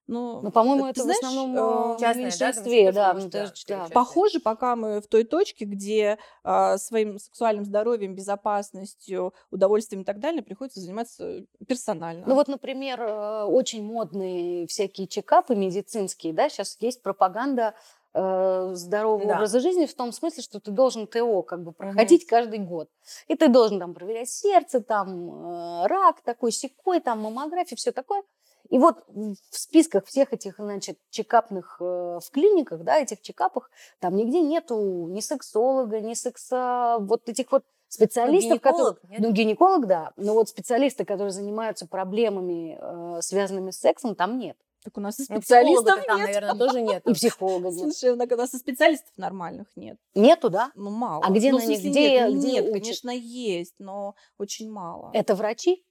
Но, 0.10 0.42
Ну, 0.42 0.50
по-моему, 0.52 0.86
ты 0.86 0.90
это 0.90 1.04
знаешь, 1.04 1.20
в 1.20 1.24
основном 1.24 1.56
э, 1.56 1.60
э, 1.60 1.62
в 1.62 2.00
частное, 2.00 2.14
да, 2.14 2.20
меньшинстве, 2.20 2.92
да. 2.92 3.14
ну, 3.14 3.20
да, 3.20 3.28
да. 3.30 3.46
встречать. 3.46 3.94
Похоже, 3.94 4.40
пока 4.40 4.76
мы 4.76 5.02
в 5.02 5.08
той 5.08 5.24
точке, 5.24 5.66
где 5.66 6.18
а, 6.44 6.80
своим 6.80 7.20
сексуальным 7.20 7.64
здоровьем, 7.64 8.16
безопасностью, 8.16 9.36
удовольствием 9.52 10.02
и 10.02 10.06
так 10.06 10.20
далее 10.20 10.42
приходится 10.42 10.80
заниматься 10.80 11.46
персонально. 11.68 12.26
Ну 12.26 12.34
вот, 12.34 12.48
например, 12.48 13.00
э, 13.00 13.44
очень 13.44 13.84
модные 13.84 14.66
всякие 14.66 15.06
чекапы 15.06 15.56
медицинские, 15.56 16.34
да, 16.34 16.50
сейчас 16.50 16.76
есть 16.80 17.04
пропаганда 17.04 17.76
э, 18.16 18.72
здорового 18.74 19.28
Да. 19.28 19.36
образа 19.36 19.60
жизни 19.60 19.86
в 19.86 19.94
том 19.94 20.12
смысле, 20.12 20.42
что 20.42 20.60
ты 20.60 20.72
должен 20.72 21.06
ТО 21.06 21.44
как 21.44 21.64
бы 21.64 21.72
проходить 21.72 22.26
каждый 22.26 22.58
год. 22.58 22.90
И 23.28 23.36
ты 23.36 23.48
должен 23.48 23.78
там 23.78 23.94
проверять 23.94 24.32
сердце, 24.32 24.82
там 24.82 25.30
э, 25.30 25.86
рак 25.88 26.22
такой, 26.22 26.52
секой, 26.52 27.00
там 27.00 27.22
маммография, 27.22 27.76
все 27.78 27.92
такое. 27.92 28.24
И 28.70 28.78
вот 28.78 29.04
в 29.08 29.36
списках 29.50 30.06
всех 30.06 30.32
этих, 30.32 30.56
значит, 30.58 30.98
чекапных 31.10 31.78
э, 31.80 31.84
в 31.84 32.30
клиниках, 32.32 32.84
да, 32.84 33.00
этих 33.00 33.22
чекапах, 33.22 33.72
там 34.00 34.16
нигде 34.16 34.42
нету 34.42 35.08
ни 35.10 35.22
сексолога, 35.22 36.00
ни 36.02 36.14
секса, 36.14 36.98
вот 37.00 37.28
этих 37.28 37.52
вот 37.52 37.64
специалистов, 37.88 38.62
которые... 38.62 38.94
гинеколог, 38.94 39.10
нет? 39.10 39.20
Ну, 39.22 39.32
гинеколог, 39.32 39.88
да, 39.88 40.12
но 40.16 40.34
вот 40.36 40.50
специалисты, 40.50 41.04
которые 41.04 41.32
занимаются 41.32 41.88
проблемами, 41.88 42.78
э, 42.80 43.22
связанными 43.22 43.72
с 43.72 43.80
сексом, 43.80 44.14
там 44.16 44.38
нет. 44.38 44.56
так 44.84 44.96
у 44.98 45.02
нас 45.02 45.20
и 45.20 45.26
Ну, 45.28 45.38
специалистов 45.38 46.06
там, 46.06 46.18
нет. 46.18 46.28
наверное, 46.28 46.56
тоже 46.56 46.82
нет. 46.82 47.04
И 47.08 47.14
психолога 47.14 47.70
нет. 47.70 47.80
Слушай, 47.94 48.12
у 48.12 48.16
нас 48.16 48.54
и 48.54 48.58
специалистов 48.58 49.12
нормальных 49.18 49.68
нет. 49.76 49.98
Нету, 50.16 50.50
да? 50.50 50.72
Ну, 50.76 50.92
мало. 50.92 51.24
А 51.26 51.32
где 51.32 51.52
ну, 51.52 51.58
на 51.58 51.66
них- 51.66 51.80
где- 51.80 52.30
нет, 52.30 52.36
где 52.36 52.52
нет, 52.52 52.72
конечно, 52.72 53.10
есть, 53.10 53.74
но 53.80 54.16
очень 54.38 54.72
мало. 54.72 55.10
Это 55.14 55.36
врачи? 55.36 55.84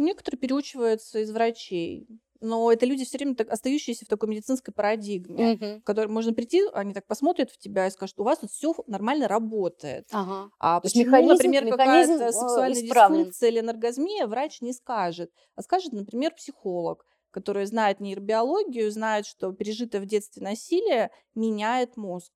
Некоторые 0.00 0.38
переучиваются 0.38 1.18
из 1.20 1.30
врачей, 1.30 2.06
но 2.40 2.72
это 2.72 2.86
люди 2.86 3.04
все 3.04 3.18
время 3.18 3.34
так, 3.34 3.50
остающиеся 3.50 4.06
в 4.06 4.08
такой 4.08 4.28
медицинской 4.30 4.72
парадигме, 4.72 5.54
Мгм. 5.54 5.80
в 5.80 5.84
которой 5.84 6.06
можно 6.08 6.32
прийти, 6.32 6.62
они 6.72 6.94
так 6.94 7.06
посмотрят 7.06 7.50
в 7.50 7.58
тебя 7.58 7.86
и 7.86 7.90
скажут, 7.90 8.18
у 8.18 8.24
вас 8.24 8.38
тут 8.38 8.50
все 8.50 8.74
нормально 8.86 9.28
работает. 9.28 10.08
Ага. 10.10 10.50
А 10.58 10.80
То 10.80 10.88
почему, 10.88 11.04
механизм- 11.10 11.28
например, 11.28 11.68
какая-то 11.68 12.12
э, 12.24 12.32
сексуальная 12.32 12.82
исправлен. 12.82 13.18
дисфункция 13.18 13.48
или 13.50 13.58
анаргазмия, 13.58 14.26
врач 14.26 14.60
не 14.62 14.72
скажет, 14.72 15.30
а 15.54 15.62
скажет, 15.62 15.92
например, 15.92 16.34
психолог, 16.34 17.04
который 17.30 17.66
знает 17.66 18.00
нейробиологию, 18.00 18.90
знает, 18.90 19.26
что 19.26 19.52
пережитое 19.52 20.00
в 20.00 20.06
детстве 20.06 20.42
насилие 20.42 21.10
меняет 21.34 21.96
мозг. 21.98 22.32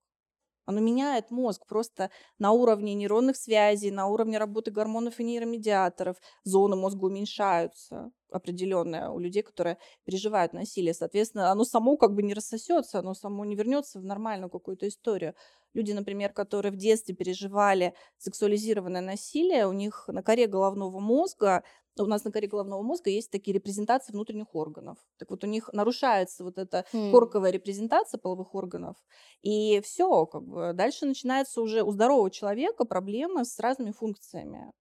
Оно 0.66 0.80
меняет 0.80 1.30
мозг 1.30 1.66
просто 1.66 2.10
на 2.38 2.52
уровне 2.52 2.94
нейронных 2.94 3.36
связей, 3.36 3.90
на 3.90 4.06
уровне 4.06 4.38
работы 4.38 4.70
гормонов 4.70 5.20
и 5.20 5.24
нейромедиаторов. 5.24 6.16
Зоны 6.44 6.76
мозга 6.76 7.04
уменьшаются 7.04 8.10
определенные 8.30 9.10
у 9.10 9.18
людей, 9.18 9.42
которые 9.42 9.78
переживают 10.04 10.52
насилие. 10.52 10.94
Соответственно, 10.94 11.50
оно 11.52 11.64
само 11.64 11.96
как 11.96 12.14
бы 12.14 12.22
не 12.22 12.34
рассосется, 12.34 12.98
оно 12.98 13.14
само 13.14 13.44
не 13.44 13.54
вернется 13.56 14.00
в 14.00 14.04
нормальную 14.04 14.50
какую-то 14.50 14.88
историю. 14.88 15.34
Люди, 15.72 15.92
например, 15.92 16.32
которые 16.32 16.72
в 16.72 16.76
детстве 16.76 17.14
переживали 17.14 17.94
сексуализированное 18.18 19.00
насилие, 19.00 19.66
у 19.66 19.72
них 19.72 20.04
на 20.08 20.22
коре 20.22 20.46
головного 20.46 21.00
мозга, 21.00 21.64
у 22.02 22.06
нас 22.06 22.24
на 22.24 22.32
коре 22.32 22.48
головного 22.48 22.82
мозга 22.82 23.10
есть 23.10 23.30
такие 23.30 23.54
репрезентации 23.54 24.12
внутренних 24.12 24.54
органов. 24.54 24.98
Так 25.18 25.30
вот, 25.30 25.44
у 25.44 25.46
них 25.46 25.70
нарушается 25.72 26.44
вот 26.44 26.58
эта 26.58 26.84
Хм. 26.92 27.08
корковая 27.08 27.50
репрезентация 27.50 28.18
половых 28.18 28.54
органов, 28.54 28.96
и 29.42 29.80
все, 29.82 30.26
как 30.26 30.42
бы 30.44 30.72
дальше 30.74 31.06
начинается 31.06 31.60
уже 31.62 31.82
у 31.82 31.90
здорового 31.92 32.30
человека 32.30 32.84
проблемы 32.84 33.44
с 33.44 33.58
разными 33.58 33.92
функциями. 33.92 34.72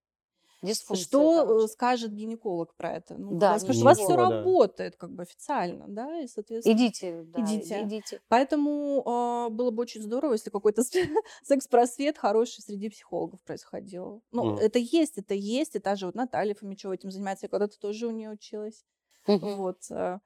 Дисфункция, 0.63 1.05
Что 1.05 1.43
э, 1.43 1.45
короче. 1.45 1.67
скажет 1.67 2.13
гинеколог 2.13 2.73
про 2.75 2.93
это? 2.93 3.15
Ну, 3.15 3.37
Да, 3.37 3.59
скажет, 3.59 3.81
у 3.81 3.85
вас 3.85 3.97
все 3.97 4.15
да. 4.15 4.29
работает 4.29 4.95
как 4.95 5.11
бы 5.11 5.23
официально, 5.23 5.85
да, 5.87 6.21
и, 6.21 6.27
соответственно... 6.27 6.73
Идите, 6.73 7.23
да, 7.23 7.41
Идите. 7.41 7.83
идите. 7.83 8.21
Поэтому 8.29 9.03
а, 9.05 9.49
было 9.49 9.71
бы 9.71 9.81
очень 9.81 10.01
здорово, 10.01 10.33
если 10.33 10.49
какой-то 10.49 10.83
секс-просвет 11.43 12.17
хороший 12.17 12.61
среди 12.61 12.89
психологов 12.89 13.41
происходил. 13.41 14.23
Ну, 14.31 14.45
Мгм. 14.53 14.55
это 14.57 14.79
есть, 14.79 15.17
это 15.17 15.33
есть. 15.33 15.75
И 15.75 15.79
та 15.79 15.95
же 15.95 16.05
вот 16.05 16.15
Наталья 16.15 16.55
Фомичева 16.55 16.93
этим 16.93 17.11
занимается. 17.11 17.45
Я 17.45 17.49
когда-то 17.49 17.77
тоже 17.79 18.07
у 18.07 18.11
нее 18.11 18.31
училась. 18.31 18.85
Вот. 19.27 19.79
э, 19.91 20.19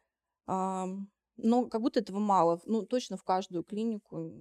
но 0.45 1.65
как 1.67 1.81
будто 1.81 1.99
этого 1.99 2.19
мало. 2.19 2.59
Ну, 2.65 2.83
точно 2.83 3.17
в 3.17 3.23
каждую 3.23 3.63
клинику 3.63 4.31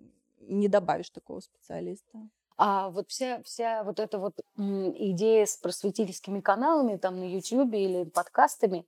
не 0.41 0.69
добавишь 0.69 1.11
такого 1.11 1.41
специалиста. 1.41 2.29
А 2.59 2.89
вот 2.91 3.11
вся, 3.11 3.43
вся 3.45 3.85
вот 3.85 4.01
эта 4.01 4.19
вот 4.19 4.35
идея 4.57 5.45
с 5.45 5.57
просветительскими 5.59 6.41
каналами 6.41 6.97
там 6.97 7.21
на 7.21 7.25
YouTube 7.25 7.75
или 7.75 8.05
подкастами, 8.05 8.87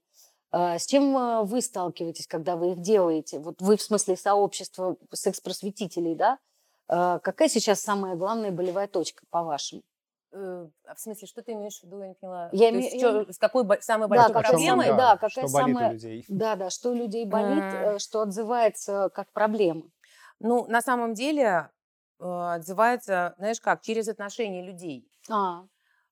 а, 0.51 0.79
с 0.79 0.87
чем 0.87 1.15
а, 1.15 1.43
вы 1.43 1.61
сталкиваетесь, 1.61 2.25
когда 2.25 2.55
вы 2.55 2.71
их 2.71 2.81
делаете? 2.81 3.37
Вот 3.39 3.61
вы 3.61 3.77
в 3.77 3.81
смысле 3.81 4.17
сообщества 4.17 4.97
секс-просветителей, 5.13 6.15
да? 6.15 6.39
А, 6.87 7.19
Какая 7.19 7.47
сейчас 7.49 7.81
самая 7.81 8.15
главная 8.15 8.51
болевая 8.51 8.87
точка, 8.87 9.23
по-вашему? 9.29 9.83
Э, 10.31 10.67
а 10.85 10.93
в 10.95 10.99
смысле, 10.99 11.27
что 11.27 11.41
ты 11.43 11.53
имеешь 11.53 11.79
в 11.79 11.83
виду? 11.83 12.01
Я 12.01 12.07
не 12.07 12.13
поняла. 12.15 12.49
Я 12.51 12.69
То 12.69 12.75
име- 12.75 12.83
есть 12.85 12.99
чё- 12.99 13.31
с 13.31 13.37
какой 13.39 13.63
бо- 13.63 13.77
самой 13.81 14.07
Да, 14.09 14.15
большой 14.29 14.33
чём 14.33 14.43
проблемой? 14.43 14.87
да, 14.95 15.13
какая 15.17 15.29
что 15.29 15.41
болит 15.41 15.75
самая- 15.75 15.89
у 15.89 15.93
людей. 15.93 16.25
Да, 16.27 16.55
да, 16.55 16.69
что 16.71 16.91
у 16.91 16.93
людей 16.93 17.25
болит, 17.25 17.63
э, 17.63 17.99
что 17.99 18.21
отзывается 18.21 19.09
как 19.13 19.31
проблема. 19.31 19.83
Ну, 20.39 20.65
на 20.67 20.81
самом 20.81 21.13
деле 21.15 21.69
отзывается, 22.19 23.35
знаешь 23.37 23.59
как, 23.61 23.81
через 23.81 24.07
отношения 24.07 24.61
людей. 24.65 25.07
А, 25.29 25.65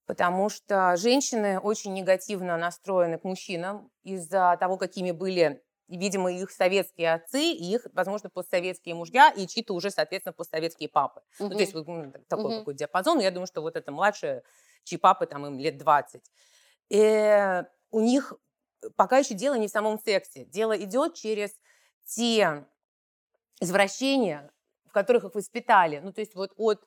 Потому 0.06 0.48
что 0.50 0.96
женщины 0.96 1.60
очень 1.60 1.94
негативно 1.94 2.56
настроены 2.58 3.18
к 3.20 3.26
мужчинам 3.26 3.92
из-за 4.04 4.56
того, 4.58 4.78
какими 4.78 5.12
были, 5.12 5.64
видимо, 5.90 6.32
их 6.32 6.50
советские 6.52 7.14
отцы, 7.14 7.52
и 7.52 7.74
их, 7.74 7.88
возможно, 7.94 8.30
постсоветские 8.30 8.96
мужья, 8.96 9.30
и 9.32 9.46
чьи-то 9.48 9.74
уже, 9.74 9.92
соответственно, 9.92 10.32
постсоветские 10.32 10.88
папы. 10.88 11.22
Ну, 11.40 11.50
то 11.50 11.60
есть 11.60 11.74
вот 11.74 11.86
так- 12.14 12.26
такой 12.28 12.52
Мгм. 12.52 12.60
какой 12.60 12.74
диапазон. 12.76 13.20
Я 13.20 13.32
думаю, 13.32 13.48
что 13.48 13.62
вот 13.62 13.76
это 13.76 13.92
младшие, 13.92 14.44
чьи 14.86 14.98
папы 14.98 15.26
там 15.26 15.46
им 15.46 15.60
лет 15.60 15.78
20. 15.78 16.24
И 16.90 17.64
у 17.92 18.00
них 18.00 18.34
пока 18.96 19.18
еще 19.18 19.34
дело 19.34 19.56
не 19.56 19.68
в 19.68 19.72
самом 19.72 20.00
сексе. 20.00 20.46
Дело 20.46 20.78
идет 20.82 21.16
через 21.16 21.52
те 22.06 22.66
извращения, 23.60 24.52
которых 25.00 25.24
их 25.26 25.36
воспитали. 25.36 26.00
Ну, 26.04 26.12
то 26.14 26.22
есть 26.22 26.36
вот 26.36 26.52
от 26.58 26.86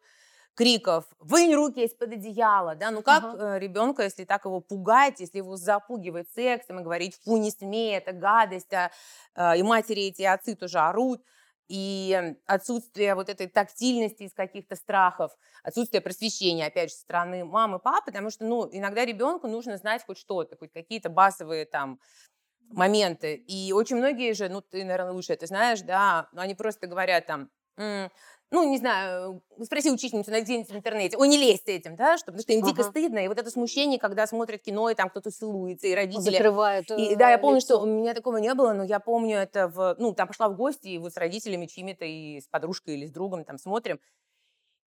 криков 0.54 1.04
«вынь 1.18 1.54
руки 1.54 1.84
из-под 1.84 2.12
одеяла», 2.12 2.74
да, 2.74 2.90
ну 2.90 3.02
как 3.02 3.32
Ага. 3.32 3.34
ребенка, 3.34 4.02
если 4.04 4.24
так 4.24 4.44
его 4.44 4.60
пугать, 4.60 5.20
если 5.20 5.38
его 5.38 5.56
запугивать 5.56 6.28
сексом 6.34 6.80
и 6.80 6.82
говорить 6.82 7.18
«фу, 7.24 7.36
не 7.36 7.50
смей, 7.50 7.96
это 7.96 8.12
гадость», 8.12 8.72
а, 8.72 8.90
а, 9.34 9.56
и 9.56 9.62
матери 9.62 10.02
эти 10.02 10.22
и 10.22 10.26
отцы 10.26 10.56
тоже 10.56 10.78
орут, 10.80 11.22
и 11.68 12.34
отсутствие 12.46 13.14
вот 13.14 13.28
этой 13.28 13.46
тактильности 13.46 14.24
из 14.24 14.34
каких-то 14.34 14.74
страхов, 14.74 15.30
отсутствие 15.62 16.00
просвещения, 16.00 16.66
опять 16.66 16.90
же, 16.90 16.96
со 16.96 17.02
стороны 17.02 17.44
мамы, 17.44 17.78
папы, 17.78 18.06
потому 18.06 18.30
что, 18.30 18.44
ну, 18.44 18.68
иногда 18.72 19.04
ребенку 19.04 19.46
нужно 19.46 19.76
знать 19.76 20.04
хоть 20.04 20.18
что-то, 20.18 20.56
хоть 20.56 20.72
какие-то 20.72 21.10
базовые 21.10 21.64
там 21.66 22.00
моменты. 22.70 23.34
И 23.34 23.72
очень 23.72 23.96
многие 23.96 24.32
же, 24.34 24.48
ну, 24.48 24.60
ты, 24.60 24.84
наверное, 24.84 25.12
лучше 25.12 25.32
это 25.32 25.46
знаешь, 25.46 25.80
да, 25.82 26.28
но 26.32 26.42
они 26.42 26.54
просто 26.54 26.86
говорят 26.86 27.26
там, 27.26 27.40
«М, 27.42 27.50
ну, 27.76 28.68
не 28.68 28.78
знаю, 28.78 29.42
спроси 29.62 29.90
учительницу, 29.90 30.30
найди 30.30 30.46
где-нибудь 30.46 30.70
в 30.72 30.76
интернете, 30.76 31.16
ой, 31.16 31.28
не 31.28 31.38
лезь 31.38 31.60
с 31.60 31.68
этим, 31.68 31.94
да, 31.94 32.18
что, 32.18 32.26
потому 32.26 32.42
что 32.42 32.52
им 32.52 32.62
дико 32.62 32.82
Ага. 32.82 32.90
стыдно, 32.90 33.18
и 33.18 33.28
вот 33.28 33.38
это 33.38 33.48
смущение, 33.48 34.00
когда 34.00 34.26
смотрят 34.26 34.62
кино, 34.62 34.90
и 34.90 34.94
там 34.94 35.08
кто-то 35.08 35.30
целуется, 35.30 35.86
и 35.86 35.94
родители... 35.94 36.32
закрывают 36.32 36.90
И 36.90 37.12
э, 37.12 37.16
да, 37.16 37.30
я 37.30 37.38
помню, 37.38 37.60
что 37.60 37.74
лицо. 37.74 37.84
у 37.84 37.86
меня 37.86 38.12
такого 38.12 38.38
не 38.38 38.52
было, 38.54 38.72
но 38.72 38.82
я 38.82 38.98
помню 38.98 39.38
это 39.38 39.68
в... 39.68 39.94
Ну, 39.98 40.14
там 40.14 40.26
пошла 40.26 40.48
в 40.48 40.56
гости, 40.56 40.88
и 40.88 40.98
вот 40.98 41.12
с 41.12 41.16
родителями 41.16 41.66
чьими-то, 41.66 42.04
и 42.04 42.40
с 42.40 42.48
подружкой, 42.48 42.94
или 42.94 43.06
с 43.06 43.12
другом 43.12 43.44
там 43.44 43.56
смотрим. 43.56 44.00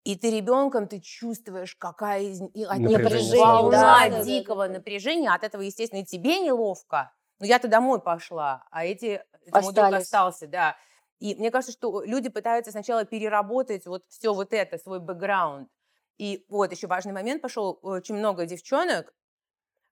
И 0.03 0.17
ты 0.17 0.29
ребенком, 0.31 0.87
ты 0.87 0.99
чувствуешь, 0.99 1.77
какая 1.77 2.23
из... 2.23 2.41
Напряжение. 2.41 3.39
волна 3.39 3.71
Да, 3.71 4.09
да, 4.09 4.23
дикого 4.25 4.63
да, 4.63 4.67
да. 4.67 4.73
напряжения. 4.79 5.33
От 5.33 5.45
этого, 5.45 5.61
естественно, 5.61 6.01
и 6.01 6.05
тебе 6.05 6.39
неловко. 6.39 7.13
Но 7.39 7.45
я-то 7.45 7.69
домой 7.69 8.01
пошла, 8.01 8.65
а 8.69 8.83
эти... 8.83 9.23
мой 9.49 9.61
друг 9.61 9.77
Остались. 9.77 10.03
остался, 10.03 10.47
да. 10.47 10.75
И 11.23 11.35
мне 11.35 11.51
кажется, 11.51 11.71
что 11.71 12.03
люди 12.03 12.27
пытаются 12.27 12.71
сначала 12.71 13.05
переработать 13.05 13.85
вот 13.85 14.03
все 14.09 14.33
вот 14.33 14.51
это, 14.51 14.77
свой 14.77 14.99
бэкграунд. 14.99 15.69
И 16.17 16.45
вот 16.49 16.73
еще 16.73 16.87
важный 16.87 17.13
момент 17.13 17.41
пошел. 17.41 17.79
Очень 17.81 18.15
много 18.15 18.45
девчонок 18.45 19.13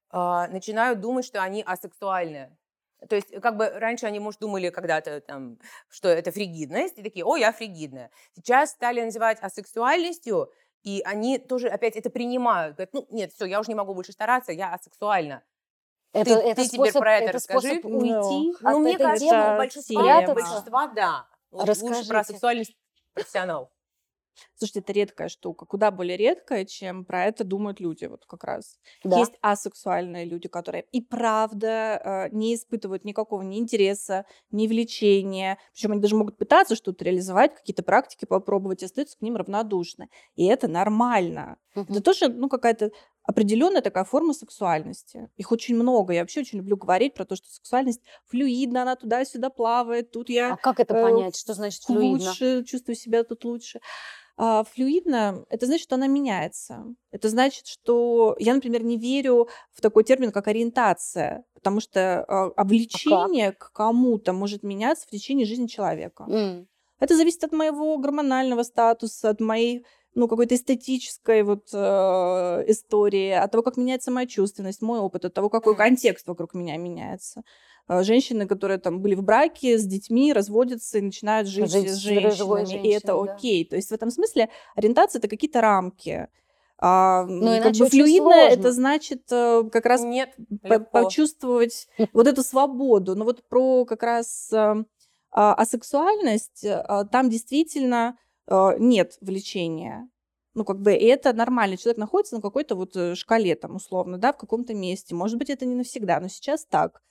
а, 0.10 0.50
начинают 0.50 1.00
думать, 1.00 1.24
что 1.24 1.42
они 1.42 1.64
асексуальные. 1.66 2.58
То 3.08 3.16
есть, 3.16 3.32
как 3.40 3.56
бы 3.56 3.70
раньше 3.70 4.08
они, 4.08 4.20
может, 4.20 4.42
думали 4.42 4.72
когда-то, 4.72 5.22
там, 5.22 5.58
что 5.88 6.10
это 6.10 6.34
фригидность, 6.34 6.98
и 6.98 7.02
такие, 7.02 7.24
о, 7.24 7.38
я 7.38 7.54
фригидная. 7.54 8.12
Сейчас 8.36 8.72
стали 8.72 9.00
называть 9.00 9.40
асексуальностью, 9.42 10.52
и 10.84 11.02
они 11.06 11.40
тоже 11.40 11.70
опять 11.70 11.96
это 11.96 12.10
принимают. 12.10 12.76
Говорят, 12.76 12.94
ну, 12.94 13.08
нет, 13.10 13.32
все, 13.32 13.46
я 13.46 13.62
уже 13.62 13.70
не 13.72 13.76
могу 13.76 13.94
больше 13.94 14.12
стараться, 14.12 14.52
я 14.52 14.74
асексуальна. 14.74 15.44
Это, 16.14 16.36
ты- 16.36 16.42
это 16.42 16.62
ты 16.62 16.68
теперь 16.68 16.90
способ, 16.92 17.00
про 17.02 17.16
это 17.18 17.24
это 17.26 17.34
расскажи. 17.34 17.68
способ 17.68 17.86
уйти 17.86 18.12
Ну, 18.12 18.54
от 18.64 18.74
ну, 18.74 18.80
мне 18.80 18.94
этой 18.96 19.04
кажется, 19.04 19.30
темы, 19.30 19.58
большинства, 19.58 20.34
большинства, 20.34 20.88
да. 20.88 21.28
Вот 21.52 21.60
Лучше 21.62 21.72
Расскажите. 21.72 22.10
про 22.10 22.24
сексуальность 22.24 22.76
профессионал. 23.14 23.72
Слушайте, 24.56 24.80
это 24.80 24.94
редкая 24.94 25.28
штука, 25.28 25.66
куда 25.66 25.92
более 25.92 26.16
редкая, 26.18 26.66
чем 26.66 27.04
про 27.04 27.26
это 27.26 27.44
думают 27.44 27.80
люди, 27.80 28.06
вот 28.06 28.26
как 28.26 28.44
раз. 28.44 28.80
Да. 29.04 29.18
Есть 29.20 29.34
асексуальные 29.42 30.26
люди, 30.26 30.48
которые 30.48 30.84
и 30.92 31.02
правда 31.02 32.02
э, 32.04 32.30
не 32.32 32.56
испытывают 32.56 33.04
никакого 33.04 33.42
ни 33.42 33.58
интереса, 33.58 34.26
ни 34.50 34.68
влечения. 34.68 35.58
Причем 35.74 35.92
они 35.92 36.02
даже 36.02 36.16
могут 36.16 36.38
пытаться 36.38 36.76
что-то 36.76 37.04
реализовать, 37.04 37.56
какие-то 37.56 37.84
практики 37.84 38.26
попробовать, 38.26 38.82
и 38.82 38.86
остаются 38.86 39.18
к 39.18 39.22
ним 39.22 39.36
равнодушны. 39.36 40.10
И 40.36 40.46
это 40.46 40.68
нормально. 40.68 41.58
Мгм. 41.76 41.88
Это 41.90 42.02
тоже 42.02 42.30
ну, 42.30 42.48
какая-то 42.48 42.92
определенная 43.24 43.82
такая 43.82 44.04
форма 44.04 44.34
сексуальности. 44.34 45.30
Их 45.38 45.52
очень 45.52 45.76
много. 45.76 46.14
Я 46.14 46.22
вообще 46.22 46.42
очень 46.42 46.58
люблю 46.58 46.78
говорить 46.78 47.14
про 47.14 47.26
то, 47.26 47.36
что 47.36 47.50
сексуальность 47.50 48.02
флюидна, 48.26 48.82
она 48.82 48.96
туда-сюда 48.96 49.50
плавает. 49.50 50.12
Тут 50.12 50.30
я 50.30 50.54
А 50.54 50.58
как 50.58 50.80
это 50.80 50.96
э, 50.96 51.04
понять? 51.04 51.38
Что 51.38 51.54
значит 51.54 51.84
флюидно? 51.84 52.30
лучше, 52.30 52.64
чувствую 52.64 52.96
себя 52.96 53.24
тут 53.24 53.46
лучше. 53.46 53.80
А, 54.38 54.64
флюидно– 54.64 55.46
это 55.50 55.68
значит, 55.68 55.84
что 55.84 55.96
она 55.96 56.08
меняется. 56.08 56.86
Это 57.12 57.30
значит, 57.30 57.68
что 57.68 58.36
я, 58.40 58.56
например, 58.56 58.84
не 58.84 58.98
верю 58.98 59.50
в 59.72 59.82
такой 59.82 60.04
термин, 60.04 60.32
как 60.32 60.48
ориентация, 60.48 61.44
потому 61.54 61.80
что 61.80 62.24
а, 62.24 62.52
а 62.56 62.64
влечение 62.64 63.52
к 63.52 63.72
кому-то 63.72 64.34
может 64.34 64.64
меняться 64.64 65.06
в 65.08 65.12
течение 65.12 65.46
жизни 65.46 65.68
человека. 65.68 66.26
М. 66.28 66.68
Это 67.00 67.16
зависит 67.16 67.44
от 67.44 67.52
моего 67.52 67.98
гормонального 67.98 68.64
статуса, 68.64 69.30
от 69.30 69.42
моей 69.42 69.86
ну, 70.14 70.28
какой-то 70.28 70.56
эстетической 70.56 71.44
вот 71.44 71.70
э, 71.74 71.78
истории, 72.68 73.32
от 73.32 73.52
того, 73.52 73.64
как 73.64 73.78
меняется 73.78 74.12
моя 74.12 74.28
чувственность, 74.28 74.82
мой 74.82 75.00
опыт, 75.00 75.26
от 75.26 75.34
того, 75.34 75.50
какой 75.50 75.76
контекст 75.76 76.28
вокруг 76.28 76.54
меня 76.54 76.78
меняется. 76.78 77.44
Э, 77.88 78.04
Женщины, 78.04 78.46
которые 78.48 78.78
там 78.78 79.00
были 79.02 79.16
в 79.16 79.24
браке 79.24 79.78
с 79.78 79.86
детьми, 79.86 80.34
разводятся 80.34 80.98
и 80.98 81.02
начинают 81.02 81.48
жить, 81.48 81.72
Жить 81.72 81.90
с 81.92 81.96
женщинами, 81.98 82.88
и 82.88 82.90
это 82.92 83.08
да. 83.08 83.22
окей. 83.34 83.66
То 83.66 83.76
есть 83.78 83.90
в 83.90 83.94
этом 83.94 84.10
смысле 84.12 84.50
ориентация 84.76 85.20
это 85.20 85.28
какие-то 85.28 85.62
рамки. 85.62 86.28
А, 86.84 87.26
Ну, 87.26 87.46
как 87.62 87.74
бы 87.74 87.76
сложно. 87.76 88.54
это 88.54 88.72
значит 88.72 89.22
э, 89.32 89.64
как 89.72 89.86
раз 89.86 90.02
Нет, 90.02 90.34
по- 90.64 90.74
легко. 90.74 90.90
почувствовать 90.92 91.88
вот 92.12 92.26
эту 92.28 92.44
свободу. 92.44 93.16
Но 93.16 93.24
вот 93.24 93.48
про 93.48 93.86
как 93.86 94.02
раз 94.04 94.52
э, 94.52 94.84
а, 95.32 95.54
асексуальность, 95.54 96.64
э, 96.66 96.84
там 97.12 97.30
действительно 97.30 98.18
нет 98.50 99.18
влечения. 99.22 100.10
Ну, 100.54 100.66
как 100.66 100.82
бы, 100.82 100.92
это 100.92 101.32
нормально. 101.34 101.78
Человек 101.78 101.98
находится 101.98 102.36
на 102.36 102.42
какой-то 102.42 102.76
вот 102.76 102.96
э, 102.98 103.16
шкале, 103.16 103.56
там, 103.56 103.76
условно, 103.76 104.18
да, 104.18 104.34
в 104.34 104.38
каком-то 104.38 104.74
месте. 104.74 105.16
Может 105.16 105.38
быть, 105.38 105.50
это 105.50 105.66
не 105.66 105.76
навсегда, 105.76 106.20
но 106.20 106.28
сейчас 106.28 106.66
так. 106.66 107.02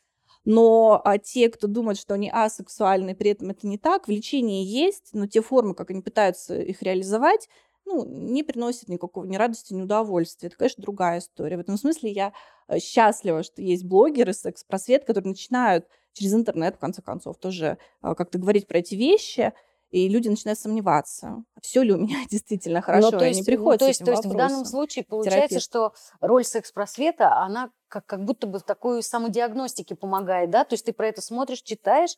Но 0.45 1.01
а, 1.05 1.19
те, 1.19 1.49
кто 1.49 1.67
думает, 1.67 1.99
что 1.99 2.15
они 2.15 2.31
асексуальны, 2.31 3.15
при 3.15 3.31
этом 3.31 3.51
это 3.51 3.67
не 3.67 3.79
так, 3.79 4.09
влечение 4.09 4.65
есть, 4.65 5.11
но 5.13 5.27
те 5.27 5.43
формы, 5.43 5.75
как 5.75 5.91
они 5.91 6.03
пытаются 6.03 6.59
их 6.61 6.83
реализовать, 6.83 7.49
ну, 7.87 8.05
не 8.07 8.43
приносят 8.43 8.89
никакого 8.89 9.25
ни 9.25 9.37
радости, 9.37 9.75
ни 9.75 9.83
удовольствия. 9.83 10.49
Это, 10.49 10.57
конечно, 10.57 10.83
другая 10.83 11.19
история. 11.19 11.57
В 11.57 11.61
этом 11.61 11.77
смысле 11.77 12.11
я 12.13 12.33
э, 12.69 12.79
счастлива, 12.79 13.43
что 13.43 13.63
есть 13.63 13.85
блогеры, 13.85 14.33
секс-просвет, 14.33 15.05
которые 15.05 15.31
начинают 15.31 15.87
через 16.13 16.35
интернет, 16.35 16.77
в 16.77 16.79
конце 16.79 17.03
концов, 17.03 17.39
тоже 17.39 17.79
э, 18.03 18.15
как-то 18.15 18.39
говорить 18.39 18.67
про 18.67 18.79
эти 18.79 18.95
вещи, 18.95 19.53
и 19.91 20.09
люди 20.09 20.29
начинают 20.29 20.59
сомневаться, 20.59 21.43
все 21.63 21.83
ли 21.83 21.93
у 21.93 21.99
меня 21.99 22.19
действительно 22.31 22.81
хорошо, 22.81 23.11
Ну, 23.13 23.19
то 23.19 23.25
есть, 23.27 23.41
не 23.41 23.45
приходят 23.45 23.81
то 23.81 23.87
с 23.87 23.89
этим 23.91 24.05
то 24.07 24.11
есть 24.13 24.25
в 24.25 24.37
данном 24.37 24.65
случае 24.65 25.05
получается, 25.05 25.61
терапевт. 25.61 25.65
что 25.65 25.93
роль 26.21 26.45
секс-просвета, 26.45 27.37
она 27.37 27.71
как, 27.89 28.07
как 28.07 28.25
будто 28.25 28.47
бы 28.47 28.59
в 28.61 28.63
такой 28.63 29.03
самодиагностике 29.03 29.95
помогает, 29.97 30.51
да? 30.51 30.65
То 30.65 30.75
есть 30.75 30.85
ты 30.87 30.93
про 30.93 31.09
это 31.09 31.21
смотришь, 31.23 31.63
читаешь, 31.63 32.17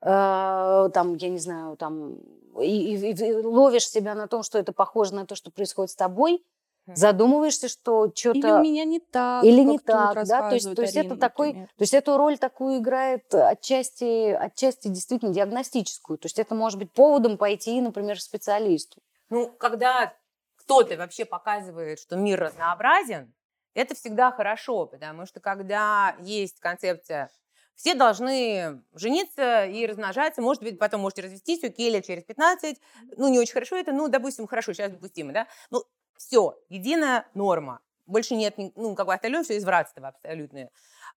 э, 0.00 0.90
там, 0.92 1.14
я 1.16 1.28
не 1.28 1.38
знаю, 1.38 1.76
там, 1.76 2.16
и, 2.60 2.94
и- 2.96 3.12
и 3.12 3.32
ловишь 3.34 3.88
себя 3.88 4.14
на 4.14 4.26
том, 4.26 4.42
что 4.42 4.58
это 4.58 4.72
похоже 4.72 5.14
на 5.14 5.26
то, 5.26 5.34
что 5.36 5.50
происходит 5.50 5.90
с 5.92 5.96
тобой. 5.96 6.44
Задумываешься, 6.86 7.68
что 7.68 8.04
Или 8.04 8.10
у 8.10 8.16
что-то 8.16 8.60
меня 8.60 8.84
не 8.84 9.00
так, 9.00 9.44
или 9.44 9.58
как 9.58 9.66
не 9.66 9.78
тут 9.78 9.86
так, 9.86 10.26
да, 10.26 10.48
то 10.48 10.54
есть, 10.54 10.74
то 10.74 10.82
есть 10.82 10.96
это 10.96 11.00
Арина, 11.00 11.16
такой, 11.16 11.48
например. 11.48 11.68
то 11.68 11.82
есть 11.82 11.94
эту 11.94 12.16
роль 12.16 12.38
такую 12.38 12.78
играет 12.78 13.34
отчасти, 13.34 14.30
отчасти 14.32 14.88
действительно 14.88 15.32
диагностическую, 15.32 16.18
то 16.18 16.26
есть 16.26 16.38
это 16.38 16.54
может 16.54 16.78
быть 16.78 16.92
поводом 16.92 17.38
пойти, 17.38 17.80
например, 17.80 18.16
к 18.16 18.20
специалисту. 18.20 19.00
Ну, 19.30 19.48
когда 19.58 20.14
кто-то 20.56 20.96
вообще 20.96 21.24
показывает, 21.24 21.98
что 21.98 22.16
мир 22.16 22.40
разнообразен, 22.40 23.32
это 23.74 23.94
всегда 23.94 24.32
хорошо, 24.32 24.86
потому 24.86 25.26
что 25.26 25.40
когда 25.40 26.16
есть 26.20 26.60
концепция 26.60 27.30
все 27.74 27.94
должны 27.94 28.82
жениться 28.94 29.64
и 29.64 29.86
размножаться, 29.86 30.42
может 30.42 30.62
быть, 30.62 30.78
потом 30.78 31.00
можете 31.00 31.22
развестись, 31.22 31.64
окей, 31.64 31.90
лет 31.90 32.06
через 32.06 32.22
15, 32.24 32.80
ну, 33.16 33.28
не 33.28 33.38
очень 33.38 33.54
хорошо 33.54 33.76
это, 33.76 33.92
ну, 33.92 34.08
допустим, 34.08 34.46
хорошо, 34.46 34.72
сейчас 34.72 34.90
допустимо, 34.90 35.32
да, 35.32 35.48
ну, 35.70 35.82
все, 36.22 36.58
единая 36.68 37.26
норма, 37.34 37.80
больше 38.06 38.34
нет, 38.36 38.54
ну, 38.76 38.94
как 38.94 39.06
бы 39.06 39.14
остальное 39.14 39.42
все 39.42 39.56
извратство 39.58 40.08
абсолютное. 40.08 40.70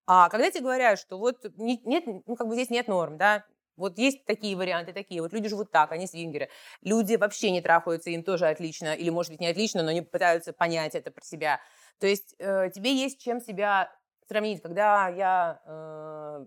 А 0.07 0.29
когда 0.29 0.49
тебе 0.49 0.63
говорят, 0.63 0.99
что 0.99 1.17
вот 1.17 1.45
не- 1.57 1.81
нет, 1.85 2.05
ну, 2.07 2.35
как 2.35 2.47
бы 2.47 2.55
здесь 2.55 2.69
нет 2.69 2.87
норм, 2.87 3.17
да, 3.17 3.45
вот 3.77 3.97
есть 3.97 4.25
такие 4.25 4.55
варианты, 4.55 4.93
такие, 4.93 5.21
вот 5.21 5.33
люди 5.33 5.49
живут 5.49 5.69
так, 5.71 5.91
они 5.91 6.07
свингеры, 6.07 6.49
люди 6.81 7.15
вообще 7.15 7.51
не 7.51 7.61
трахаются, 7.61 8.09
им 8.09 8.23
тоже 8.23 8.47
отлично, 8.47 8.93
или, 8.95 9.09
может 9.09 9.31
быть, 9.31 9.41
не 9.41 9.47
отлично, 9.47 9.83
но 9.83 9.89
они 9.89 10.01
пытаются 10.01 10.53
понять 10.53 10.95
это 10.95 11.11
про 11.11 11.23
себя. 11.23 11.59
То 11.99 12.07
есть 12.07 12.35
э, 12.39 12.69
тебе 12.73 12.95
есть 12.95 13.21
чем 13.21 13.41
себя 13.41 13.91
сравнить. 14.27 14.61
Когда 14.61 15.09
я 15.09 15.61
э, 15.65 16.45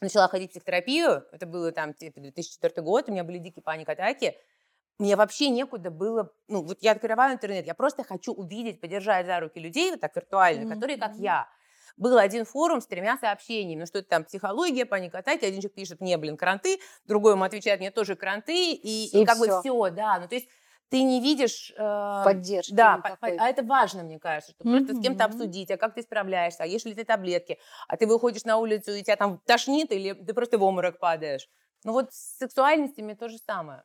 начала 0.00 0.28
ходить 0.28 0.50
в 0.50 0.52
психотерапию, 0.52 1.24
это 1.30 1.46
было 1.46 1.72
там 1.72 1.94
типа 1.94 2.20
2004 2.20 2.82
год, 2.82 3.08
у 3.08 3.12
меня 3.12 3.24
были 3.24 3.38
дикие 3.38 3.62
паник-атаки, 3.62 4.36
мне 4.98 5.16
вообще 5.16 5.48
некуда 5.50 5.90
было, 5.90 6.32
ну, 6.48 6.62
вот 6.64 6.78
я 6.82 6.92
открываю 6.92 7.34
интернет, 7.34 7.66
я 7.66 7.74
просто 7.74 8.04
хочу 8.04 8.32
увидеть, 8.32 8.80
подержать 8.80 9.26
за 9.26 9.40
руки 9.40 9.58
людей, 9.60 9.90
вот 9.90 10.00
так 10.00 10.14
виртуально, 10.16 10.66
которые 10.66 10.98
как 10.98 11.14
я. 11.18 11.48
Был 11.96 12.18
один 12.18 12.44
форум 12.44 12.80
с 12.80 12.86
тремя 12.86 13.16
сообщениями, 13.18 13.80
ну, 13.80 13.86
что 13.86 13.98
это 14.00 14.08
там 14.08 14.24
психология, 14.24 14.84
паник-атаки, 14.84 15.44
один 15.44 15.60
человек 15.60 15.74
пишет, 15.74 16.00
мне, 16.00 16.16
блин, 16.18 16.36
кранты, 16.36 16.80
другой 17.04 17.32
ему 17.34 17.44
отвечает, 17.44 17.80
мне 17.80 17.90
тоже 17.90 18.16
кранты, 18.16 18.72
и, 18.72 19.06
и 19.18 19.20
И 19.20 19.22
как 19.22 19.38
бы 19.38 19.48
всё. 19.48 19.60
все, 19.60 19.90
да, 19.90 20.18
ну, 20.20 20.28
то 20.28 20.34
есть 20.34 20.48
ты 20.88 21.02
не 21.02 21.20
видишь... 21.20 21.72
э, 21.76 21.82
Поддержки 22.22 22.74
да, 22.74 22.96
по- 22.98 23.16
по- 23.16 23.26
а 23.36 23.48
это 23.48 23.62
важно, 23.62 24.02
мне 24.02 24.18
кажется, 24.18 24.52
что 24.52 24.64
просто 24.64 24.94
с 24.94 24.98
кем-то 24.98 25.24
обсудить, 25.24 25.70
а 25.70 25.76
как 25.76 25.94
ты 25.94 26.02
справляешься, 26.02 26.62
а 26.62 26.66
ешь 26.66 26.84
ли 26.84 26.94
ты 26.94 27.04
таблетки, 27.04 27.58
а 27.88 27.96
ты 27.96 28.06
выходишь 28.06 28.44
на 28.44 28.56
улицу, 28.58 28.92
и 28.92 29.02
тебя 29.02 29.16
там 29.16 29.38
тошнит, 29.46 29.92
или 29.92 30.12
ты 30.14 30.32
просто 30.34 30.58
в 30.58 30.62
обморок 30.62 30.98
падаешь. 30.98 31.48
Ну 31.84 31.92
вот 31.92 32.12
с 32.14 32.38
сексуальностями 32.38 33.12
то 33.14 33.28
же 33.28 33.36
самое. 33.38 33.84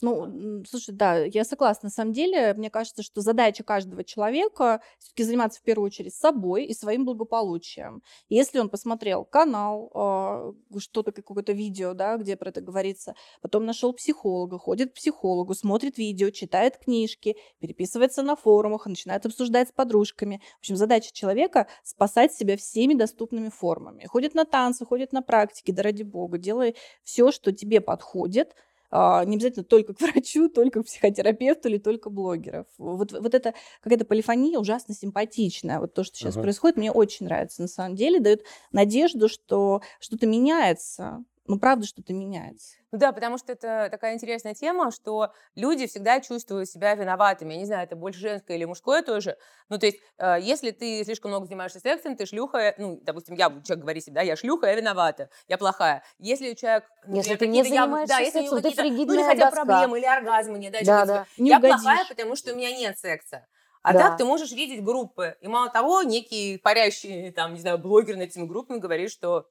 Ну, 0.00 0.62
слушай, 0.64 0.94
да, 0.94 1.24
я 1.24 1.44
согласна. 1.44 1.88
На 1.88 1.90
самом 1.90 2.12
деле, 2.12 2.54
мне 2.54 2.70
кажется, 2.70 3.02
что 3.02 3.20
задача 3.20 3.64
каждого 3.64 4.04
человека 4.04 4.80
все-таки 4.98 5.24
заниматься 5.24 5.60
в 5.60 5.64
первую 5.64 5.86
очередь 5.86 6.14
собой 6.14 6.66
и 6.66 6.74
своим 6.74 7.04
благополучием. 7.04 8.02
Если 8.28 8.60
он 8.60 8.68
посмотрел 8.68 9.24
канал, 9.24 9.90
а, 9.94 10.52
что-то, 10.78 11.10
какое-то 11.10 11.52
видео, 11.52 11.94
да, 11.94 12.16
где 12.16 12.36
про 12.36 12.50
это 12.50 12.60
говорится, 12.60 13.16
потом 13.42 13.66
нашел 13.66 13.92
психолога, 13.92 14.58
ходит 14.58 14.92
к 14.92 14.94
психологу, 14.94 15.54
смотрит 15.54 15.98
видео, 15.98 16.30
читает 16.30 16.78
книжки, 16.78 17.36
переписывается 17.58 18.22
на 18.22 18.36
форумах, 18.36 18.86
начинает 18.86 19.26
обсуждать 19.26 19.70
с 19.70 19.72
подружками. 19.72 20.40
В 20.56 20.58
общем, 20.60 20.76
задача 20.76 21.12
человека 21.12 21.66
спасать 21.82 22.32
себя 22.32 22.56
всеми 22.56 22.94
доступными 22.94 23.48
формами. 23.48 24.06
Ходит 24.06 24.34
на 24.34 24.44
танцы, 24.44 24.86
ходит 24.86 25.12
на 25.12 25.22
практики, 25.22 25.72
да 25.72 25.82
ради 25.82 26.04
бога, 26.04 26.38
делай 26.38 26.76
все, 27.02 27.32
что 27.32 27.50
тебе 27.50 27.80
подходит, 27.80 28.54
не 28.92 29.36
обязательно 29.36 29.64
только 29.64 29.94
к 29.94 30.00
врачу, 30.00 30.48
только 30.48 30.82
к 30.82 30.86
психотерапевту 30.86 31.68
или 31.68 31.78
только 31.78 32.10
блогеров. 32.10 32.66
Вот, 32.78 33.12
вот 33.12 33.34
это 33.34 33.54
какая-то 33.82 34.04
полифония 34.04 34.58
ужасно 34.58 34.94
симпатичная. 34.94 35.80
Вот 35.80 35.94
то, 35.94 36.04
что 36.04 36.16
сейчас 36.16 36.36
Ага. 36.36 36.38
происходит, 36.38 36.76
мне 36.76 36.90
очень 36.92 37.26
нравится. 37.26 37.62
На 37.62 37.68
самом 37.68 37.96
деле 37.96 38.20
дает 38.20 38.44
надежду, 38.72 39.28
что 39.28 39.82
что-то 40.00 40.26
меняется. 40.26 41.24
Ну, 41.48 41.58
правда, 41.58 41.86
что-то 41.86 42.12
меняется. 42.12 42.76
Ну 42.92 42.98
да, 42.98 43.10
потому 43.12 43.38
что 43.38 43.52
это 43.52 43.88
такая 43.90 44.14
интересная 44.14 44.52
тема, 44.54 44.90
что 44.92 45.32
люди 45.54 45.86
всегда 45.86 46.20
чувствуют 46.20 46.68
себя 46.68 46.94
виноватыми. 46.94 47.54
Я 47.54 47.58
не 47.58 47.64
знаю, 47.64 47.84
это 47.84 47.96
больше 47.96 48.20
женское 48.20 48.56
или 48.58 48.66
мужское 48.66 49.02
тоже. 49.02 49.38
Ну, 49.70 49.78
то 49.78 49.86
есть, 49.86 49.98
э, 50.18 50.36
если 50.40 50.72
ты 50.72 51.02
слишком 51.04 51.30
много 51.30 51.46
занимаешься 51.46 51.80
сексом, 51.80 52.16
ты 52.16 52.26
шлюха, 52.26 52.74
ну, 52.76 53.00
допустим, 53.02 53.34
я, 53.34 53.48
буду- 53.48 53.64
человек 53.64 53.82
говорит 53.82 54.04
себе, 54.04 54.14
да, 54.16 54.20
я 54.20 54.36
шлюха, 54.36 54.66
я 54.66 54.74
виновата, 54.74 55.30
я 55.48 55.56
плохая. 55.56 56.02
Если 56.18 56.52
человек... 56.52 56.84
Если 57.06 57.32
например, 57.32 57.38
ты 57.38 57.46
не 57.46 57.62
занимаешься 57.64 58.14
да, 58.14 58.20
если 58.20 58.40
сексом, 58.40 58.58
ты 58.58 58.62
какие-то, 58.62 58.82
Ну, 58.82 58.88
или 58.88 58.96
фригидная 58.96 59.24
хотя 59.24 59.40
доска. 59.50 59.64
проблемы, 59.64 59.98
или 59.98 60.06
оргазмы 60.06 60.58
не, 60.58 60.70
да, 60.70 60.78
Да, 60.84 61.06
да. 61.06 61.26
Не 61.38 61.48
я 61.50 61.58
угодишь. 61.58 61.76
плохая, 61.76 62.04
потому 62.08 62.36
что 62.36 62.52
у 62.52 62.56
меня 62.56 62.70
нет 62.76 62.98
секса. 62.98 63.46
А 63.82 63.94
Да. 63.94 64.00
так 64.00 64.18
ты 64.18 64.24
можешь 64.26 64.52
видеть 64.52 64.84
группы. 64.84 65.36
И 65.40 65.48
мало 65.48 65.70
того, 65.70 66.02
некий 66.02 66.58
парящий, 66.58 67.30
там, 67.32 67.54
не 67.54 67.60
знаю, 67.60 67.78
блогер 67.78 68.16
над 68.16 68.28
этими 68.28 68.44
группами 68.44 68.78
говорит, 68.78 69.10
что 69.10 69.46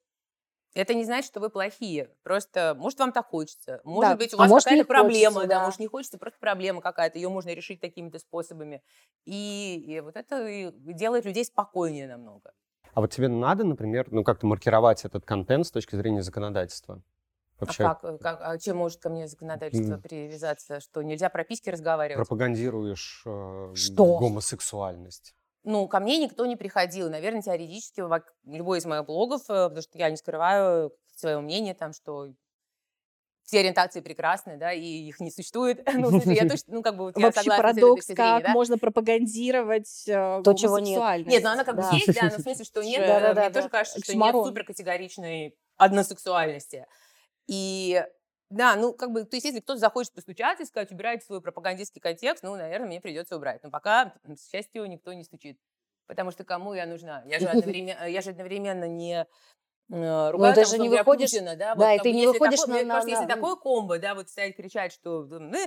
это 0.74 0.93
не 0.93 1.05
значит, 1.05 1.28
что 1.32 1.39
вы 1.39 1.49
плохие. 1.49 2.15
Просто, 2.24 2.76
может, 2.78 2.99
вам 2.99 3.11
так 3.11 3.28
хочется. 3.28 3.82
Может 3.84 4.11
Да. 4.11 4.18
быть, 4.18 4.34
у 4.34 4.38
А 4.38 4.43
вас 4.43 4.49
может, 4.49 4.65
какая-то 4.65 4.86
проблема. 4.86 5.36
хочется, 5.36 5.47
да. 5.47 5.59
да. 5.59 5.65
может, 5.65 5.80
не 5.80 5.88
хочется, 5.88 6.18
просто 6.18 6.39
проблема 6.39 6.82
какая-то. 6.82 7.18
Ее 7.18 7.30
можно 7.30 7.53
решить 7.53 7.82
такими-то 7.82 8.20
способами. 8.20 8.84
И, 9.26 9.84
и 9.88 9.99
вот 10.01 10.15
это 10.15 10.47
и 10.47 10.72
делает 10.93 11.26
людей 11.26 11.45
спокойнее 11.45 12.07
намного. 12.07 12.53
А 12.93 13.01
вот 13.01 13.11
тебе 13.11 13.28
надо, 13.28 13.63
например, 13.63 14.07
ну 14.11 14.24
как-то 14.24 14.45
маркировать 14.47 15.05
этот 15.05 15.26
контент 15.26 15.68
с 15.68 15.72
точки 15.72 15.95
зрения 15.95 16.22
законодательства? 16.24 17.01
Вообще 17.59 17.84
А 17.84 17.95
как, 17.95 18.03
э, 18.03 18.18
как, 18.18 18.39
а 18.41 18.57
чем 18.57 18.78
может 18.78 18.99
ко 19.01 19.09
мне 19.09 19.28
законодательство 19.28 19.97
М. 19.97 20.01
привязаться? 20.01 20.80
Что 20.80 21.01
нельзя 21.03 21.30
про 21.30 21.43
письки 21.43 21.70
разговаривать? 21.70 22.15
пропагандируешь 22.18 23.24
э, 23.26 23.74
Что? 23.74 24.07
гомосексуальность. 24.18 25.36
Ну, 25.70 25.86
ко 25.89 25.99
мне 25.99 26.18
никто 26.18 26.45
не 26.45 26.55
приходил. 26.55 27.09
Наверное, 27.09 27.41
теоретически 27.41 28.01
любой 28.45 28.78
из 28.78 28.86
моих 28.86 29.05
блогов, 29.05 29.41
э, 29.49 29.68
потому 29.68 29.82
что 29.82 29.97
я 29.97 30.09
не 30.09 30.15
скрываю 30.15 30.93
свое 31.13 31.41
мнение, 31.41 31.74
там, 31.74 31.91
что 31.91 32.30
все 33.43 33.59
ориентации 33.59 33.99
прекрасны, 33.99 34.55
да, 34.55 34.72
и 34.72 34.82
их 34.82 35.20
не 35.20 35.30
существует. 35.30 35.86
Ну, 35.93 36.09
смысле, 36.09 36.36
я 36.36 36.47
точно, 36.49 36.76
ну, 36.76 36.82
как 36.82 36.95
бы, 36.95 37.03
вот 37.03 37.18
я 37.18 37.26
Вообще 37.26 37.41
согласна 37.41 37.68
с 37.68 37.72
этой 37.72 37.82
парадокс, 37.82 38.05
зрения, 38.05 38.15
как 38.15 38.43
да. 38.43 38.53
можно 38.53 38.78
пропагандировать 38.78 40.03
э, 40.07 40.41
То, 40.41 40.53
чего 40.53 40.80
нет. 40.80 41.28
Нет, 41.28 41.43
ну 41.43 41.49
она 41.49 41.65
как 41.65 41.76
бы 41.76 41.84
есть, 41.91 42.13
да, 42.13 42.30
но 42.30 42.38
в 42.38 42.41
смысле, 42.43 42.63
что 42.63 42.82
нет, 42.82 43.05
Да, 43.05 43.18
э, 43.18 43.22
да, 43.22 43.41
мне 43.41 43.49
да, 43.49 43.49
тоже 43.49 43.68
да. 43.68 43.70
кажется, 43.70 43.99
что 43.99 44.13
нет 44.13 44.22
Оксюморон. 44.24 44.47
суперкатегоричной 44.47 45.57
односексуальности. 45.76 46.86
И 47.47 48.01
да, 48.50 48.76
ну, 48.76 48.93
как 48.93 49.12
бы, 49.12 49.24
то 49.26 49.36
есть, 49.36 49.45
если 49.45 49.60
кто-то 49.60 49.80
захочет 49.80 50.14
постучаться 50.14 50.64
и 50.64 50.66
сказать, 50.66 50.91
убирайте 50.91 51.26
свой 51.26 51.41
пропагандистский 51.41 52.00
контекст, 52.02 52.43
ну, 52.43 52.56
наверное, 52.56 52.88
мне 52.88 53.02
придется 53.02 53.36
убрать. 53.36 53.62
Но 53.64 53.70
пока, 53.70 54.14
к 54.24 54.39
счастью, 54.52 54.86
никто 54.88 55.14
не 55.14 55.24
стучит. 55.24 55.60
Потому 56.08 56.32
что 56.32 56.45
кому 56.45 56.74
я 56.74 56.86
нужна? 56.86 57.24
Я 57.26 57.39
же 57.39 57.48
одновременно, 57.82 58.08
я 58.08 58.22
же 58.22 58.30
одновременно 58.30 58.86
не 58.88 59.26
э, 59.91 60.30
ругаю, 60.32 60.54
ты 60.56 60.66
же 60.66 60.78
не 60.80 60.89
выходишь- 60.89 61.32
Путина, 61.32 61.56
да, 61.56 61.76
вот 61.76 61.80
да, 61.82 61.93
и 61.95 62.00
ты 62.00 62.12
не 62.14 62.28
выходишь 62.28 62.60
такое- 62.60 62.76
на- 62.76 62.84
мне 62.84 62.91
кажется, 62.91 63.08
на- 63.08 63.12
если 63.12 63.26
на- 63.26 63.36
такое 63.36 63.56
комбо, 63.56 64.00
да, 64.00 64.16
вот 64.16 64.30
стоять 64.30 64.56
кричать, 64.56 64.93
что 64.93 65.24
ну, 65.26 65.58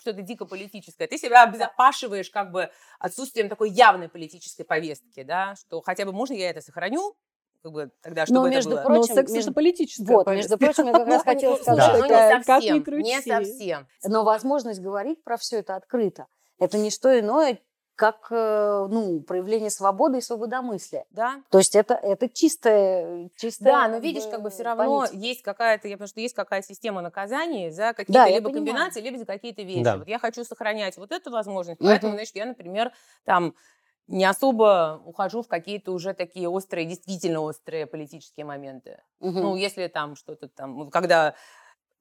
что-то 0.00 0.22
дико 0.22 0.44
политическое, 0.44 1.06
ты 1.06 1.16
себя 1.18 1.44
обезопашиваешь 1.44 2.30
как 2.30 2.50
бы 2.52 2.70
отсутствием 2.98 3.48
такой 3.48 3.70
явной 3.70 4.08
политической 4.08 4.64
повестки, 4.64 5.22
да, 5.22 5.54
что 5.56 5.80
хотя 5.80 6.04
бы 6.04 6.12
можно 6.12 6.34
я 6.34 6.50
это 6.50 6.60
сохраню, 6.60 7.16
как 7.62 7.72
бы 7.72 7.90
тогда, 8.02 8.26
чтобы 8.26 8.40
Но, 8.40 8.46
это 8.46 8.56
между 8.56 8.70
было. 8.70 8.80
Но 8.80 8.84
прочим, 8.86 9.14
секс 9.14 9.32
между- 9.32 9.50
это 9.50 9.54
политическая 9.54 10.14
Вот, 10.14 10.26
между 10.28 10.58
прочим, 10.58 10.86
я 10.86 10.92
как 10.92 11.06
раз 11.06 11.22
хотела 11.24 11.56
сказать, 11.56 11.76
Да. 11.78 11.92
ну, 11.98 12.04
что 12.04 12.06
не 12.06 12.12
это- 12.14 12.44
совсем, 12.44 12.84
крути. 12.84 13.02
не 13.02 13.20
совсем. 13.22 13.86
Но 14.04 14.24
возможность 14.24 14.80
говорить 14.80 15.22
про 15.24 15.36
все 15.36 15.58
это 15.58 15.76
открыто, 15.76 16.26
это 16.58 16.78
не 16.78 16.90
что 16.90 17.18
иное, 17.18 17.58
как 17.96 18.28
э, 18.30 18.86
ну, 18.88 19.20
проявление 19.22 19.70
свободы 19.70 20.18
и 20.18 20.20
свободомыслия. 20.20 21.04
Да, 21.10 21.42
То 21.50 21.58
есть 21.58 21.74
это, 21.74 21.94
это 21.94 22.28
чистое, 22.28 23.28
чистое... 23.36 23.72
да, 23.72 23.88
но 23.88 23.98
видишь, 23.98 24.22
как 24.30 24.40
бы 24.40 24.50
все 24.50 24.62
равно 24.62 25.00
политика. 25.00 25.16
есть 25.18 25.42
какая-то, 25.42 25.88
я 25.88 25.96
потому 25.96 26.06
что 26.06 26.20
есть 26.20 26.34
какая-то 26.36 26.64
система 26.68 27.00
наказаний 27.02 27.70
за 27.70 27.94
какие-то 27.94 28.12
Да, 28.12 28.28
либо 28.28 28.52
комбинации, 28.52 29.00
либо 29.00 29.18
за 29.18 29.24
какие-то 29.24 29.62
вещи. 29.62 29.82
Да. 29.82 29.96
Вот 29.96 30.06
я 30.06 30.20
хочу 30.20 30.44
сохранять 30.44 30.96
вот 30.96 31.10
эту 31.10 31.32
возможность, 31.32 31.80
поэтому, 31.80 32.12
значит, 32.12 32.36
я, 32.36 32.46
например, 32.46 32.92
там 33.24 33.54
не 34.08 34.24
особо 34.24 35.00
ухожу 35.04 35.42
в 35.42 35.48
какие-то 35.48 35.92
уже 35.92 36.14
такие 36.14 36.48
острые, 36.48 36.86
действительно 36.86 37.40
острые 37.40 37.86
политические 37.86 38.46
моменты. 38.46 39.00
Мгм. 39.20 39.40
Ну, 39.40 39.56
если 39.56 39.86
там 39.86 40.16
что-то 40.16 40.48
там, 40.48 40.90
когда 40.90 41.34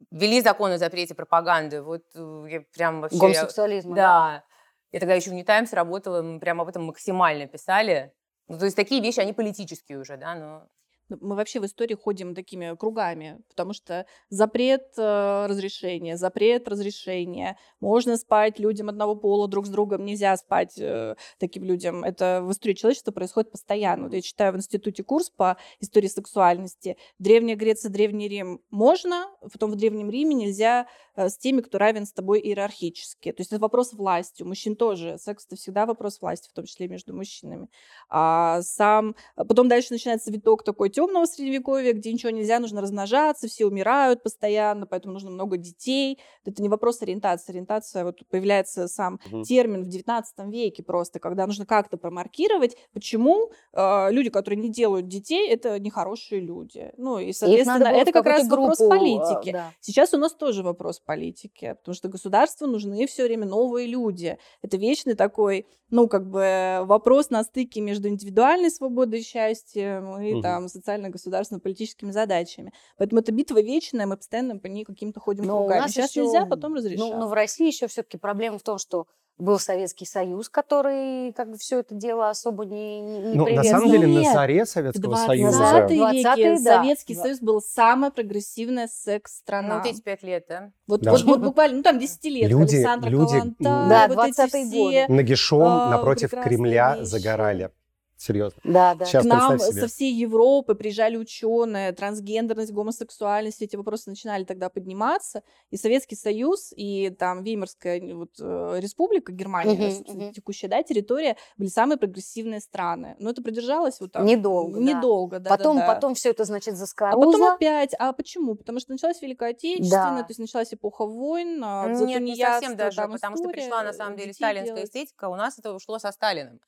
ввели 0.10 0.42
закон 0.42 0.72
о 0.72 0.78
запрете 0.78 1.16
пропаганды, 1.16 1.82
вот 1.82 2.04
э, 2.16 2.46
я 2.50 2.62
прям 2.74 3.02
вообще... 3.02 3.18
я- 3.18 3.22
Гомосексуализма. 3.22 3.96
да. 3.96 4.44
Я 4.92 5.02
тогда 5.02 5.16
еще 5.16 5.32
в 5.32 5.34
New 5.34 5.44
Times 5.44 5.74
работала, 5.74 6.22
мы 6.22 6.40
прям 6.40 6.62
об 6.62 6.70
этом 6.70 6.86
максимально 6.86 7.46
писали. 7.46 8.14
Ну, 8.48 8.58
то 8.58 8.66
есть 8.66 8.78
такие 8.78 9.02
вещи, 9.02 9.20
они 9.20 9.34
политические 9.34 10.00
уже, 10.00 10.16
да, 10.16 10.36
но... 10.36 10.68
Ну, 11.10 11.18
Мы 11.22 11.36
вообще 11.36 11.60
в 11.60 11.66
истории 11.66 11.96
ходим 11.96 12.36
такими 12.36 12.76
кругами, 12.76 13.40
потому 13.50 13.74
что 13.74 14.06
запрет 14.30 14.94
э, 14.98 15.46
разрешения, 15.48 16.18
запрет 16.18 16.68
разрешения. 16.68 17.58
Можно 17.80 18.18
спать 18.18 18.60
людям 18.60 18.90
одного 18.90 19.16
пола 19.16 19.48
друг 19.48 19.68
с 19.68 19.70
другом, 19.70 20.04
нельзя 20.04 20.36
спать 20.36 20.78
э, 20.78 21.16
таким 21.40 21.64
людям. 21.64 22.04
Это 22.04 22.42
в 22.44 22.52
истории 22.52 22.74
человечества 22.74 23.12
происходит 23.12 23.52
постоянно. 23.52 24.14
Я 24.14 24.22
читаю 24.22 24.52
в 24.54 24.58
институте 24.58 25.04
курс 25.04 25.30
по 25.30 25.58
истории 25.80 26.08
сексуальности. 26.08 26.98
Древняя 27.20 27.56
Греция, 27.56 27.90
Древний 27.90 28.28
Рим 28.28 28.60
можно, 28.70 29.28
потом 29.42 29.72
в 29.72 29.76
Древнем 29.76 30.10
Риме 30.10 30.36
нельзя 30.36 30.88
э, 31.16 31.30
с 31.30 31.38
теми, 31.38 31.62
кто 31.62 31.78
равен 31.78 32.06
с 32.06 32.12
тобой 32.12 32.42
иерархически. 32.42 33.32
То 33.32 33.42
есть 33.42 33.54
это 33.54 33.62
вопрос 33.62 33.94
власти. 33.94 34.44
У 34.44 34.48
мужчин 34.48 34.76
тоже. 34.76 35.18
Секс 35.20 35.46
это 35.46 35.56
всегда 35.56 35.86
вопрос 35.86 36.20
власти, 36.20 36.50
в 36.50 36.54
том 36.54 36.66
числе 36.66 36.90
между 36.90 37.16
мужчинами. 37.16 37.70
А 38.10 38.62
сам... 38.62 39.16
Потом 39.36 39.70
дальше 39.70 39.94
начинается 39.94 40.32
виток 40.32 40.64
такой 40.64 40.90
темного 40.98 41.26
средневековья, 41.26 41.94
где 41.94 42.12
ничего 42.12 42.32
нельзя, 42.32 42.58
нужно 42.60 42.82
размножаться, 42.82 43.48
все 43.48 43.68
умирают 43.68 44.24
постоянно, 44.24 44.88
поэтому 44.88 45.14
нужно 45.14 45.30
много 45.30 45.56
детей. 45.58 46.18
Это 46.44 46.64
не 46.64 46.70
вопрос 46.70 47.04
ориентации. 47.04 47.52
Ориентация, 47.52 48.04
вот 48.04 48.22
появляется 48.32 48.88
сам 48.88 49.20
Мгм. 49.30 49.44
термин 49.44 49.84
в 49.84 49.88
19 49.90 50.50
веке 50.52 50.82
просто, 50.82 51.20
когда 51.20 51.46
нужно 51.46 51.68
как-то 51.68 51.98
промаркировать, 51.98 52.78
почему 52.94 53.52
э, 53.74 54.12
люди, 54.12 54.32
которые 54.32 54.60
не 54.60 54.70
делают 54.72 55.08
детей, 55.08 55.48
это 55.48 55.78
нехорошие 55.80 56.42
люди. 56.42 56.92
Ну 56.98 57.20
и, 57.20 57.32
соответственно, 57.32 57.90
это 57.90 58.12
как 58.12 58.26
раз 58.26 58.42
какую-то 58.48 58.56
вопрос 58.62 58.78
группу, 58.80 58.94
э, 58.96 58.98
политики. 58.98 59.52
да. 59.52 59.72
Сейчас 59.82 60.16
у 60.16 60.18
нас 60.18 60.34
тоже 60.34 60.64
вопрос 60.64 61.00
политики, 61.00 61.76
потому 61.78 61.94
что 61.94 62.08
государству 62.08 62.66
нужны 62.66 63.06
все 63.06 63.24
время 63.26 63.46
новые 63.46 63.86
люди. 63.86 64.40
Это 64.64 64.78
вечный 64.78 65.14
такой, 65.14 65.68
ну, 65.92 66.08
как 66.08 66.28
бы 66.28 66.80
вопрос 66.86 67.30
на 67.30 67.44
стыке 67.44 67.82
между 67.82 68.08
индивидуальной 68.08 68.72
свободой 68.72 69.20
и 69.20 69.24
счастьем 69.24 70.20
и 70.22 70.34
Мгм. 70.34 70.42
там 70.42 70.68
социально-государственно-политическими 70.88 72.12
задачами. 72.12 72.72
Поэтому 72.98 73.22
это 73.22 73.32
битва 73.32 73.62
вечная, 73.62 74.06
мы 74.06 74.18
постоянно 74.18 74.58
по 74.58 74.68
ней 74.68 74.86
каким-то 74.86 75.20
ходим 75.20 75.46
Но 75.46 75.68
нас 75.68 75.92
Сейчас 75.92 76.12
еще- 76.12 76.24
нельзя, 76.24 76.46
потом 76.46 76.76
разрешат. 76.76 77.00
Ну, 77.00 77.18
но 77.18 77.28
в 77.28 77.34
России 77.34 77.68
еще 77.68 77.88
все-таки 77.88 78.18
проблема 78.18 78.58
в 78.60 78.64
том, 78.64 78.78
что 78.78 79.06
был 79.38 79.60
Советский 79.60 80.06
Союз, 80.08 80.50
который 80.50 81.32
как 81.34 81.52
бы 81.52 81.58
все 81.58 81.80
это 81.82 81.94
дело 81.94 82.30
особо 82.32 82.66
не, 82.66 83.02
не 83.02 83.36
Ну, 83.36 83.48
на 83.54 83.64
самом 83.64 83.92
деле, 83.92 84.08
на 84.08 84.34
заре 84.34 84.66
Советского 84.66 85.10
20 85.10 85.28
Союза... 85.28 85.86
веке 85.88 86.24
20-е, 86.24 86.60
да. 86.64 86.78
Советский 86.82 87.16
Да. 87.16 87.22
Союз 87.22 87.40
был 87.42 87.62
самая 87.62 88.10
прогрессивная 88.10 88.88
секс-страна. 88.88 89.76
Ну, 89.76 89.76
вот 89.82 89.86
эти 89.86 90.02
пять 90.02 90.24
лет, 90.24 90.46
да? 90.50 90.72
Вот, 90.88 91.02
Да. 91.02 91.12
вот, 91.12 91.22
вот 91.24 91.40
буквально, 91.42 91.78
ну 91.78 91.84
там 91.84 92.00
10 92.00 92.26
лет, 92.30 92.50
Люди- 92.50 92.78
Александра 92.78 93.10
люди, 93.10 93.34
Калантай, 93.34 93.56
Да, 93.60 94.08
вот 94.08 94.18
20-е 94.18 94.46
эти 94.48 94.76
годы. 94.76 95.04
все 95.04 95.08
Нагишом 95.14 95.62
а, 95.62 95.90
напротив 95.92 96.32
Кремля 96.32 96.96
вещи. 96.96 97.06
загорали. 97.06 97.70
Серьезно. 98.18 98.60
Да, 98.64 98.96
да. 98.96 99.06
Сейчас 99.06 99.24
к 99.24 99.28
нам 99.28 99.60
себе. 99.60 99.82
со 99.82 99.88
всей 99.88 100.12
Европы 100.12 100.74
приезжали 100.74 101.18
ученые, 101.18 101.92
трансгендерность, 101.92 102.72
гомосексуальность, 102.72 103.62
эти 103.62 103.76
вопросы 103.76 104.10
начинали 104.10 104.44
тогда 104.44 104.70
подниматься. 104.70 105.44
И 105.70 105.78
Советский 105.78 106.16
Союз, 106.16 106.74
и 106.76 107.12
там 107.12 107.44
Веймарская 107.44 108.02
вот, 108.16 108.32
э, 108.40 108.78
республика, 108.80 109.32
Германия, 109.32 109.74
Мгм, 109.74 109.92
собственно, 109.92 110.24
мгм. 110.26 110.34
текущая 110.34 110.68
да, 110.68 110.82
территория, 110.82 111.38
были 111.58 111.70
самые 111.70 111.98
прогрессивные 111.98 112.60
страны. 112.60 113.16
Но 113.20 113.30
это 113.30 113.44
продержалось 113.44 114.00
вот 114.00 114.14
так. 114.14 114.24
Недолго, 114.24 114.80
да. 114.80 114.84
Недолго, 114.84 115.40
да. 115.40 115.50
потом, 115.52 115.78
да, 115.78 115.86
да. 115.88 115.94
потом 115.94 116.16
все 116.16 116.32
это, 116.32 116.44
значит, 116.44 116.74
А 116.74 116.78
заскорузло. 116.78 117.32
потом 117.32 117.44
опять. 117.54 117.94
А 118.00 118.14
почему? 118.14 118.56
Потому 118.56 118.80
что 118.80 118.92
началась 118.94 119.22
Великая 119.22 119.52
Отечественная, 119.52 120.18
Да. 120.18 120.24
то 120.24 120.30
есть 120.32 120.40
началась 120.40 120.74
эпоха 120.74 121.06
войн, 121.06 121.62
а, 121.64 121.88
Нет, 121.90 122.22
не 122.22 122.36
совсем 122.36 122.76
даже, 122.76 122.98
там 122.98 123.12
потому 123.12 123.36
что 123.38 123.44
история, 123.46 123.62
пришла 123.64 123.84
на 123.84 123.94
самом 123.94 124.18
деле 124.18 124.34
сталинская 124.34 124.76
делать. 124.76 124.90
эстетика, 124.90 125.30
у 125.30 125.36
нас 125.36 125.60
это 125.60 125.74
ушло 125.74 126.00
со 126.00 126.12
Сталиным. 126.12 126.60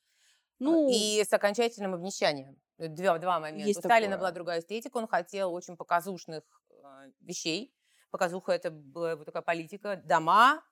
Ну, 0.60 0.88
И 0.90 1.24
с 1.24 1.32
окончательным 1.32 1.94
обнищанием. 1.94 2.56
Два, 2.78 3.18
два 3.18 3.40
момента. 3.40 3.66
Есть 3.66 3.80
У 3.80 3.82
Сталина 3.82 4.12
такое. 4.12 4.18
была 4.18 4.30
другая 4.30 4.60
эстетика, 4.60 4.96
он 4.96 5.08
хотел 5.08 5.52
очень 5.52 5.76
показушных 5.76 6.44
э, 6.70 7.10
вещей. 7.20 7.74
Показуха 8.10 8.52
это 8.52 8.70
была 8.70 9.16
вот 9.16 9.26
такая 9.26 9.42
политика. 9.42 10.00
Дома, 10.04 10.62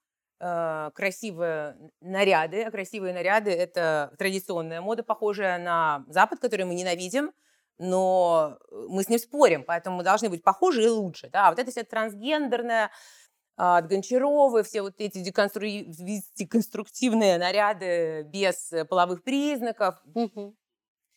э, 0.40 0.90
красивые 0.94 1.76
наряды. 2.00 2.64
А 2.64 2.70
красивые 2.70 3.12
наряды 3.14 3.50
это 3.50 4.14
традиционная 4.18 4.80
мода, 4.80 5.02
похожая 5.02 5.58
на 5.58 6.04
Запад, 6.08 6.38
который 6.38 6.64
мы 6.64 6.74
ненавидим, 6.74 7.32
но 7.78 8.58
мы 8.70 9.02
с 9.02 9.08
ним 9.08 9.18
спорим, 9.18 9.64
поэтому 9.64 9.98
мы 9.98 10.02
должны 10.02 10.28
быть 10.28 10.42
похожи 10.42 10.84
и 10.84 10.88
лучше. 10.88 11.28
Да? 11.30 11.46
А 11.46 11.50
вот 11.50 11.58
это 11.58 11.70
вся 11.70 11.84
трансгендерная, 11.84 12.90
от 13.58 13.88
Гончаровой, 13.88 14.62
все 14.62 14.82
вот 14.82 14.94
эти 14.98 15.18
деконструктивные 16.36 17.38
наряды 17.38 18.22
без 18.32 18.72
э, 18.72 18.84
половых 18.84 19.22
признаков. 19.24 19.96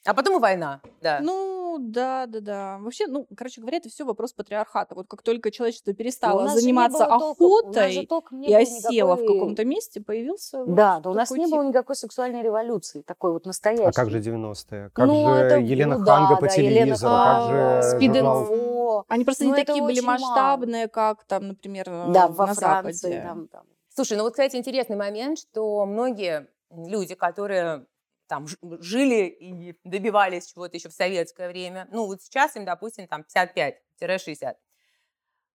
А 0.04 0.16
потом 0.16 0.38
и 0.38 0.40
война, 0.40 0.82
да. 1.02 1.20
Ну, 1.22 1.78
да, 1.80 2.26
да, 2.26 2.40
да. 2.40 2.78
Вообще, 2.82 3.06
ну, 3.06 3.28
короче 3.38 3.62
говоря, 3.62 3.78
это 3.78 3.88
все 3.90 4.04
вопрос 4.04 4.34
патриархата. 4.34 4.96
Вот 4.96 5.06
как 5.08 5.22
только 5.22 5.52
человечество 5.52 5.94
перестало 5.94 6.48
заниматься 6.48 7.06
охотой 7.06 8.08
толком 8.08 8.42
и 8.42 8.52
осело 8.52 9.16
в 9.16 9.20
каком-то 9.26 9.64
месте, 9.64 10.02
появился 10.02 10.66
вот 10.66 10.74
Да, 10.74 11.00
да 11.02 11.12
у 11.12 11.14
нас 11.14 11.30
не 11.30 11.46
тип. 11.46 11.54
было 11.54 11.64
никакой 11.64 11.96
сексуальной 11.96 12.42
революции, 12.42 13.04
такой 13.04 13.32
вот 13.32 13.46
настоящей. 13.46 13.84
А 13.84 13.92
как 13.92 14.10
же 14.10 14.20
90-е? 14.20 14.90
Как 14.92 15.06
Ну, 15.06 15.14
же 15.36 15.42
это- 15.42 15.58
Елена 15.60 16.00
ну 16.00 16.06
да, 16.06 16.16
Ханга 16.18 16.36
по 16.38 16.42
да, 16.42 16.48
телевизору? 16.48 17.14
Как 17.14 17.50
же 17.52 18.00
журнал? 18.02 18.81
Они 19.08 19.26
просто 19.26 19.46
Ну, 19.46 19.50
не 19.50 19.54
такие 19.54 19.82
были 19.84 20.00
очень 20.00 20.18
мало. 20.18 20.66
масштабные, 20.66 20.88
как 20.88 21.26
там, 21.26 21.48
например, 21.48 21.90
Да, 22.04 22.28
э, 22.28 22.30
во 22.30 22.48
на 22.48 22.56
Франции. 22.56 23.20
Западе. 23.20 23.22
Там, 23.22 23.48
там. 23.48 23.68
Слушай, 23.90 24.18
ну 24.18 24.24
вот, 24.24 24.32
кстати, 24.34 24.56
интересный 24.56 24.96
момент, 24.96 25.38
что 25.38 25.86
многие 25.86 26.48
люди, 26.70 27.16
которые 27.16 27.88
там 28.28 28.48
жили 28.80 29.26
и 29.28 29.76
добивались 29.84 30.48
чего-то 30.48 30.78
еще 30.78 30.90
в 30.90 30.94
советское 30.94 31.50
время, 31.50 31.88
ну 31.92 32.06
вот 32.06 32.22
сейчас 32.22 32.56
им, 32.56 32.64
допустим, 32.66 33.08
там 33.08 33.24
55-60, 33.24 34.58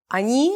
они, 0.09 0.55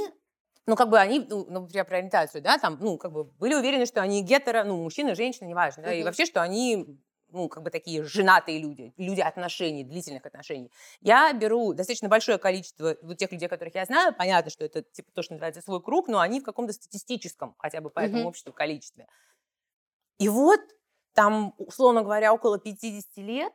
ну 0.66 0.76
как 0.76 0.90
бы 0.90 0.98
они, 0.98 1.26
ну, 1.28 1.46
ну, 1.48 1.60
например, 1.62 1.86
про 1.86 1.98
ориентацию, 1.98 2.42
да, 2.42 2.58
там, 2.58 2.78
ну 2.80 2.98
как 2.98 3.12
бы 3.12 3.24
были 3.24 3.54
уверены, 3.54 3.86
что 3.86 4.02
они 4.02 4.22
гетеро, 4.22 4.64
ну 4.64 4.82
мужчина, 4.82 5.14
женщина, 5.14 5.46
неважно, 5.48 5.82
да, 5.84 5.94
и 5.94 6.00
Мгм. 6.00 6.04
вообще, 6.04 6.26
что 6.26 6.42
они 6.42 6.98
ну, 7.32 7.48
как 7.48 7.62
бы 7.62 7.70
такие 7.70 8.04
женатые 8.04 8.58
люди, 8.60 8.92
люди 8.96 9.20
отношений, 9.20 9.84
длительных 9.84 10.26
отношений. 10.26 10.70
Я 11.00 11.32
беру 11.32 11.72
достаточно 11.72 12.08
большое 12.08 12.38
количество 12.38 12.96
вот 13.02 13.18
тех 13.18 13.32
людей, 13.32 13.48
которых 13.48 13.74
я 13.74 13.84
знаю. 13.84 14.14
Понятно, 14.16 14.50
что 14.50 14.64
это 14.64 14.82
типа 14.82 15.10
то, 15.12 15.22
что 15.22 15.34
называется 15.34 15.62
свой 15.62 15.82
круг, 15.82 16.08
но 16.08 16.20
они 16.20 16.40
в 16.40 16.44
каком-то 16.44 16.72
статистическом, 16.72 17.54
хотя 17.58 17.80
бы 17.80 17.90
по 17.90 18.00
этому 18.00 18.22
Мгм. 18.22 18.28
обществу 18.28 18.52
количестве. 18.52 19.06
И 20.18 20.28
вот 20.28 20.60
там, 21.14 21.54
условно 21.58 22.02
говоря, 22.02 22.32
около 22.32 22.58
50 22.58 23.20
лет 23.20 23.52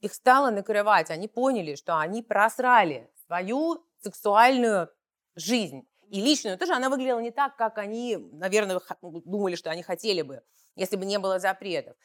их 0.00 0.14
стало 0.14 0.50
накрывать. 0.50 1.10
Они 1.10 1.28
поняли, 1.28 1.74
что 1.74 1.98
они 1.98 2.22
просрали 2.22 3.10
свою 3.26 3.84
сексуальную 4.02 4.88
жизнь. 5.34 5.82
И 6.08 6.20
личную 6.20 6.58
тоже 6.58 6.74
она 6.74 6.90
выглядела 6.90 7.20
не 7.20 7.30
так, 7.30 7.56
как 7.56 7.78
они, 7.78 8.16
наверное, 8.16 8.80
х- 8.80 8.98
думали, 9.00 9.54
что 9.54 9.70
они 9.70 9.82
хотели 9.82 10.22
бы, 10.22 10.42
если 10.76 10.96
бы 10.96 11.06
не 11.06 11.18
было 11.18 11.38
запретов. 11.38 11.96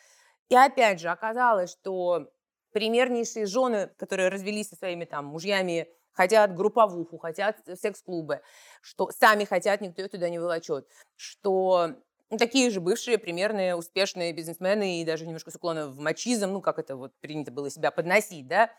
И 0.49 0.55
опять 0.55 0.99
же, 0.99 1.09
оказалось, 1.09 1.71
что 1.71 2.29
примернейшие 2.71 3.45
жены, 3.45 3.89
которые 3.97 4.29
развелись 4.29 4.69
со 4.69 4.75
своими 4.75 5.05
там 5.05 5.25
мужьями, 5.25 5.89
хотят 6.13 6.55
групповуху, 6.55 7.17
хотят 7.17 7.59
в 7.65 7.75
секс-клубы, 7.75 8.41
что 8.81 9.09
сами 9.11 9.45
хотят, 9.45 9.81
никто 9.81 10.01
их 10.01 10.11
туда 10.11 10.29
не 10.29 10.39
волочет, 10.39 10.87
что 11.15 11.95
ну, 12.29 12.37
такие 12.37 12.69
же 12.71 12.81
бывшие 12.81 13.17
примерные 13.17 13.75
успешные 13.75 14.33
бизнесмены 14.33 15.01
и 15.01 15.05
даже 15.05 15.25
немножко 15.25 15.51
с 15.51 15.55
уклоном 15.55 15.91
в 15.91 15.99
мачизм, 15.99 16.51
ну, 16.51 16.61
как 16.61 16.79
это 16.79 16.95
вот 16.95 17.13
принято 17.19 17.51
было 17.51 17.69
себя 17.69 17.91
подносить, 17.91 18.47
да, 18.47 18.71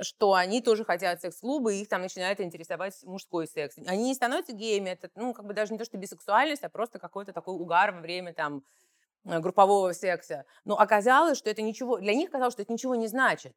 что 0.00 0.34
они 0.34 0.60
тоже 0.60 0.84
хотят 0.84 1.20
секс-клубы, 1.20 1.74
и 1.74 1.82
их 1.82 1.88
там 1.88 2.02
начинает 2.02 2.40
интересовать 2.40 2.94
мужской 3.04 3.46
секс. 3.46 3.76
Они 3.86 4.04
не 4.04 4.14
становятся 4.14 4.52
геями, 4.52 4.90
это, 4.90 5.10
ну, 5.14 5.34
как 5.34 5.46
бы 5.46 5.54
даже 5.54 5.72
не 5.72 5.78
то, 5.78 5.84
что 5.84 5.96
бисексуальность, 5.98 6.64
а 6.64 6.68
просто 6.68 6.98
какой-то 6.98 7.32
такой 7.32 7.54
угар 7.54 7.92
во 7.92 8.00
время 8.00 8.32
там 8.32 8.58
э, 8.58 8.60
группового 9.26 9.92
секса. 9.92 10.44
Но 10.64 10.78
оказалось, 10.78 11.38
что 11.38 11.50
это 11.50 11.62
ничего, 11.62 11.98
для 11.98 12.14
них 12.14 12.30
казалось, 12.30 12.54
что 12.54 12.62
это 12.62 12.72
ничего 12.72 12.94
не 12.94 13.08
значит. 13.08 13.54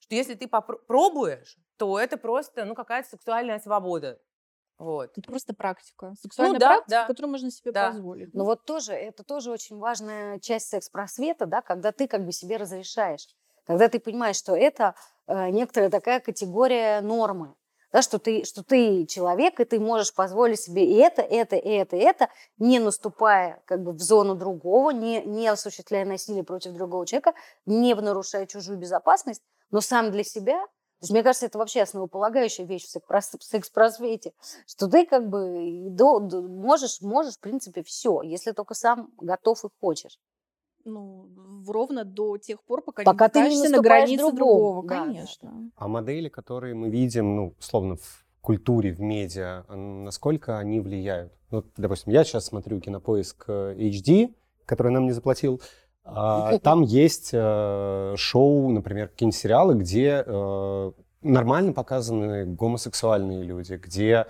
Что 0.00 0.14
если 0.16 0.34
ты 0.34 0.48
попробуешь, 0.48 1.56
то 1.76 1.98
это 1.98 2.16
просто, 2.16 2.64
ну, 2.64 2.74
какая-то 2.74 3.08
сексуальная 3.08 3.60
свобода. 3.60 4.18
Вот. 4.78 5.16
Это 5.16 5.30
просто 5.30 5.54
практика. 5.54 6.14
Сексуальная 6.20 6.54
Ну 6.54 6.58
да, 6.58 6.66
практика, 6.68 6.90
да. 6.90 7.06
которую 7.06 7.30
можно 7.30 7.50
себе 7.50 7.70
Да. 7.72 7.88
позволить. 7.90 8.34
Но 8.34 8.44
вот 8.44 8.64
тоже, 8.64 8.92
это 8.94 9.22
тоже 9.22 9.52
очень 9.52 9.78
важная 9.78 10.40
часть 10.40 10.68
секс-просвета, 10.68 11.46
да, 11.46 11.62
когда 11.62 11.92
ты 11.92 12.08
как 12.08 12.24
бы 12.24 12.32
себе 12.32 12.56
разрешаешь. 12.56 13.28
Когда 13.64 13.88
ты 13.88 14.00
понимаешь, 14.00 14.36
что 14.36 14.56
это 14.56 14.96
э, 15.28 15.50
некоторая 15.50 15.88
такая 15.88 16.18
категория 16.18 17.00
нормы. 17.00 17.54
Да, 17.92 18.00
что, 18.00 18.18
ты, 18.18 18.44
что 18.44 18.62
ты 18.62 19.04
человек, 19.06 19.60
и 19.60 19.64
ты 19.64 19.78
можешь 19.78 20.14
позволить 20.14 20.60
себе 20.60 20.86
и 20.86 20.96
это, 20.96 21.20
это, 21.20 21.56
и 21.56 21.68
это, 21.68 21.96
и 21.96 22.00
это, 22.00 22.28
не 22.56 22.78
наступая 22.78 23.62
как 23.66 23.82
бы 23.82 23.92
в 23.92 24.00
зону 24.00 24.34
другого, 24.34 24.90
не, 24.90 25.22
не 25.22 25.46
осуществляя 25.46 26.06
насилие 26.06 26.42
против 26.42 26.72
другого 26.72 27.06
человека, 27.06 27.34
не 27.66 27.94
нарушая 27.94 28.46
чужую 28.46 28.78
безопасность, 28.78 29.42
но 29.70 29.82
сам 29.82 30.10
для 30.10 30.24
себя. 30.24 30.58
То 30.62 31.04
есть, 31.04 31.12
мне 31.12 31.22
кажется, 31.22 31.46
это 31.46 31.58
вообще 31.58 31.82
основополагающая 31.82 32.64
вещь 32.64 32.84
в 32.84 32.90
секс- 32.90 33.34
в 33.38 33.42
секс-просвете, 33.44 34.32
что 34.66 34.88
ты 34.88 35.04
как 35.04 35.28
бы 35.28 35.90
можешь, 36.48 37.00
можешь, 37.02 37.34
в 37.34 37.40
принципе, 37.40 37.82
все, 37.82 38.22
если 38.22 38.52
только 38.52 38.74
сам 38.74 39.10
готов 39.18 39.64
и 39.64 39.68
хочешь. 39.80 40.18
Ну, 40.84 41.28
ровно 41.66 42.04
до 42.04 42.38
тех 42.38 42.62
пор, 42.62 42.82
пока, 42.82 43.04
Пока 43.04 43.26
не 43.26 43.30
ты 43.30 43.38
не 43.40 43.46
окажешься 43.46 43.70
на 43.76 43.82
границе 43.82 44.18
другому. 44.18 44.36
другого, 44.36 44.82
Да, 44.88 45.04
конечно. 45.04 45.70
А 45.76 45.88
модели, 45.88 46.28
которые 46.28 46.74
мы 46.74 46.88
видим, 46.90 47.36
ну, 47.36 47.54
условно, 47.58 47.96
в 47.96 48.24
культуре, 48.40 48.92
в 48.92 49.00
медиа, 49.00 49.64
насколько 49.68 50.58
они 50.58 50.80
влияют? 50.80 51.32
Ну, 51.50 51.58
Вот, 51.58 51.66
допустим, 51.76 52.12
я 52.12 52.24
сейчас 52.24 52.46
смотрю 52.46 52.80
кинопоиск 52.80 53.44
э, 53.48 53.74
HD, 53.78 54.34
который 54.66 54.90
нам 54.92 55.04
не 55.04 55.12
заплатил. 55.12 55.60
а, 56.04 56.58
Там 56.62 56.82
есть 56.82 57.30
э, 57.32 58.14
шоу, 58.16 58.70
например, 58.70 59.08
какие-нибудь 59.08 59.38
сериалы, 59.38 59.74
где 59.74 60.24
э, 60.26 60.92
нормально 61.22 61.72
показаны 61.72 62.44
гомосексуальные 62.46 63.42
люди, 63.44 63.74
где 63.74 64.26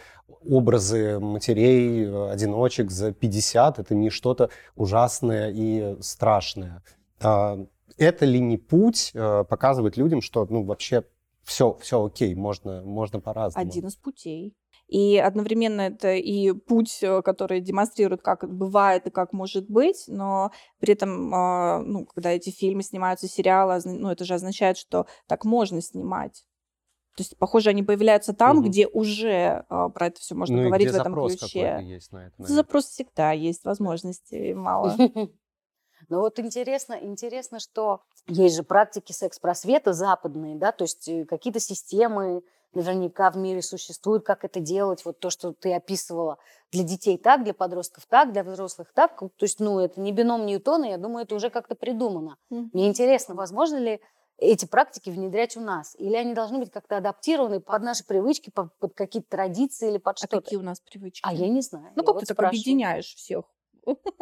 образы 0.48 1.18
матерей, 1.18 2.04
э, 2.04 2.30
одиночек 2.30 2.90
за 2.90 3.12
50 3.12 3.78
это 3.78 3.94
не 3.94 4.10
что-то 4.10 4.50
ужасное 4.76 5.50
и 5.54 5.96
страшное. 6.00 6.82
А, 7.20 7.58
Это 7.98 8.24
ли 8.24 8.40
не 8.40 8.58
путь 8.58 9.10
э, 9.14 9.44
показывать 9.44 9.96
людям, 9.96 10.22
что 10.22 10.46
ну 10.48 10.64
вообще 10.64 11.04
все, 11.44 11.76
все 11.80 12.04
окей, 12.04 12.34
можно, 12.34 12.82
можно 12.82 13.20
по-разному? 13.20 13.68
Один 13.68 13.86
из 13.86 13.96
путей. 13.96 14.54
И 14.88 15.16
одновременно 15.16 15.80
это 15.80 16.14
и 16.14 16.52
путь, 16.52 17.02
э, 17.02 17.22
который 17.22 17.60
демонстрирует, 17.60 18.20
как 18.20 18.46
бывает 18.46 19.06
и 19.06 19.10
как 19.10 19.32
может 19.32 19.70
быть, 19.70 20.04
но 20.06 20.50
при 20.80 20.92
этом, 20.92 21.34
а, 21.34 21.78
ну, 21.80 22.04
когда 22.04 22.30
эти 22.30 22.50
фильмы 22.50 22.82
снимаются, 22.82 23.26
сериалы, 23.26 23.80
ну, 23.84 24.10
это 24.10 24.24
же 24.24 24.34
означает, 24.34 24.76
что 24.76 25.06
так 25.26 25.46
можно 25.46 25.80
снимать. 25.80 26.44
То 27.16 27.20
есть, 27.20 27.36
похоже, 27.36 27.70
они 27.70 27.82
появляются 27.82 28.32
там, 28.32 28.58
Мгм. 28.58 28.66
где 28.66 28.86
уже 28.86 29.64
а, 29.68 29.90
про 29.90 30.06
это 30.06 30.20
все 30.20 30.34
можно 30.34 30.56
ну, 30.56 30.64
говорить 30.64 30.90
в 30.90 30.94
этом 30.94 31.12
запрос 31.12 31.36
ключе. 31.36 31.78
есть 31.82 32.10
на 32.12 32.26
это. 32.26 32.34
наверное. 32.38 32.56
Запрос 32.56 32.86
всегда 32.86 33.32
есть, 33.32 33.64
возможностей 33.64 34.54
мало. 34.54 34.96
Ну 36.08 36.18
вот 36.18 36.38
интересно, 36.40 36.98
интересно, 37.00 37.60
что 37.60 38.00
есть 38.26 38.56
же 38.56 38.64
практики 38.64 39.12
секс-просвета 39.12 39.92
западные, 39.92 40.56
да, 40.56 40.72
то 40.72 40.82
есть 40.82 41.08
э, 41.08 41.24
какие-то 41.24 41.60
системы 41.60 42.42
наверняка 42.74 43.30
в 43.30 43.36
мире 43.36 43.62
существуют, 43.62 44.24
как 44.24 44.44
это 44.44 44.60
делать, 44.60 45.04
вот 45.04 45.20
то, 45.20 45.30
что 45.30 45.52
ты 45.52 45.72
описывала, 45.72 46.38
для 46.70 46.84
детей 46.84 47.18
так, 47.18 47.44
для 47.44 47.54
подростков 47.54 48.06
так, 48.06 48.32
для 48.32 48.42
взрослых 48.44 48.92
так, 48.94 49.16
то 49.18 49.30
есть, 49.40 49.60
ну, 49.60 49.78
это 49.78 50.00
не 50.00 50.10
бином 50.12 50.46
Ньютона, 50.46 50.86
я 50.86 50.98
думаю, 50.98 51.24
это 51.24 51.34
уже 51.34 51.50
как-то 51.50 51.74
придумано. 51.74 52.36
Мне 52.50 52.88
интересно, 52.88 53.34
возможно 53.34 53.76
ли 53.76 54.00
эти 54.38 54.66
практики 54.66 55.10
внедрять 55.10 55.56
у 55.56 55.60
нас, 55.60 55.94
или 55.98 56.14
они 56.16 56.34
должны 56.34 56.58
быть 56.58 56.70
как-то 56.70 56.96
адаптированы 56.98 57.60
под 57.60 57.82
наши 57.82 58.04
привычки, 58.04 58.50
под, 58.50 58.76
под 58.78 58.94
какие-то 58.94 59.28
традиции 59.30 59.88
или 59.90 59.98
под 59.98 60.18
А 60.20 60.26
что-то? 60.26 60.36
какие 60.42 60.58
у 60.58 60.62
нас 60.62 60.80
привычки? 60.80 61.22
А 61.26 61.32
я 61.34 61.48
не 61.48 61.60
знаю. 61.62 61.92
Ну, 61.96 62.02
я 62.02 62.04
как 62.04 62.14
вот 62.14 62.20
ты 62.20 62.26
так 62.26 62.36
спрашиваю. 62.36 62.52
объединяешь 62.62 63.14
всех? 63.14 63.44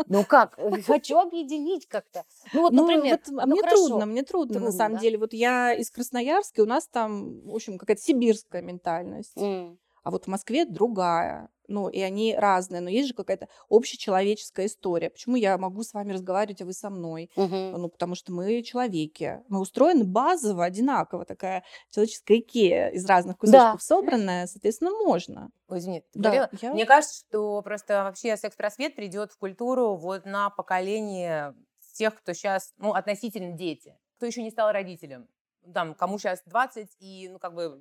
Ну 0.07 0.25
как? 0.25 0.59
Хочу 0.87 1.19
объединить 1.19 1.87
как-то. 1.87 2.25
Ну 2.53 2.63
вот, 2.63 2.73
Ну, 2.73 2.83
например, 2.83 3.19
вот, 3.29 3.29
ну, 3.29 3.47
мне 3.47 3.61
хорошо. 3.61 3.77
трудно, 3.77 4.07
мне 4.07 4.23
трудно, 4.23 4.61
на 4.61 4.61
Трудно, 4.63 4.73
самом 4.73 4.97
да? 4.97 5.01
деле. 5.01 5.19
Вот 5.19 5.33
я 5.33 5.73
из 5.75 5.91
Красноярска, 5.91 6.61
у 6.63 6.67
нас 6.67 6.89
там, 6.89 7.43
в 7.47 7.55
общем, 7.55 7.79
какая-то 7.79 8.03
сибирская 8.03 8.63
ментальность. 8.63 9.37
М. 9.37 9.79
А 10.03 10.11
вот 10.11 10.25
в 10.25 10.29
Москве 10.29 10.65
другая. 10.65 11.51
Ну, 11.71 11.89
и 11.89 12.01
они 12.01 12.35
разные, 12.37 12.81
но 12.81 12.91
есть 12.91 13.09
же 13.09 13.15
какая-то 13.15 13.49
общечеловеческая 13.69 14.67
история. 14.67 15.09
Почему 15.09 15.37
я 15.37 15.57
могу 15.57 15.83
с 15.85 15.95
вами 15.95 16.13
разговаривать, 16.13 16.61
а 16.63 16.65
вы 16.65 16.73
со 16.73 16.91
мной? 16.91 17.31
Мгм. 17.37 17.73
Ну, 17.81 17.89
потому 17.89 18.15
что 18.17 18.33
мы 18.33 18.63
человеки. 18.63 19.41
Мы 19.49 19.61
устроены 19.61 20.05
базово, 20.05 20.65
одинаково. 20.65 21.25
Такая 21.25 21.63
человеческая 21.91 22.39
икея 22.41 22.89
из 22.89 23.07
разных 23.07 23.39
кусочков 23.39 23.83
собранная, 23.83 24.47
соответственно, 24.47 24.91
можно. 24.91 25.51
Ой, 25.69 25.79
извини, 25.79 26.03
Да, 26.15 26.49
я- 26.63 26.71
Мне 26.73 26.85
кажется, 26.87 27.25
что 27.29 27.63
просто 27.63 28.03
вообще 28.05 28.37
секс-просвет 28.37 28.97
придет 28.97 29.33
в 29.33 29.39
культуру 29.39 29.95
вот 29.95 30.25
на 30.25 30.51
поколение 30.51 31.55
тех, 31.95 32.17
кто 32.17 32.33
сейчас, 32.33 32.73
ну, 32.79 32.93
относительно 32.95 33.53
дети, 33.57 33.97
кто 34.17 34.27
еще 34.27 34.43
не 34.43 34.51
стал 34.51 34.73
родителем. 34.73 35.29
Там, 35.75 35.95
кому 35.95 36.19
сейчас 36.19 36.43
20, 36.47 36.97
и, 36.99 37.29
ну, 37.29 37.39
как 37.39 37.55
бы... 37.55 37.81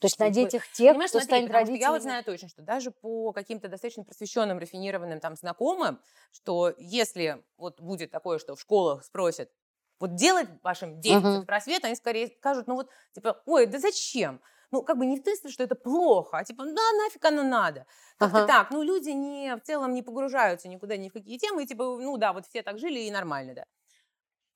То 0.00 0.06
есть 0.06 0.18
на 0.18 0.30
детях 0.30 0.68
тех, 0.70 0.96
Понимаешь, 0.96 1.10
кто 1.10 1.20
смотри, 1.20 1.20
станет 1.20 1.50
потому 1.50 1.66
что 1.66 1.76
родителями. 1.76 1.78
я 1.78 1.92
вот 1.92 2.02
знаю 2.02 2.24
точно, 2.24 2.48
что 2.48 2.62
даже 2.62 2.90
по 2.90 3.32
каким-то 3.32 3.68
достаточно 3.68 4.04
просвещенным, 4.04 4.58
рафинированным 4.58 5.20
там 5.20 5.36
знакомым, 5.36 6.00
что 6.32 6.72
если 6.78 7.44
вот 7.58 7.80
будет 7.80 8.10
такое, 8.10 8.38
что 8.38 8.56
в 8.56 8.60
школах 8.60 9.04
спросят, 9.04 9.50
вот 10.00 10.14
делать 10.14 10.48
вашим 10.62 11.00
детям 11.00 11.26
Мгм. 11.26 11.46
секс-просвет, 11.46 11.84
они 11.84 11.94
скорее 11.96 12.28
скажут, 12.28 12.68
ну 12.68 12.74
вот, 12.74 12.90
типа, 13.12 13.42
ой, 13.46 13.66
да 13.66 13.78
зачем? 13.78 14.40
Ну, 14.70 14.82
как 14.82 14.98
бы 14.98 15.06
не 15.06 15.18
в 15.18 15.22
смысле, 15.24 15.50
что 15.50 15.62
это 15.64 15.74
плохо, 15.74 16.38
а 16.38 16.44
типа, 16.44 16.64
да, 16.64 16.92
нафиг 17.02 17.24
оно 17.24 17.42
надо. 17.42 17.86
Как-то 18.16 18.42
Ага. 18.42 18.44
так. 18.44 18.70
Ну, 18.70 18.82
люди 18.82 19.10
не, 19.10 19.56
в 19.56 19.62
целом 19.62 19.92
не 19.94 20.02
погружаются 20.02 20.68
никуда 20.68 20.96
ни 20.96 21.08
в 21.08 21.12
какие 21.14 21.38
темы, 21.38 21.64
и 21.64 21.66
типа, 21.66 21.84
ну 21.84 22.16
да, 22.18 22.32
вот 22.32 22.46
все 22.46 22.62
так 22.62 22.78
жили, 22.78 23.00
и 23.00 23.10
нормально, 23.10 23.54
да. 23.54 23.64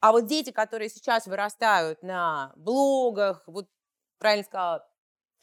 А 0.01 0.13
вот 0.13 0.27
дети, 0.27 0.51
которые 0.51 0.89
сейчас 0.89 1.27
вырастают 1.27 2.03
на 2.03 2.53
блогах, 2.57 3.45
вот 3.47 3.69
правильно 4.19 4.45
сказала 4.45 4.89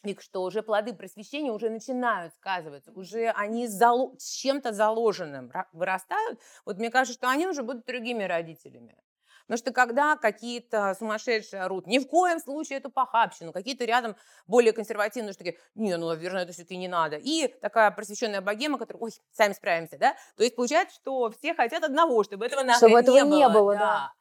Вик, 0.04 0.22
что 0.22 0.44
уже 0.44 0.64
плоды 0.64 0.94
просвещения 0.94 1.52
уже 1.52 1.70
начинают 1.70 2.34
сказываться, 2.34 2.92
уже 2.92 3.30
они 3.32 3.68
зало- 3.68 4.16
с 4.18 4.32
чем-то 4.32 4.72
заложенным 4.72 5.50
ра- 5.50 5.66
вырастают, 5.74 6.40
вот 6.66 6.78
мне 6.78 6.90
кажется, 6.90 7.18
что 7.20 7.30
они 7.30 7.48
уже 7.48 7.64
будут 7.64 7.86
другими 7.86 8.24
родителями. 8.24 8.98
Потому 9.46 9.58
что 9.58 9.72
когда 9.74 10.16
какие-то 10.16 10.94
сумасшедшие 10.98 11.64
орут, 11.64 11.88
ни 11.88 11.98
в 11.98 12.08
коем 12.08 12.40
случае 12.40 12.78
эту 12.78 12.92
похабщину, 12.92 13.52
какие-то 13.52 13.84
рядом 13.84 14.16
более 14.46 14.74
консервативные, 14.74 15.34
что 15.34 15.44
такие, 15.44 15.60
не, 15.74 15.98
ну, 15.98 16.10
наверное, 16.10 16.44
это 16.44 16.54
все-таки 16.54 16.78
не 16.78 16.88
надо. 16.88 17.18
И 17.18 17.48
такая 17.60 17.90
просвещенная 17.90 18.42
богема, 18.42 18.78
которая, 18.78 19.02
ой, 19.02 19.12
сами 19.32 19.54
справимся, 19.54 19.98
да? 19.98 20.16
То 20.38 20.44
есть 20.44 20.56
получается, 20.56 20.96
что 20.96 21.32
все 21.32 21.56
хотят 21.56 21.84
одного, 21.84 22.24
чтобы 22.24 22.46
этого 22.46 22.64
Чтобы 22.76 23.00
этого 23.00 23.18
не 23.18 23.24
не 23.24 23.48
было. 23.48 23.60
было, 23.60 23.76
да. 23.76 24.14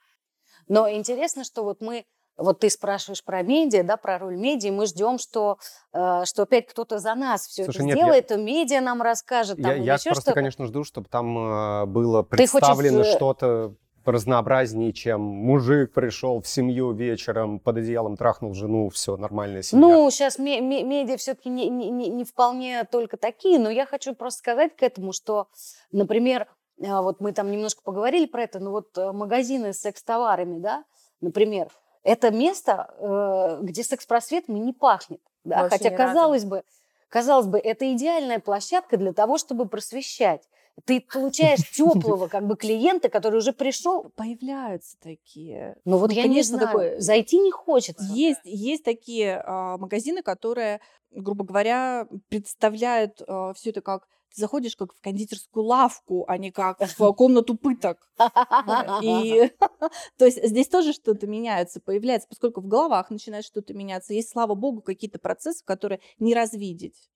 Но 0.66 0.90
интересно, 0.90 1.44
что 1.44 1.62
вот 1.62 1.80
мы, 1.80 2.06
вот 2.38 2.60
ты 2.60 2.70
спрашиваешь 2.70 3.22
про 3.24 3.42
медиа, 3.42 3.82
да, 3.82 3.96
про 3.96 4.18
роль 4.18 4.36
медиа, 4.36 4.72
мы 4.72 4.86
ждем, 4.86 5.18
что, 5.18 5.58
э, 5.92 6.24
что 6.24 6.42
опять 6.44 6.66
кто-то 6.68 6.98
за 6.98 7.14
нас 7.14 7.46
все 7.46 7.64
Слушай, 7.64 7.78
это 7.78 7.84
нет, 7.86 7.96
я- 7.96 8.02
сделает, 8.04 8.26
то 8.28 8.36
медиа 8.36 8.80
нам 8.80 9.02
расскажет 9.02 9.60
там, 9.60 9.66
Я, 9.72 9.76
я 9.76 9.94
еще 9.94 10.10
просто, 10.10 10.22
что-то. 10.22 10.34
конечно, 10.34 10.66
жду, 10.66 10.84
чтобы 10.84 11.08
там 11.08 11.36
э, 11.36 11.86
было 11.86 12.22
хочешь, 12.22 12.30
представлено 12.30 13.04
что-то 13.04 13.74
разнообразнее, 14.04 14.92
чем 14.94 15.20
мужик 15.20 15.92
пришел 15.92 16.40
в 16.40 16.48
семью 16.48 16.92
вечером, 16.92 17.58
под 17.58 17.76
одеялом 17.78 18.16
трахнул 18.16 18.54
жену, 18.54 18.88
все, 18.88 19.16
нормальная 19.18 19.62
семья. 19.62 19.86
Ну, 19.86 20.10
сейчас 20.10 20.38
медиа 20.38 21.16
все-таки 21.18 21.50
не, 21.50 21.68
не, 21.68 21.90
не- 21.90 22.08
не 22.08 22.24
вполне 22.24 22.84
только 22.84 23.16
такие, 23.18 23.58
но 23.58 23.68
я 23.68 23.84
хочу 23.84 24.14
просто 24.14 24.38
сказать 24.38 24.74
к 24.76 24.82
этому, 24.82 25.12
что, 25.12 25.48
например, 25.92 26.46
э, 26.80 26.86
вот 27.00 27.20
мы 27.20 27.32
там 27.32 27.50
немножко 27.50 27.82
поговорили 27.82 28.24
про 28.26 28.44
это, 28.44 28.60
но 28.60 28.70
вот 28.70 28.96
э, 28.96 29.12
магазины 29.12 29.72
с 29.74 29.80
секс-товарами, 29.80 30.58
да, 30.58 30.84
например, 31.20 31.68
это 32.08 32.30
место, 32.30 32.94
э, 32.98 33.58
где 33.62 33.82
секс-просветом 33.84 34.56
и 34.56 34.60
не 34.60 34.72
пахнет, 34.72 35.20
да, 35.44 35.62
Вообще 35.62 35.78
хотя 35.78 35.90
разу. 35.90 35.96
казалось 36.14 36.44
бы, 36.44 36.62
казалось 37.08 37.46
бы, 37.46 37.58
это 37.58 37.92
идеальная 37.94 38.38
площадка 38.38 38.96
для 38.96 39.12
того, 39.12 39.38
чтобы 39.38 39.66
просвещать. 39.68 40.48
Ты 40.84 41.00
получаешь 41.00 41.60
теплого 41.76 42.28
как 42.28 42.46
бы 42.46 42.56
клиента, 42.56 43.08
который 43.08 43.36
уже 43.38 43.52
пришел. 43.52 44.10
Появляются 44.16 44.96
такие. 45.02 45.76
Ну 45.84 45.98
вот 45.98 46.10
Ну, 46.10 46.16
я 46.16 46.22
конечно, 46.22 46.52
не 46.54 46.58
знаю, 46.58 46.66
такое- 46.66 47.00
зайти 47.00 47.38
не 47.38 47.50
хочется. 47.50 48.04
Есть, 48.12 48.40
есть 48.44 48.84
такие 48.84 49.42
а, 49.44 49.76
магазины, 49.76 50.22
которые, 50.22 50.80
грубо 51.10 51.44
говоря, 51.44 52.06
представляют 52.28 53.14
все 53.56 53.70
это 53.70 53.80
как 53.80 54.06
ты 54.34 54.40
заходишь 54.40 54.76
как 54.76 54.94
в 54.94 55.00
кондитерскую 55.00 55.64
лавку, 55.64 56.24
а 56.28 56.38
не 56.38 56.50
как 56.50 56.80
в 56.80 57.12
комнату 57.14 57.56
пыток. 57.56 58.10
И 59.02 59.52
то 60.18 60.24
есть 60.24 60.44
здесь 60.44 60.68
тоже 60.68 60.92
что-то 60.92 61.26
меняется, 61.26 61.80
появляется, 61.80 62.28
поскольку 62.28 62.60
в 62.60 62.66
головах 62.66 63.10
начинает 63.10 63.44
что-то 63.44 63.74
меняться. 63.74 64.14
Есть, 64.14 64.30
слава 64.30 64.54
богу, 64.54 64.82
какие-то 64.82 65.18
процессы, 65.18 65.64
которые 65.64 66.00
не 66.18 66.34
развидеть. 66.34 67.08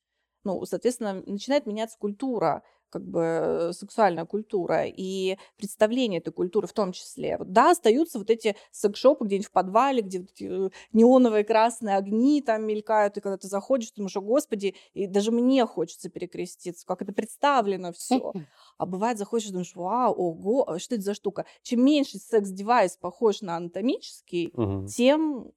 Ну, 0.44 0.64
соответственно, 0.64 1.22
начинает 1.26 1.66
меняться 1.66 1.96
культура, 1.98 2.62
как 2.92 3.02
бы 3.04 3.20
э, 3.22 3.72
сексуальная 3.72 4.26
культура 4.26 4.84
и 4.86 5.36
представление 5.56 6.20
этой 6.20 6.32
культуры 6.32 6.66
в 6.66 6.72
том 6.72 6.92
числе. 6.92 7.38
Вот, 7.38 7.52
да, 7.52 7.70
остаются 7.72 8.18
вот 8.18 8.30
эти 8.30 8.54
секс-шопы 8.70 9.24
где-нибудь 9.24 9.48
в 9.48 9.52
подвале, 9.52 10.02
где 10.02 10.20
вот 10.20 10.30
э, 10.40 10.70
неоновые 10.92 11.44
красные 11.44 11.96
огни 11.96 12.42
там 12.42 12.66
мелькают, 12.66 13.16
и 13.16 13.20
когда 13.20 13.36
ты 13.38 13.48
заходишь, 13.48 13.90
ты 13.90 13.96
думаешь, 13.96 14.14
господи, 14.16 14.74
и 14.94 15.06
даже 15.06 15.32
мне 15.32 15.66
хочется 15.66 16.10
перекреститься, 16.10 16.86
как 16.86 17.02
это 17.02 17.12
представлено 17.12 17.92
все. 17.92 18.34
А 18.78 18.86
бывает, 18.86 19.18
заходишь 19.18 19.48
и 19.48 19.52
думаешь, 19.52 19.74
вау, 19.74 20.12
ого, 20.14 20.68
а 20.68 20.78
что 20.78 20.94
это 20.94 21.04
за 21.04 21.14
штука? 21.14 21.46
Чем 21.62 21.84
меньше 21.84 22.18
секс-девайс 22.18 22.96
похож 22.96 23.40
на 23.40 23.56
анатомический, 23.56 24.54
Мгм. 24.54 24.94
тем 24.96 25.52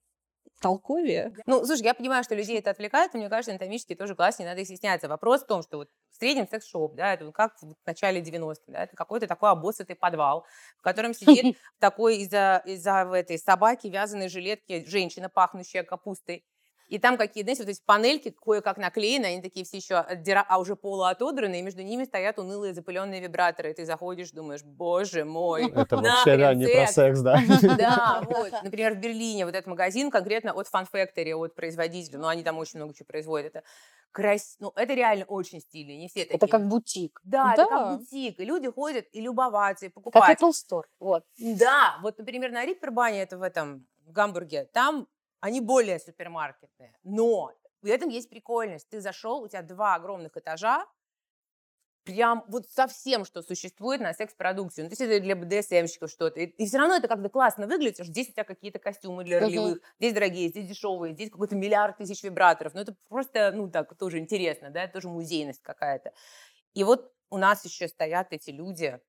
толковее. 0.62 1.34
Ну, 1.46 1.66
слушай, 1.66 1.84
я 1.84 1.94
понимаю, 1.94 2.24
что 2.24 2.36
людей 2.36 2.58
это 2.60 2.72
отвлекает, 2.72 3.14
но 3.14 3.20
мне 3.20 3.30
кажется, 3.30 3.52
анатомически 3.52 3.96
тоже 3.96 4.16
класс, 4.16 4.40
не 4.40 4.46
надо 4.46 4.62
их 4.62 4.68
стесняться. 4.68 5.08
Вопрос 5.08 5.44
в 5.44 5.48
том, 5.48 5.62
что 5.62 5.78
вот 5.78 5.90
в 6.12 6.16
среднем 6.16 6.48
секс-шоп, 6.48 6.96
да, 6.96 7.14
это 7.14 7.32
как 7.32 7.54
в 7.62 7.76
начале 7.86 8.22
90-х, 8.22 8.64
да, 8.68 8.84
это 8.84 8.96
какой-то 8.96 9.28
такой 9.28 9.52
обоссатый 9.52 9.96
подвал, 9.96 10.46
в 10.78 10.82
котором 10.82 11.14
сидит 11.14 11.58
такой 11.80 12.18
из-за 12.18 12.62
из 12.66 12.86
в 12.86 13.14
этой 13.14 13.38
собаки 13.38 13.88
вязаной 13.88 14.30
жилетки 14.30 14.86
женщина, 14.88 15.30
пахнущая 15.30 15.84
капустой, 15.84 16.46
И 16.88 17.00
там 17.00 17.18
какие, 17.18 17.44
знаете, 17.44 17.64
вот 17.64 17.70
эти 17.70 17.82
панельки 17.84 18.30
кое-как 18.30 18.78
наклеены, 18.78 19.26
они 19.26 19.42
такие 19.42 19.66
все 19.66 19.78
еще, 19.78 19.96
отдира... 19.96 20.46
а 20.48 20.60
уже 20.60 20.76
полуотодранные, 20.76 21.62
и 21.62 21.64
между 21.64 21.82
ними 21.82 22.04
стоят 22.04 22.38
унылые 22.38 22.74
запыленные 22.74 23.22
вибраторы. 23.22 23.72
И 23.72 23.74
ты 23.74 23.86
заходишь, 23.86 24.32
думаешь, 24.32 24.64
боже 24.64 25.26
мой, 25.26 25.72
Это 25.72 25.98
вообще, 25.98 26.38
да, 26.38 26.54
не 26.54 26.68
про 26.68 26.88
секс, 26.88 27.20
да? 27.22 27.42
Да, 27.78 28.22
вот. 28.26 28.52
Например, 28.64 28.94
в 28.94 28.98
Берлине 28.98 29.46
вот 29.46 29.56
этот 29.56 29.68
магазин 29.68 30.12
конкретно 30.12 30.54
от 30.54 30.68
Fun 30.68 30.86
Factory, 30.92 31.34
от 31.34 31.56
производителя, 31.56 32.20
ну, 32.20 32.28
они 32.28 32.44
там 32.44 32.58
очень 32.58 32.80
много 32.80 32.94
чего 32.94 33.06
производят. 33.08 33.56
Это 33.56 33.64
крас... 34.12 34.56
ну, 34.60 34.72
это 34.76 34.94
реально 34.94 35.26
очень 35.26 35.62
стильно, 35.62 35.98
не 35.98 36.08
все 36.08 36.22
такие. 36.22 36.38
Это 36.38 36.48
как 36.48 36.68
бутик. 36.68 37.20
Да, 37.24 37.54
Да. 37.56 37.64
это 37.64 37.66
как 37.68 38.00
бутик, 38.00 38.40
и 38.40 38.46
люди 38.46 38.70
ходят 38.70 39.06
и 39.12 39.22
любоваться, 39.22 39.88
и 39.88 39.90
покупать. 39.90 40.24
Как 40.24 40.42
Apple 40.42 40.52
Store. 40.52 40.84
Вот. 41.00 41.24
Да, 41.38 41.98
вот, 42.02 42.18
например, 42.18 42.52
на 42.52 42.66
Риппербане, 42.66 43.24
это 43.24 43.38
в 43.38 43.42
этом, 43.42 43.86
в 44.06 44.12
Гамбурге, 44.12 44.70
там 44.72 45.08
они 45.40 45.62
более 45.62 46.00
супермаркетные, 46.00 46.98
но 47.04 47.52
в 47.82 47.88
этом 47.88 48.10
есть 48.10 48.30
прикольность. 48.30 48.90
Ты 48.90 49.00
зашел, 49.00 49.42
у 49.42 49.48
тебя 49.48 49.62
два 49.62 49.96
огромных 49.96 50.38
этажа, 50.38 50.86
прям 52.06 52.46
вот 52.48 52.68
совсем, 52.70 53.26
что 53.26 53.42
существует 53.42 54.00
на 54.00 54.14
секс-продукцию. 54.14 54.86
Ну, 54.86 54.90
то 54.90 54.94
есть 54.94 55.02
это 55.02 55.20
для 55.20 55.36
БДСМщиков 55.36 56.10
что-то. 56.10 56.40
И, 56.40 56.46
и 56.46 56.66
все 56.66 56.78
равно 56.78 56.96
это 56.96 57.08
как-то 57.08 57.30
классно 57.30 57.68
выглядит, 57.68 57.96
что 57.96 58.06
здесь 58.06 58.30
у 58.30 58.32
тебя 58.32 58.44
какие-то 58.44 58.80
костюмы 58.80 59.24
для 59.24 59.40
ролевых, 59.40 59.80
здесь 60.00 60.14
дорогие, 60.14 60.50
здесь 60.50 60.68
дешевые, 60.68 61.14
здесь 61.14 61.32
какой-то 61.32 61.56
миллиард 61.56 61.98
тысяч 61.98 62.24
вибраторов. 62.24 62.74
Ну, 62.76 62.82
это 62.82 62.96
просто, 63.10 63.52
ну, 63.52 63.70
так, 63.70 63.96
тоже 63.98 64.20
интересно, 64.20 64.70
да, 64.70 64.84
это 64.84 64.94
тоже 64.94 65.10
музейность 65.10 65.62
какая-то. 65.62 66.14
И 66.74 66.84
вот 66.84 67.12
у 67.30 67.38
нас 67.38 67.66
еще 67.66 67.88
стоят 67.88 68.28
эти 68.32 68.52
люди, 68.52 69.00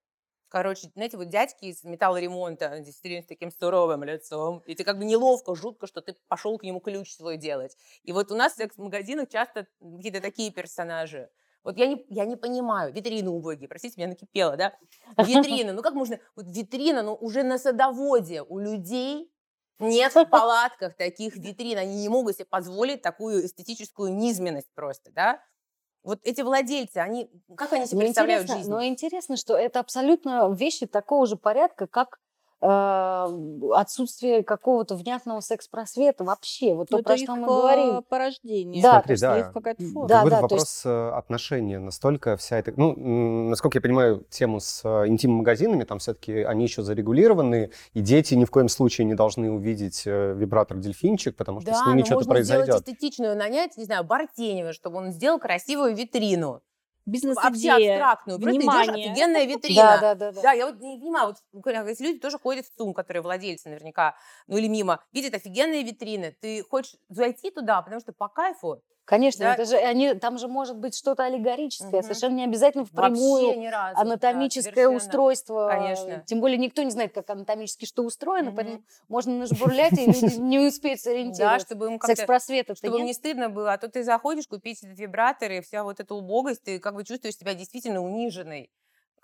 Короче, 0.49 0.91
знаете, 0.95 1.17
вот 1.17 1.29
дядьки 1.29 1.67
из 1.67 1.83
металлоремонта, 1.83 2.79
действительно 2.81 3.23
с 3.23 3.27
таким 3.27 3.51
суровым 3.51 4.05
лицом, 4.05 4.63
и 4.67 4.75
тебе 4.75 4.85
как 4.85 4.99
бы 4.99 5.05
неловко, 5.05 5.55
жутко, 5.57 5.87
что 5.87 6.01
ты 6.01 6.15
пошел 6.29 6.57
к 6.57 6.63
нему 6.63 6.81
ключ 6.81 7.13
свой 7.13 7.37
делать. 7.37 7.77
И 8.05 8.13
вот 8.13 8.31
у 8.31 8.37
нас 8.37 8.53
в 8.53 8.57
секс-магазинах 8.57 9.29
часто 9.29 9.67
какие-то 9.81 10.21
такие 10.21 10.53
персонажи. 10.53 11.31
Вот 11.65 11.79
я 11.79 11.89
не, 11.89 12.07
я 12.11 12.27
не 12.27 12.37
понимаю, 12.37 12.93
витрины 12.93 13.29
убогие, 13.29 13.69
простите, 13.69 13.95
меня 13.97 14.11
накипело, 14.11 14.57
да? 14.57 14.79
Витрина, 15.19 15.73
ну 15.73 15.83
как 15.83 15.95
можно, 15.95 16.21
вот 16.37 16.47
витрина, 16.49 17.03
ну 17.03 17.15
уже 17.15 17.43
на 17.43 17.59
садоводе 17.59 18.43
у 18.43 18.59
людей 18.61 19.33
нет 19.81 20.15
в 20.15 20.25
палатках 20.31 20.97
таких 20.97 21.37
витрин, 21.37 21.79
они 21.79 21.97
не 22.03 22.09
могут 22.09 22.37
себе 22.37 22.45
позволить 22.45 23.03
такую 23.03 23.45
эстетическую 23.45 24.15
низменность 24.15 24.71
просто, 24.77 25.11
да? 25.11 25.43
Вот 26.07 26.21
эти 26.23 26.41
владельцы, 26.41 26.99
они, 26.99 27.29
как 27.57 27.73
они 27.73 27.85
себе 27.85 28.03
представляют 28.03 28.45
интересно, 28.45 28.59
жизнь? 28.59 28.71
но 28.71 28.85
интересно, 28.87 29.37
что 29.37 29.57
это 29.57 29.81
абсолютно 29.81 30.49
вещи 30.53 30.87
такого 30.87 31.27
же 31.27 31.35
порядка, 31.35 31.89
как 31.89 32.21
отсутствие 32.61 34.43
какого-то 34.43 34.95
внятного 34.97 35.41
секс-просвета 35.41 36.25
вообще. 36.25 36.75
Вот 36.75 36.89
то, 36.89 36.99
Ну, 36.99 37.03
про 37.03 37.17
что 37.17 37.37
мы 37.37 37.47
говорим. 37.47 37.99
э, 37.99 38.03
порождение. 38.03 38.83
Да, 38.83 38.93
Смотри, 38.95 39.13
есть 39.13 39.23
да. 39.23 39.39
их 39.39 39.53
какая-то 39.53 39.85
форма. 39.85 40.09
Да, 40.09 40.25
да, 40.25 40.41
вопрос 40.41 40.83
э, 40.85 41.11
отношения. 41.11 41.79
Настолько 41.79 42.37
вся 42.37 42.59
эта... 42.59 42.73
Ну, 42.77 42.95
насколько 43.49 43.79
я 43.79 43.83
понимаю, 43.83 44.25
тему 44.31 44.61
с 44.61 44.83
э, 44.85 45.09
интим-магазинами, 45.09 45.85
там 45.85 45.99
все-таки 45.99 46.43
они 46.43 46.65
еще 46.65 46.83
зарегулированы, 46.83 47.71
и 47.93 48.01
дети 48.01 48.35
ни 48.35 48.45
в 48.45 48.51
коем 48.51 48.69
случае 48.69 49.05
не 49.07 49.15
должны 49.15 49.51
увидеть 49.51 50.03
э, 50.07 50.35
вибратор-дельфинчик, 50.35 51.37
потому 51.37 51.61
что 51.61 51.71
Да, 51.71 51.77
с 51.83 51.87
ними 51.87 52.01
но 52.01 52.05
что-то 52.07 52.27
можно 52.27 52.43
сделать 52.43 52.67
произойдет. 52.67 52.89
эстетичную, 52.89 53.37
нанять, 53.37 53.77
не 53.77 53.85
знаю, 53.85 54.05
Бартенева, 54.05 54.73
чтобы 54.73 54.99
он 54.99 55.13
сделал 55.13 55.39
красивую 55.39 55.95
витрину. 55.95 56.63
Вообще 57.07 57.29
Бизнес-идея, 57.29 57.95
абстрактную. 57.95 58.39
Внимание. 58.39 59.11
офигенная 59.11 59.45
витрина. 59.45 59.83
Да, 59.83 59.99
да, 60.01 60.15
да, 60.15 60.33
да. 60.33 60.43
Да, 60.43 60.53
я 60.53 60.67
вот 60.67 60.81
не 60.81 60.99
понимаю, 60.99 61.29
вот 61.29 61.37
ну, 61.53 61.61
говоря, 61.61 61.89
если 61.89 62.05
люди 62.05 62.19
тоже 62.19 62.39
ходят 62.39 62.67
в 62.67 62.77
ЦУМ, 62.77 62.95
которые 62.95 63.23
владельцы 63.23 63.69
наверняка, 63.69 64.17
ну 64.49 64.57
или 64.57 64.67
мимо, 64.67 65.05
видят 65.13 65.35
офигенные 65.35 65.85
витрины, 65.85 66.37
ты 66.41 66.65
хочешь 66.65 66.97
зайти 67.09 67.51
туда, 67.51 67.81
потому 67.81 68.01
что 68.01 68.13
по 68.13 68.29
кайфу 68.29 68.83
Конечно, 69.07 69.45
Да. 69.45 69.55
это 69.55 69.65
же 69.65 69.77
они, 69.77 70.15
там 70.15 70.37
же 70.37 70.49
может 70.49 70.77
быть 70.79 70.97
что-то 70.97 71.25
аллегорическое, 71.25 72.03
Мгм. 72.03 72.03
совершенно 72.03 72.35
не 72.35 72.45
обязательно 72.45 72.85
впрямую 72.85 73.71
разу. 73.71 74.01
да, 74.03 74.03
анатомическое 74.03 74.89
совершенно. 74.89 74.93
устройство. 74.97 75.69
Конечно. 75.69 76.23
Тем 76.27 76.41
более 76.41 76.59
никто 76.59 76.83
не 76.83 76.91
знает, 76.91 77.15
как 77.15 77.31
анатомически 77.31 77.85
что 77.87 78.03
устроено, 78.03 78.51
Мгм. 78.51 78.57
поэтому 78.57 78.83
можно 79.09 79.33
нажбурлять, 79.39 79.97
и 79.99 80.07
люди 80.07 80.35
не 80.35 80.59
успеют 80.69 81.01
Да, 81.01 81.05
сориентироваться. 81.05 81.67
чтобы 81.67 81.87
им 81.87 81.99
как-то 81.99 82.23
Секс-просвет 82.23 82.65
это 82.71 82.75
чтобы 82.77 82.99
им 82.99 83.05
не 83.07 83.13
стыдно 83.15 83.49
было, 83.49 83.73
а 83.73 83.79
то 83.79 83.89
ты 83.89 84.03
заходишь 84.03 84.47
купить 84.49 84.83
этот 84.83 84.99
вибратор, 84.99 85.51
и 85.53 85.61
вся 85.61 85.85
вот 85.85 86.01
эта 86.01 86.15
убогость, 86.15 86.63
ты 86.65 86.79
как 86.81 86.95
бы 86.95 87.05
чувствуешь 87.05 87.37
себя 87.37 87.55
действительно 87.55 88.03
униженной. 88.03 88.71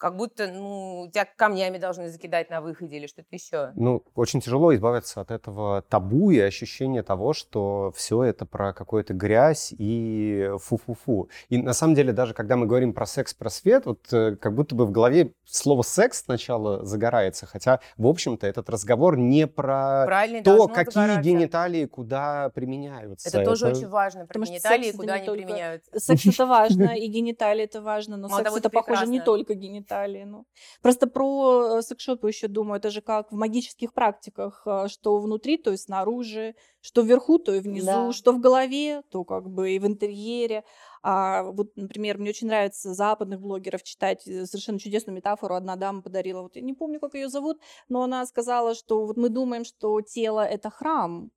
Как 0.02 0.16
будто, 0.16 0.48
ну, 0.48 1.08
тебя 1.12 1.28
камнями 1.36 1.78
должны 1.78 2.08
закидать 2.08 2.50
на 2.50 2.60
выходе 2.60 2.96
или 2.96 3.06
что-то 3.06 3.28
еще. 3.30 3.70
Ну, 3.76 4.02
очень 4.16 4.40
тяжело 4.40 4.74
избавиться 4.74 5.20
от 5.20 5.30
этого 5.30 5.82
табу 5.82 6.32
и 6.32 6.40
ощущения 6.40 7.04
того, 7.04 7.32
что 7.32 7.92
все 7.94 8.24
это 8.24 8.44
про 8.44 8.72
какую-то 8.72 9.14
грязь 9.14 9.72
и 9.78 10.50
фу-фу-фу. 10.58 11.28
И 11.50 11.58
на 11.58 11.72
самом 11.72 11.94
деле, 11.94 12.12
даже 12.12 12.34
когда 12.34 12.56
мы 12.56 12.66
говорим 12.66 12.94
про 12.94 13.06
секс-просвет, 13.06 13.86
вот 13.86 14.12
э, 14.12 14.34
как 14.34 14.56
будто 14.56 14.74
бы 14.74 14.86
в 14.86 14.90
голове 14.90 15.34
слово 15.44 15.82
«секс» 15.82 16.24
сначала 16.24 16.84
загорается, 16.84 17.46
хотя, 17.46 17.78
в 17.96 18.08
общем-то, 18.08 18.44
этот 18.44 18.70
разговор 18.70 19.16
не 19.16 19.46
про 19.46 20.04
Правильно, 20.06 20.42
то, 20.42 20.66
какие 20.66 20.94
загораться. 20.94 21.20
гениталии 21.22 21.86
куда 21.86 22.48
применяются. 22.48 23.28
Это 23.28 23.44
тоже 23.44 23.68
очень 23.68 23.86
важно, 23.86 24.26
про 24.26 24.40
Потому 24.40 24.46
гениталии, 24.46 24.82
секс 24.82 24.94
это 24.94 24.98
куда 24.98 25.14
они 25.14 25.26
только- 25.26 25.42
применяются. 25.44 26.00
Секс 26.00 26.26
это 26.26 26.46
важно, 26.46 26.82
и 26.98 27.06
гениталии 27.06 27.62
это 27.62 27.80
важно, 27.80 28.16
но 28.16 28.28
секс 28.28 28.40
это, 28.40 28.58
это 28.58 28.70
похоже, 28.70 29.06
не 29.06 29.20
только 29.20 29.54
гениталии. 29.54 29.91
Ну. 30.24 30.46
Просто 30.82 31.06
про 31.06 31.78
э, 31.78 31.82
секс-шопы 31.82 32.28
еще 32.28 32.48
думаю, 32.48 32.78
это 32.78 32.90
же 32.90 33.00
как 33.00 33.30
в 33.32 33.34
магических 33.34 33.92
практиках, 33.92 34.62
э, 34.66 34.88
что 34.88 35.18
внутри, 35.20 35.58
то 35.58 35.72
и 35.72 35.76
снаружи, 35.76 36.54
что 36.80 37.02
вверху, 37.02 37.38
то 37.38 37.54
и 37.54 37.60
внизу, 37.60 37.86
Да. 37.86 38.12
что 38.12 38.32
в 38.32 38.40
голове, 38.40 39.02
то 39.10 39.24
как 39.24 39.48
бы 39.48 39.72
и 39.72 39.78
в 39.78 39.86
интерьере. 39.86 40.64
А 41.02 41.42
вот, 41.42 41.76
например, 41.76 42.18
мне 42.18 42.30
очень 42.30 42.46
нравится 42.48 42.94
западных 42.94 43.40
блогеров 43.40 43.82
читать 43.82 44.26
э, 44.26 44.46
совершенно 44.46 44.78
чудесную 44.78 45.16
метафору. 45.16 45.54
Одна 45.54 45.76
дама 45.76 46.02
подарила, 46.02 46.42
вот 46.42 46.56
я 46.56 46.62
не 46.62 46.74
помню, 46.74 47.00
как 47.00 47.14
ее 47.14 47.28
зовут, 47.28 47.58
но 47.88 48.02
она 48.02 48.24
сказала, 48.26 48.74
что 48.74 49.06
вот 49.06 49.16
мы 49.16 49.28
думаем, 49.28 49.64
что 49.64 50.00
тело 50.00 50.44
это 50.44 50.70
храм, 50.70 51.30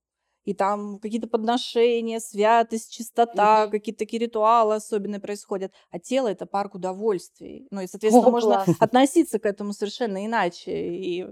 и 0.46 0.54
там 0.54 1.00
какие-то 1.00 1.28
подношения, 1.28 2.20
святость, 2.20 2.92
чистота, 2.94 3.64
Мгм. 3.66 3.72
какие-то 3.72 4.00
такие 4.00 4.20
ритуалы 4.20 4.76
особенные 4.76 5.20
происходят. 5.20 5.74
А 5.92 6.00
тело 6.00 6.28
это 6.28 6.46
парк 6.46 6.76
удовольствий. 6.76 7.68
Ну 7.72 7.82
и, 7.82 7.88
соответственно, 7.88 8.30
О, 8.30 8.32
можно 8.32 8.56
класс. 8.56 8.78
относиться 8.80 9.40
к 9.40 9.46
этому 9.46 9.74
совершенно 9.74 10.26
иначе. 10.26 10.72
И, 10.96 11.26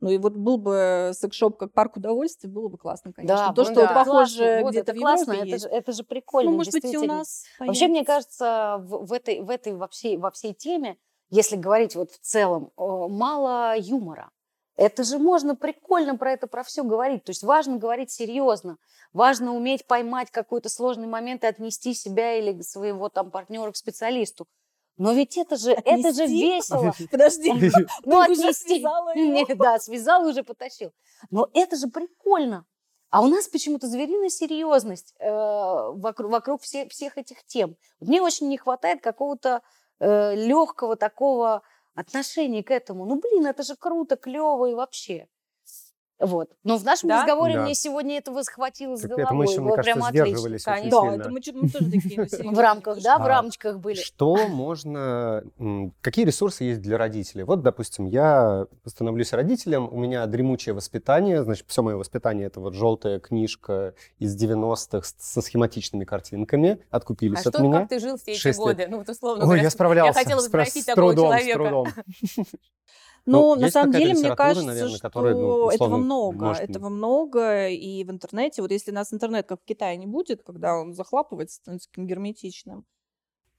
ну 0.00 0.10
и 0.10 0.18
вот 0.18 0.34
был 0.34 0.58
бы 0.58 1.10
секс-шоп 1.14 1.56
как 1.58 1.72
парк 1.72 1.96
удовольствий, 1.96 2.48
было 2.48 2.68
бы 2.68 2.78
классно, 2.78 3.12
конечно. 3.12 3.36
Да, 3.36 3.52
То, 3.52 3.62
ну 3.62 3.70
что 3.70 3.80
да. 3.80 3.94
похоже 3.94 4.60
вот, 4.62 4.70
где-то 4.70 4.92
это 4.92 4.94
в 4.94 5.00
классно, 5.00 5.32
это 5.32 5.58
же, 5.58 5.68
это 5.68 5.92
же 5.92 6.04
прикольно, 6.04 6.50
ну, 6.50 6.56
может 6.58 6.72
быть, 6.72 6.92
и 6.92 6.98
у 6.98 7.04
нас 7.04 7.44
Вообще, 7.66 7.88
мне 7.88 8.00
появится. 8.00 8.04
кажется, 8.04 8.76
в, 8.80 9.06
в 9.06 9.12
этой, 9.12 9.40
в 9.40 9.50
этой 9.50 9.74
во, 9.74 9.88
всей, 9.88 10.16
во 10.16 10.30
всей 10.30 10.54
теме, 10.54 10.98
если 11.30 11.56
говорить 11.56 11.94
вот 11.96 12.12
в 12.12 12.18
целом, 12.20 12.72
мало 12.76 13.76
юмора. 13.78 14.30
Это 14.78 15.02
же 15.02 15.18
можно 15.18 15.56
прикольно 15.56 16.16
про 16.16 16.32
это, 16.32 16.46
про 16.46 16.62
все 16.62 16.84
говорить. 16.84 17.24
То 17.24 17.30
есть 17.30 17.42
важно 17.42 17.78
говорить 17.78 18.12
серьезно. 18.12 18.78
Важно 19.12 19.54
уметь 19.54 19.84
поймать 19.86 20.30
какой-то 20.30 20.68
сложный 20.68 21.08
момент 21.08 21.42
и 21.42 21.48
отнести 21.48 21.94
себя 21.94 22.34
или 22.38 22.62
своего 22.62 23.08
там 23.08 23.32
партнера 23.32 23.72
к 23.72 23.76
специалисту. 23.76 24.46
Но 24.96 25.12
ведь 25.12 25.36
это 25.36 25.56
же, 25.56 25.72
это 25.72 26.12
же 26.12 26.22
Отнести? 26.24 26.40
весело. 26.40 26.92
Подожди, 27.10 27.52
Ну, 28.04 28.20
отнести. 28.20 28.52
связала 28.78 29.10
его? 29.16 29.32
Не, 29.32 29.54
Да, 29.56 29.78
связал 29.80 30.26
и 30.26 30.30
уже 30.30 30.44
потащил. 30.44 30.92
Но 31.30 31.48
это 31.54 31.76
же 31.76 31.88
прикольно. 31.88 32.64
А 33.10 33.22
у 33.22 33.26
нас 33.26 33.48
почему-то 33.48 33.88
звериная 33.88 34.28
серьезность 34.28 35.12
э, 35.18 35.28
вокруг, 35.28 36.30
вокруг 36.30 36.62
все- 36.62 36.88
всех 36.88 37.18
этих 37.18 37.42
тем. 37.46 37.74
Мне 37.98 38.22
очень 38.22 38.48
не 38.48 38.58
хватает 38.58 39.02
какого-то 39.02 39.62
легкого 40.00 40.94
такого 40.94 41.62
отношения 42.00 42.62
к 42.62 42.70
этому. 42.70 43.04
Ну, 43.06 43.20
блин, 43.20 43.46
это 43.46 43.62
же 43.62 43.76
круто, 43.76 44.16
клево 44.16 44.66
и 44.66 44.74
вообще. 44.74 45.28
Вот. 46.20 46.50
Но 46.64 46.76
в 46.78 46.84
нашем 46.84 47.08
Да? 47.10 47.20
разговоре 47.22 47.54
Да. 47.54 47.62
мне 47.62 47.74
сегодня 47.74 48.18
этого 48.18 48.42
схватило 48.42 48.96
с 48.96 49.02
головой. 49.02 49.22
это 49.24 49.34
мы 49.34 49.44
еще, 49.44 49.60
мне 49.60 49.68
Вот 49.70 49.76
кажется, 49.76 49.94
прям 49.94 50.04
отлично. 50.08 50.26
сдерживались 50.26 50.66
очень 50.66 50.74
Конечно. 50.74 50.90
Да, 50.90 51.00
сильно. 51.10 51.20
это 51.22 51.30
мы, 51.30 51.40
мы 51.62 51.68
тоже 51.70 51.90
такие 51.90 52.50
В 52.52 52.58
рамках, 52.58 53.02
да, 53.02 53.18
в 53.18 53.22
А, 53.22 53.28
рамочках 53.28 53.78
были. 53.78 53.94
Что 53.94 54.48
можно... 54.48 55.44
Какие 56.00 56.24
ресурсы 56.24 56.64
есть 56.64 56.80
для 56.82 56.98
родителей? 56.98 57.44
Вот, 57.44 57.62
допустим, 57.62 58.06
я 58.06 58.66
становлюсь 58.84 59.32
родителем, 59.32 59.88
у 59.92 59.96
меня 59.96 60.26
дремучее 60.26 60.74
воспитание, 60.74 61.44
значит, 61.44 61.66
все 61.68 61.82
мое 61.82 61.96
воспитание— 61.96 62.46
это 62.48 62.58
вот 62.60 62.74
желтая 62.74 63.20
книжка 63.20 63.94
из 64.18 64.34
90-х 64.36 65.06
с- 65.06 65.14
со 65.18 65.40
схематичными 65.40 66.04
картинками, 66.04 66.80
откупились 66.90 67.46
А 67.46 67.50
от 67.50 67.54
что, 67.54 67.62
меня. 67.62 67.80
как 67.80 67.90
ты 67.90 68.00
жил 68.00 68.16
все 68.18 68.32
эти 68.32 68.56
годы? 68.56 68.86
Ну, 68.90 68.98
вот 68.98 69.08
условно 69.08 69.46
Ой, 69.46 69.60
я 69.62 69.70
справлялся. 69.70 70.18
Я 70.18 70.24
хотела 70.24 70.38
бы 70.40 70.42
с, 70.46 70.48
про- 70.48 70.64
спросить 70.64 70.82
с 70.82 70.86
такого 70.86 71.12
трудом, 71.14 71.26
человека. 71.38 71.52
С 71.52 72.34
трудом. 72.34 72.46
Ну, 73.30 73.40
Ну, 73.40 73.54
на 73.54 73.66
есть 73.66 73.74
самом 73.74 73.92
деле, 73.92 74.14
мне 74.14 74.32
кажется, 74.32 74.66
наверное, 74.66 74.98
что 74.98 75.08
которая, 75.08 75.34
ну, 75.34 75.66
этого 75.70 75.96
условно, 75.96 75.98
много. 75.98 76.46
может, 76.46 76.62
Этого 76.62 76.88
много 76.88 77.68
и 77.68 78.04
в 78.04 78.10
интернете. 78.10 78.62
Вот 78.62 78.70
если 78.70 78.90
у 78.90 78.94
нас 78.94 79.12
интернет, 79.12 79.46
как 79.46 79.60
в 79.60 79.64
Китае, 79.64 79.96
не 79.98 80.06
будет, 80.06 80.42
когда 80.42 80.76
он 80.78 80.94
захлапывается, 80.94 81.56
становится 81.56 81.88
таким 81.90 82.06
герметичным. 82.06 82.84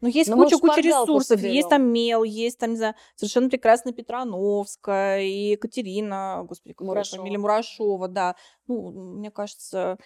Но 0.02 0.08
есть 0.08 0.30
Ну, 0.30 0.36
в 0.38 0.40
куча-куча 0.40 0.82
шпаргалку 0.82 1.12
ресурсов. 1.12 1.40
соберем. 1.40 1.54
Есть 1.54 1.70
там 1.70 1.84
Мел, 1.92 2.24
есть 2.24 2.58
там, 2.58 2.72
не 2.72 2.78
знаю, 2.78 2.96
совершенно 3.16 3.50
прекрасная 3.50 3.94
Петрановская 3.94 5.22
и 5.22 5.52
Екатерина, 5.52 6.44
господи, 6.48 6.74
какая 6.74 6.88
Мурашова. 6.88 7.22
фамилия 7.22 7.38
Мурашова, 7.38 8.08
да. 8.08 8.36
Ну, 8.68 8.92
мне 8.92 9.30
кажется, 9.32 9.98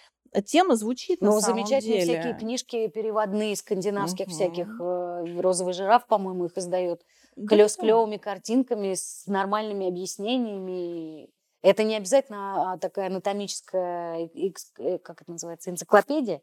тема 0.46 0.76
звучит 0.76 1.22
на 1.22 1.28
Ну, 1.28 1.32
самом 1.32 1.46
замечательные 1.46 1.80
деле. 1.80 2.02
всякие 2.04 2.34
книжки 2.34 2.88
переводные 2.88 3.56
скандинавских 3.56 4.26
Мгм. 4.28 4.34
всяких. 4.34 4.80
э, 4.82 5.40
Розовый 5.42 5.74
жираф, 5.74 6.08
по-моему, 6.08 6.46
их 6.46 6.58
издает. 6.58 7.06
Клё 7.48 7.68
с 7.68 7.76
клевыми 7.76 8.18
картинками, 8.18 8.94
с 8.94 9.26
нормальными 9.28 9.88
объяснениями. 9.88 11.30
Это 11.62 11.84
не 11.84 11.96
обязательно 11.96 12.74
а, 12.74 12.78
такая 12.78 13.08
анатомическая, 13.08 14.30
э, 14.36 14.98
как 15.00 15.22
это 15.22 15.32
называется, 15.32 15.70
энциклопедия. 15.70 16.42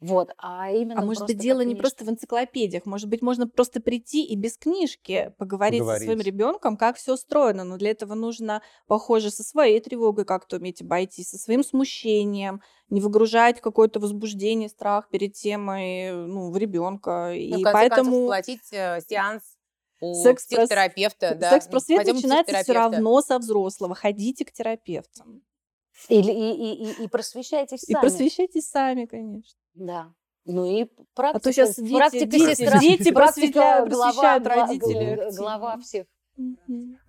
Вот, 0.00 0.32
а 0.36 0.70
именно 0.70 1.00
А 1.00 1.04
может 1.04 1.26
быть, 1.26 1.38
дело 1.38 1.62
не 1.62 1.74
просто 1.74 2.04
в 2.04 2.10
энциклопедиях. 2.10 2.84
Может 2.84 3.08
быть, 3.08 3.22
можно 3.22 3.48
просто 3.48 3.80
прийти 3.80 4.22
и 4.22 4.36
без 4.36 4.58
книжки 4.58 5.32
поговорить, 5.38 5.80
со 5.80 5.96
своим 5.96 6.18
Поговорить. 6.18 6.26
ребенком, 6.26 6.76
как 6.76 6.96
все 6.96 7.14
устроено. 7.14 7.64
Но 7.64 7.78
для 7.78 7.90
этого 7.90 8.14
нужно, 8.14 8.60
похоже, 8.86 9.30
со 9.30 9.42
своей 9.42 9.80
тревогой 9.80 10.26
как-то 10.26 10.56
уметь 10.56 10.82
обойти, 10.82 11.24
со 11.24 11.38
своим 11.38 11.64
смущением, 11.64 12.60
не 12.90 13.00
выгружать 13.00 13.62
какое-то 13.62 13.98
возбуждение, 13.98 14.68
страх 14.68 15.08
перед 15.08 15.32
темой 15.32 16.12
ну, 16.12 16.50
в 16.50 16.56
ребенка. 16.58 17.28
Ну, 17.30 17.34
И 17.34 17.52
в 17.52 17.62
конце 17.62 17.72
поэтому 17.72 18.10
концов, 18.10 18.26
платить 18.26 18.72
э, 18.72 19.00
сеанс 19.08 19.53
у 20.10 20.14
Секс-прос- 20.22 20.46
психотерапевта. 20.46 21.34
Да. 21.34 21.50
секс-просвет 21.50 22.06
начинается 22.06 22.62
все 22.62 22.72
равно 22.72 23.20
со 23.22 23.38
взрослого. 23.38 23.94
Ходите 23.94 24.44
к 24.44 24.52
терапевтам. 24.52 25.42
Или, 26.08 26.32
и, 26.32 26.52
и, 26.52 26.84
и, 27.02 27.04
и 27.04 27.08
просвещайтесь 27.08 27.84
И 27.84 27.92
сами. 27.92 28.00
просвещайтесь 28.02 28.68
сами, 28.68 29.06
конечно. 29.06 29.58
Да. 29.74 30.12
Ну 30.44 30.64
и 30.66 30.86
практика. 31.14 31.38
А 31.38 31.40
то 31.40 31.52
сейчас 31.52 31.76
дети, 31.76 31.94
практика 31.96 32.26
дети, 32.26 32.54
сестра. 32.54 32.78
дети 32.80 33.10
практика 33.10 33.14
просветляют, 33.14 33.90
глава- 33.90 34.34
активно. 34.34 35.30
Глава 35.36 35.78
всех. 35.78 36.06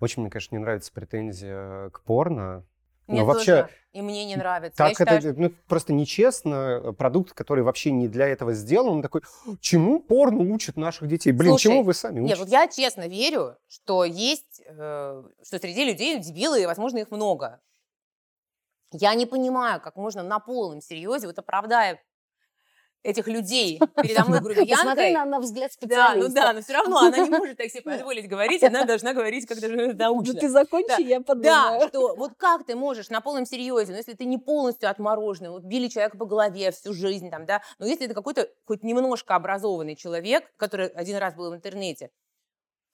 Очень, 0.00 0.22
мне, 0.22 0.30
конечно, 0.30 0.54
не 0.54 0.60
нравится 0.60 0.92
претензия 0.92 1.90
к 1.90 2.02
порно. 2.04 2.64
Мне 3.06 3.20
Но 3.20 3.26
вообще, 3.26 3.62
тоже. 3.62 3.74
И 3.92 4.02
мне 4.02 4.24
не 4.24 4.36
нравится. 4.36 4.82
Я 4.82 4.88
так 4.90 4.98
считаю, 4.98 5.18
это 5.18 5.40
ну, 5.40 5.50
просто 5.68 5.92
нечестно. 5.92 6.94
Продукт, 6.98 7.32
который 7.32 7.62
вообще 7.62 7.92
не 7.92 8.08
для 8.08 8.26
этого 8.26 8.52
сделан, 8.52 8.96
он 8.96 9.02
такой, 9.02 9.22
чему 9.60 10.00
порно 10.00 10.42
учат 10.52 10.76
наших 10.76 11.08
детей? 11.08 11.32
Блин, 11.32 11.52
Слушай, 11.52 11.62
чему 11.62 11.82
вы 11.82 11.94
сами 11.94 12.20
Нет, 12.20 12.32
учите? 12.32 12.40
вот 12.40 12.48
я 12.48 12.68
честно 12.68 13.08
верю, 13.08 13.56
что 13.68 14.04
есть, 14.04 14.62
э, 14.66 15.22
что 15.42 15.58
среди 15.58 15.84
людей 15.84 16.18
дебилы, 16.18 16.62
и, 16.62 16.66
возможно, 16.66 16.98
их 16.98 17.10
много. 17.10 17.60
Я 18.92 19.14
не 19.14 19.26
понимаю, 19.26 19.80
как 19.80 19.96
можно 19.96 20.22
на 20.22 20.40
полном 20.40 20.80
серьезе, 20.80 21.26
вот 21.26 21.38
оправдая 21.38 22.02
этих 23.06 23.26
людей 23.28 23.78
передо 23.96 24.24
мной 24.24 24.38
Посмотри 24.40 24.54
грубиянкой. 24.54 25.12
на, 25.12 25.24
на 25.24 25.40
взгляд 25.40 25.70
Да, 25.70 25.74
специалиста. 25.74 26.28
ну 26.28 26.34
да, 26.34 26.52
но 26.52 26.60
все 26.62 26.72
равно 26.72 26.98
она 26.98 27.18
не 27.18 27.30
может 27.30 27.56
так 27.56 27.70
себе 27.70 27.82
позволить 27.92 28.28
говорить, 28.28 28.62
она 28.62 28.84
должна 28.84 29.12
говорить 29.14 29.46
как-то 29.46 29.68
же 29.68 29.76
Ну 29.88 29.92
научно. 29.94 30.34
ты 30.40 30.48
закончи, 30.48 30.86
Да. 30.88 30.96
я 30.98 31.18
Да, 31.20 31.24
подумаю. 31.24 31.88
что 31.88 32.16
вот 32.16 32.32
как 32.36 32.64
ты 32.66 32.74
можешь 32.74 33.08
на 33.10 33.20
полном 33.20 33.46
серьезе, 33.46 33.92
ну, 33.92 33.96
если 33.98 34.14
ты 34.14 34.24
не 34.24 34.38
полностью 34.38 34.90
отмороженный, 34.90 35.50
вот 35.50 35.62
били 35.62 35.88
человека 35.88 36.16
по 36.18 36.26
голове 36.26 36.70
всю 36.72 36.92
жизнь, 36.92 37.30
там, 37.30 37.46
да, 37.46 37.62
но 37.78 37.86
если 37.86 38.06
это 38.06 38.14
какой-то 38.14 38.48
хоть 38.66 38.82
немножко 38.82 39.34
образованный 39.36 39.96
человек, 39.96 40.44
который 40.56 40.88
один 40.88 41.16
раз 41.18 41.34
был 41.34 41.50
в 41.50 41.54
интернете, 41.54 42.10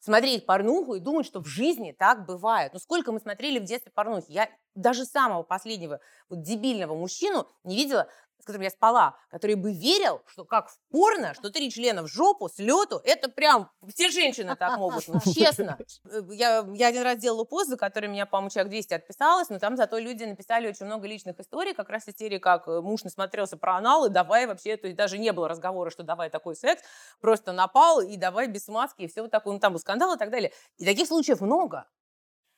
смотреть 0.01 0.47
порнуху 0.47 0.95
и 0.97 1.01
думать, 1.01 1.27
что 1.27 1.41
в 1.41 1.47
жизни 1.47 1.95
так 1.97 2.27
бывает. 2.27 2.73
Ну, 2.73 2.81
сколько 2.81 3.13
мы 3.13 3.21
смотрели 3.21 3.61
в 3.61 3.65
детстве 3.65 3.93
порнухи? 3.95 4.27
Я 4.33 4.49
даже 4.75 5.05
самого 5.05 5.45
последнего 5.45 6.01
вот 6.29 6.43
дебильного 6.43 6.97
мужчину 6.97 7.47
не 7.63 7.77
видела, 7.77 8.09
с 8.43 8.45
которым 8.45 8.63
я 8.65 8.71
спала, 8.71 9.17
который 9.31 9.55
бы 9.55 9.73
верил, 9.73 10.21
что 10.27 10.45
как 10.45 10.69
в 10.69 10.77
порно, 10.91 11.33
что 11.33 11.51
три 11.51 11.71
члена 11.71 12.03
в 12.03 12.09
жопу, 12.09 12.49
с 12.49 12.59
лету, 12.59 13.01
это 13.05 13.31
прям 13.31 13.71
все 13.95 14.11
женщины 14.11 14.57
так 14.57 14.79
могут, 14.79 15.07
ну, 15.07 15.21
честно. 15.33 15.79
Э, 16.11 16.23
Я, 16.31 16.67
я 16.75 16.89
один 16.89 17.03
раз 17.03 17.19
делала 17.19 17.45
пост, 17.45 17.69
за 17.69 17.77
который 17.77 18.09
меня, 18.09 18.27
по-моему, 18.27 18.51
человек 18.51 18.71
200 18.71 18.95
отписалось, 18.95 19.49
но 19.49 19.61
там 19.61 19.77
зато 19.77 19.97
люди 19.99 20.25
написали 20.25 20.69
очень 20.69 20.87
много 20.87 21.07
личных 21.07 21.39
историй, 21.39 21.73
как 21.73 21.89
раз 21.89 22.09
из 22.09 22.17
серии, 22.17 22.39
как 22.39 22.67
э, 22.67 22.81
муж 22.81 23.05
насмотрелся 23.05 23.57
про 23.57 23.77
анал, 23.77 24.07
и 24.07 24.11
давай 24.11 24.49
вообще, 24.49 24.77
то 24.77 24.89
есть 24.89 24.97
даже 24.97 25.19
не 25.19 25.33
было 25.33 25.49
разговора, 25.49 25.91
что 25.91 26.03
давай 26.03 26.29
такой 26.29 26.57
секс, 26.57 26.83
просто 27.21 27.53
напал, 27.53 28.01
и 28.01 28.17
давай 28.17 28.49
без 28.49 28.65
смазки, 28.65 29.03
и 29.03 29.09
все 29.09 29.23
вот 29.23 29.31
такое, 29.31 29.55
ну 29.55 29.61
там 29.61 29.73
был 29.73 29.79
скандал 29.79 30.17
и 30.17 30.19
так 30.19 30.31
далее. 30.31 30.53
И 30.79 30.85
таких 30.85 31.07
случаев 31.07 31.41
много. 31.41 31.87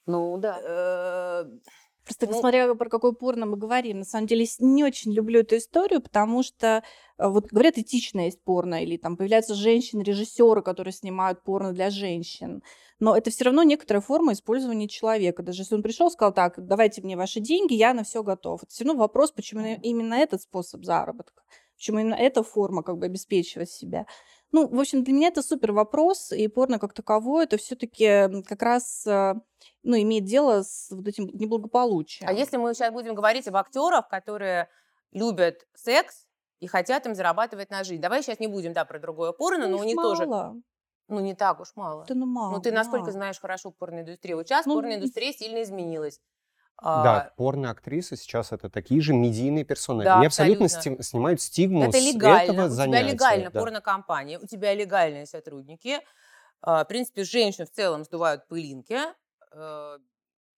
Ну 0.07 0.37
да. 0.39 0.59
Э, 0.63 1.45
Просто 2.05 2.27
Ну- 2.27 2.39
смотря 2.39 2.75
про 2.75 2.91
какое 2.91 3.13
порно 3.13 3.47
мы 3.47 3.57
говорим. 3.57 4.01
На 4.01 4.05
самом 4.05 4.27
деле 4.27 4.47
не 4.59 4.85
очень 4.85 5.13
люблю 5.13 5.41
эту 5.41 5.57
историю, 5.57 6.03
потому 6.03 6.43
что 6.43 6.83
э, 7.19 7.29
вот 7.29 7.47
говорят, 7.47 7.79
этичное 7.79 8.27
есть 8.27 8.43
порно, 8.43 8.83
или 8.83 8.99
там 8.99 9.17
появляются 9.17 9.55
женщины-режиссеры, 9.55 10.63
которые 10.63 10.93
снимают 10.93 11.43
порно 11.43 11.73
для 11.73 11.89
женщин. 11.89 12.63
Но 13.01 13.17
это 13.17 13.31
все 13.31 13.45
равно 13.45 13.63
некоторая 13.63 14.03
форма 14.03 14.35
использования 14.35 14.87
человека. 14.89 15.43
Даже 15.43 15.63
если 15.63 15.75
он 15.77 15.83
пришел 15.83 16.09
и 16.09 16.11
сказал, 16.11 16.35
так, 16.35 16.55
давайте 16.59 17.01
мне 17.03 17.17
ваши 17.17 17.41
деньги, 17.41 17.75
я 17.75 17.95
на 17.95 18.05
все 18.05 18.23
готов. 18.23 18.63
Это 18.63 18.71
все 18.71 18.85
равно 18.85 19.01
вопрос, 19.01 19.33
почему 19.33 19.63
именно- 19.63 19.81
именно 19.83 20.15
этот 20.15 20.43
способ 20.43 20.85
заработка. 20.85 21.43
Почему 21.77 21.99
именно 22.01 22.15
эта 22.15 22.43
форма 22.43 22.83
как 22.83 22.99
бы 22.99 23.07
обеспечивать 23.07 23.71
себя. 23.71 24.07
Ну, 24.53 24.69
в 24.69 24.79
общем, 24.79 25.03
для 25.03 25.13
меня 25.13 25.29
это 25.29 25.43
супер 25.43 25.73
вопрос, 25.73 26.31
и 26.31 26.47
порно 26.49 26.79
как 26.79 26.93
таковое, 26.93 27.45
это 27.45 27.57
все-таки 27.57 28.43
как 28.45 28.63
раз 28.63 29.07
э, 29.07 29.35
ну, 29.83 29.97
имеет 29.97 30.25
дело 30.25 30.63
с 30.63 30.91
вот 30.91 31.09
этим 31.09 31.27
неблагополучием. 31.27 32.29
А 32.29 32.33
если 32.33 32.57
мы 32.57 32.73
сейчас 32.75 32.93
будем 32.93 33.15
говорить 33.15 33.49
об 33.49 33.57
актерах, 33.57 34.09
которые 34.09 34.69
любят 35.13 35.67
секс 35.75 36.27
и 36.61 36.67
хотят 36.67 37.07
им 37.07 37.15
зарабатывать 37.15 37.71
на 37.71 37.85
жизнь. 37.85 38.01
Давай 38.01 38.23
сейчас 38.23 38.41
не 38.41 38.47
будем, 38.47 38.73
да, 38.73 38.85
про 38.85 38.99
другое 38.99 39.33
порно, 39.33 39.69
но 39.69 39.79
у 39.79 39.81
их 39.81 39.87
них 39.87 39.97
тоже, 39.97 40.27
ну, 41.09 41.21
не 41.21 41.35
так 41.35 41.61
уж 41.61 41.69
мало. 41.75 42.05
Да 42.09 42.15
ну 42.15 42.27
мало. 42.27 42.53
Ну, 42.53 42.61
ты 42.61 42.73
насколько 42.73 43.07
мало. 43.07 43.13
знаешь 43.13 43.39
хорошо 43.39 43.71
порноиндустрию? 43.71 44.39
Вот 44.39 44.49
сейчас 44.49 44.65
Ну, 44.65 44.77
порноиндустрия 44.77 45.33
сильно 45.33 45.63
изменилась. 45.63 46.21
Да, 46.83 47.17
А, 47.31 47.33
порно-актрисы 47.37 48.17
сейчас 48.17 48.53
это 48.53 48.69
такие 48.69 49.01
же 49.01 49.15
медийные 49.15 49.65
персоны. 49.65 50.05
Да, 50.05 50.17
Они 50.17 50.27
абсолютно 50.27 50.67
абсолютно. 50.67 51.03
снимают 51.05 51.41
стигму 51.41 51.85
Это 51.85 51.99
с 51.99 52.05
легально. 52.13 52.43
этого 52.53 52.57
у 52.67 52.69
тебя 52.69 52.69
занятия. 52.69 53.13
легально 53.13 53.51
да. 53.51 53.61
порнокомпания, 53.61 54.39
у 54.39 54.47
тебя 54.47 54.75
легальные 54.75 55.27
сотрудники. 55.27 56.01
А, 56.61 56.85
В 56.85 56.89
принципе, 56.89 57.25
женщин 57.25 57.67
в 57.67 57.71
целом 57.71 58.05
сдувают 58.05 58.47
пылинки. 58.49 58.99
Э, 59.53 59.99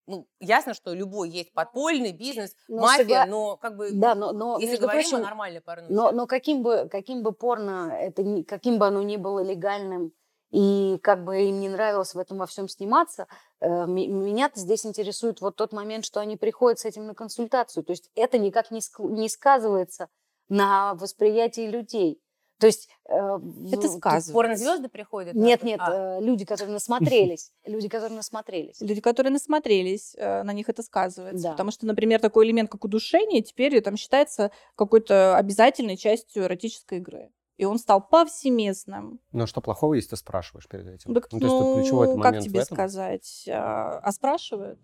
Ну, 0.08 0.28
ясно, 0.38 0.72
что 0.72 0.94
любой 0.94 1.30
есть 1.30 1.52
подпольный 1.52 2.12
бизнес, 2.12 2.54
Но 2.68 2.82
мафия, 2.82 3.04
согла- 3.04 3.26
но 3.26 3.56
как 3.56 3.76
бы, 3.76 3.90
Да, 3.92 4.14
но, 4.14 4.32
но 4.32 4.56
если 4.60 4.76
говорим 4.76 5.02
прочим, 5.02 5.16
о 5.16 5.20
нормальной 5.20 5.60
порнухе. 5.60 5.92
Но, 5.92 6.12
но 6.12 6.26
каким, 6.28 6.62
бы, 6.62 6.88
каким 6.88 7.24
бы 7.24 7.32
порно, 7.32 7.90
это 7.92 8.22
ни- 8.22 8.42
каким 8.42 8.78
бы 8.78 8.86
оно 8.86 9.02
ни 9.02 9.16
было 9.16 9.42
легальным, 9.42 10.12
и 10.50 10.98
как 11.02 11.24
бы 11.24 11.42
им 11.42 11.60
не 11.60 11.68
нравилось 11.68 12.14
в 12.14 12.18
этом 12.18 12.38
во 12.38 12.46
всем 12.46 12.68
сниматься, 12.68 13.26
э, 13.60 13.66
м- 13.66 13.94
меня-то 14.24 14.60
здесь 14.60 14.86
интересует 14.86 15.40
вот 15.40 15.56
тот 15.56 15.72
момент, 15.72 16.04
что 16.04 16.20
они 16.20 16.36
приходят 16.36 16.78
с 16.78 16.84
этим 16.84 17.06
на 17.06 17.14
консультацию. 17.14 17.84
То 17.84 17.92
есть 17.92 18.10
это 18.14 18.38
никак 18.38 18.70
не, 18.70 18.78
ск- 18.80 19.08
не 19.10 19.28
сказывается 19.28 20.08
на 20.48 20.94
восприятии 20.94 21.66
людей. 21.68 22.20
То 22.58 22.68
есть... 22.68 22.88
э, 23.06 23.12
Это 23.14 23.82
тут- 23.82 23.96
сказывается. 23.98 24.32
Порнозвезды 24.32 24.88
приходят? 24.88 25.34
Нет, 25.34 25.62
нет, 25.62 25.78
А, 25.82 26.18
э, 26.18 26.22
люди, 26.22 26.46
которые 26.46 26.72
насмотрелись. 26.74 27.50
Люди, 27.66 27.88
которые 27.88 28.16
насмотрелись. 28.16 28.80
Люди, 28.80 29.00
которые 29.02 29.32
насмотрелись, 29.32 30.14
э, 30.16 30.42
на 30.42 30.52
них 30.54 30.68
это 30.70 30.82
сказывается. 30.82 31.42
Да. 31.42 31.50
Потому 31.50 31.70
что, 31.70 31.84
например, 31.84 32.18
такой 32.20 32.46
элемент, 32.46 32.70
как 32.70 32.84
удушение, 32.84 33.42
теперь 33.42 33.78
там 33.82 33.96
считается 33.98 34.52
какой-то 34.74 35.36
обязательной 35.36 35.98
частью 35.98 36.44
эротической 36.44 36.96
игры. 36.98 37.30
И 37.56 37.64
он 37.64 37.78
стал 37.78 38.06
повсеместным. 38.06 39.20
Но 39.32 39.46
что 39.46 39.60
плохого, 39.60 39.94
если 39.94 40.10
ты 40.10 40.16
спрашиваешь 40.16 40.68
перед 40.68 40.86
этим? 40.88 41.14
Так, 41.14 41.32
ну, 41.32 41.38
то 41.40 41.46
есть 41.46 41.58
тут 41.58 41.66
ну, 41.66 41.74
ключевой 41.74 42.08
как 42.08 42.16
момент 42.16 42.44
в 42.44 42.48
тебе 42.48 42.60
этом. 42.60 42.76
сказать? 42.76 43.44
А 43.48 43.98
а 43.98 44.12
спрашивают? 44.12 44.78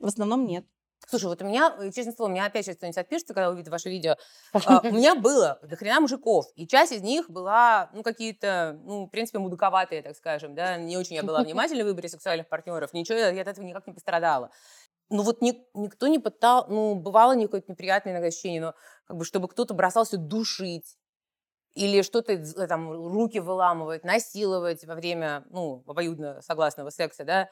В 0.00 0.06
основном 0.06 0.46
нет. 0.46 0.66
Слушай, 1.06 1.26
вот 1.26 1.40
у 1.40 1.44
меня, 1.44 1.74
э, 1.78 1.90
честно 1.92 2.12
слово, 2.12 2.28
у 2.28 2.32
меня 2.32 2.46
опять 2.46 2.66
сейчас 2.66 2.76
кто-нибудь 2.76 2.98
отпишется, 2.98 3.32
когда 3.32 3.50
увидит 3.50 3.68
ваше 3.68 3.88
видео. 3.88 4.16
А, 4.52 4.80
У 4.82 4.92
меня 4.92 5.14
было 5.14 5.58
до 5.62 5.76
хрена 5.76 6.00
мужиков, 6.00 6.46
и 6.56 6.66
часть 6.66 6.92
из 6.92 7.02
них 7.02 7.30
была, 7.30 7.88
ну, 7.94 8.02
какие-то, 8.02 8.78
ну, 8.84 9.06
в 9.06 9.08
принципе, 9.08 9.38
мудаковатые, 9.38 10.02
так 10.02 10.16
скажем, 10.16 10.54
да, 10.54 10.76
не 10.76 10.96
очень 10.96 11.16
я 11.16 11.22
была 11.22 11.42
внимательна 11.44 11.84
в 11.84 11.86
выборе 11.86 12.08
сексуальных 12.08 12.48
партнеров, 12.48 12.92
ничего, 12.92 13.18
я 13.18 13.28
от 13.40 13.48
этого 13.48 13.64
никак 13.64 13.86
не 13.86 13.92
пострадала. 13.92 14.50
Ну, 15.08 15.22
вот 15.22 15.40
ни- 15.40 15.64
никто 15.72 16.08
не 16.08 16.18
пытал, 16.18 16.66
ну, 16.68 16.94
бывало 16.96 17.40
какое-то 17.40 17.70
неприятное 17.72 18.12
иногда 18.12 18.28
ощущение, 18.28 18.60
но 18.60 18.74
как 19.06 19.16
бы, 19.16 19.24
чтобы 19.24 19.48
кто-то 19.48 19.72
бросался 19.72 20.18
душить, 20.18 20.97
или 21.74 22.02
что-то 22.02 22.32
э, 22.32 22.66
там 22.66 22.90
руки 22.90 23.38
выламывать, 23.38 24.04
насиловать 24.04 24.84
во 24.84 24.94
время, 24.94 25.44
ну, 25.50 25.84
обоюдно 25.86 26.40
согласного 26.42 26.90
секса, 26.90 27.24
да, 27.24 27.48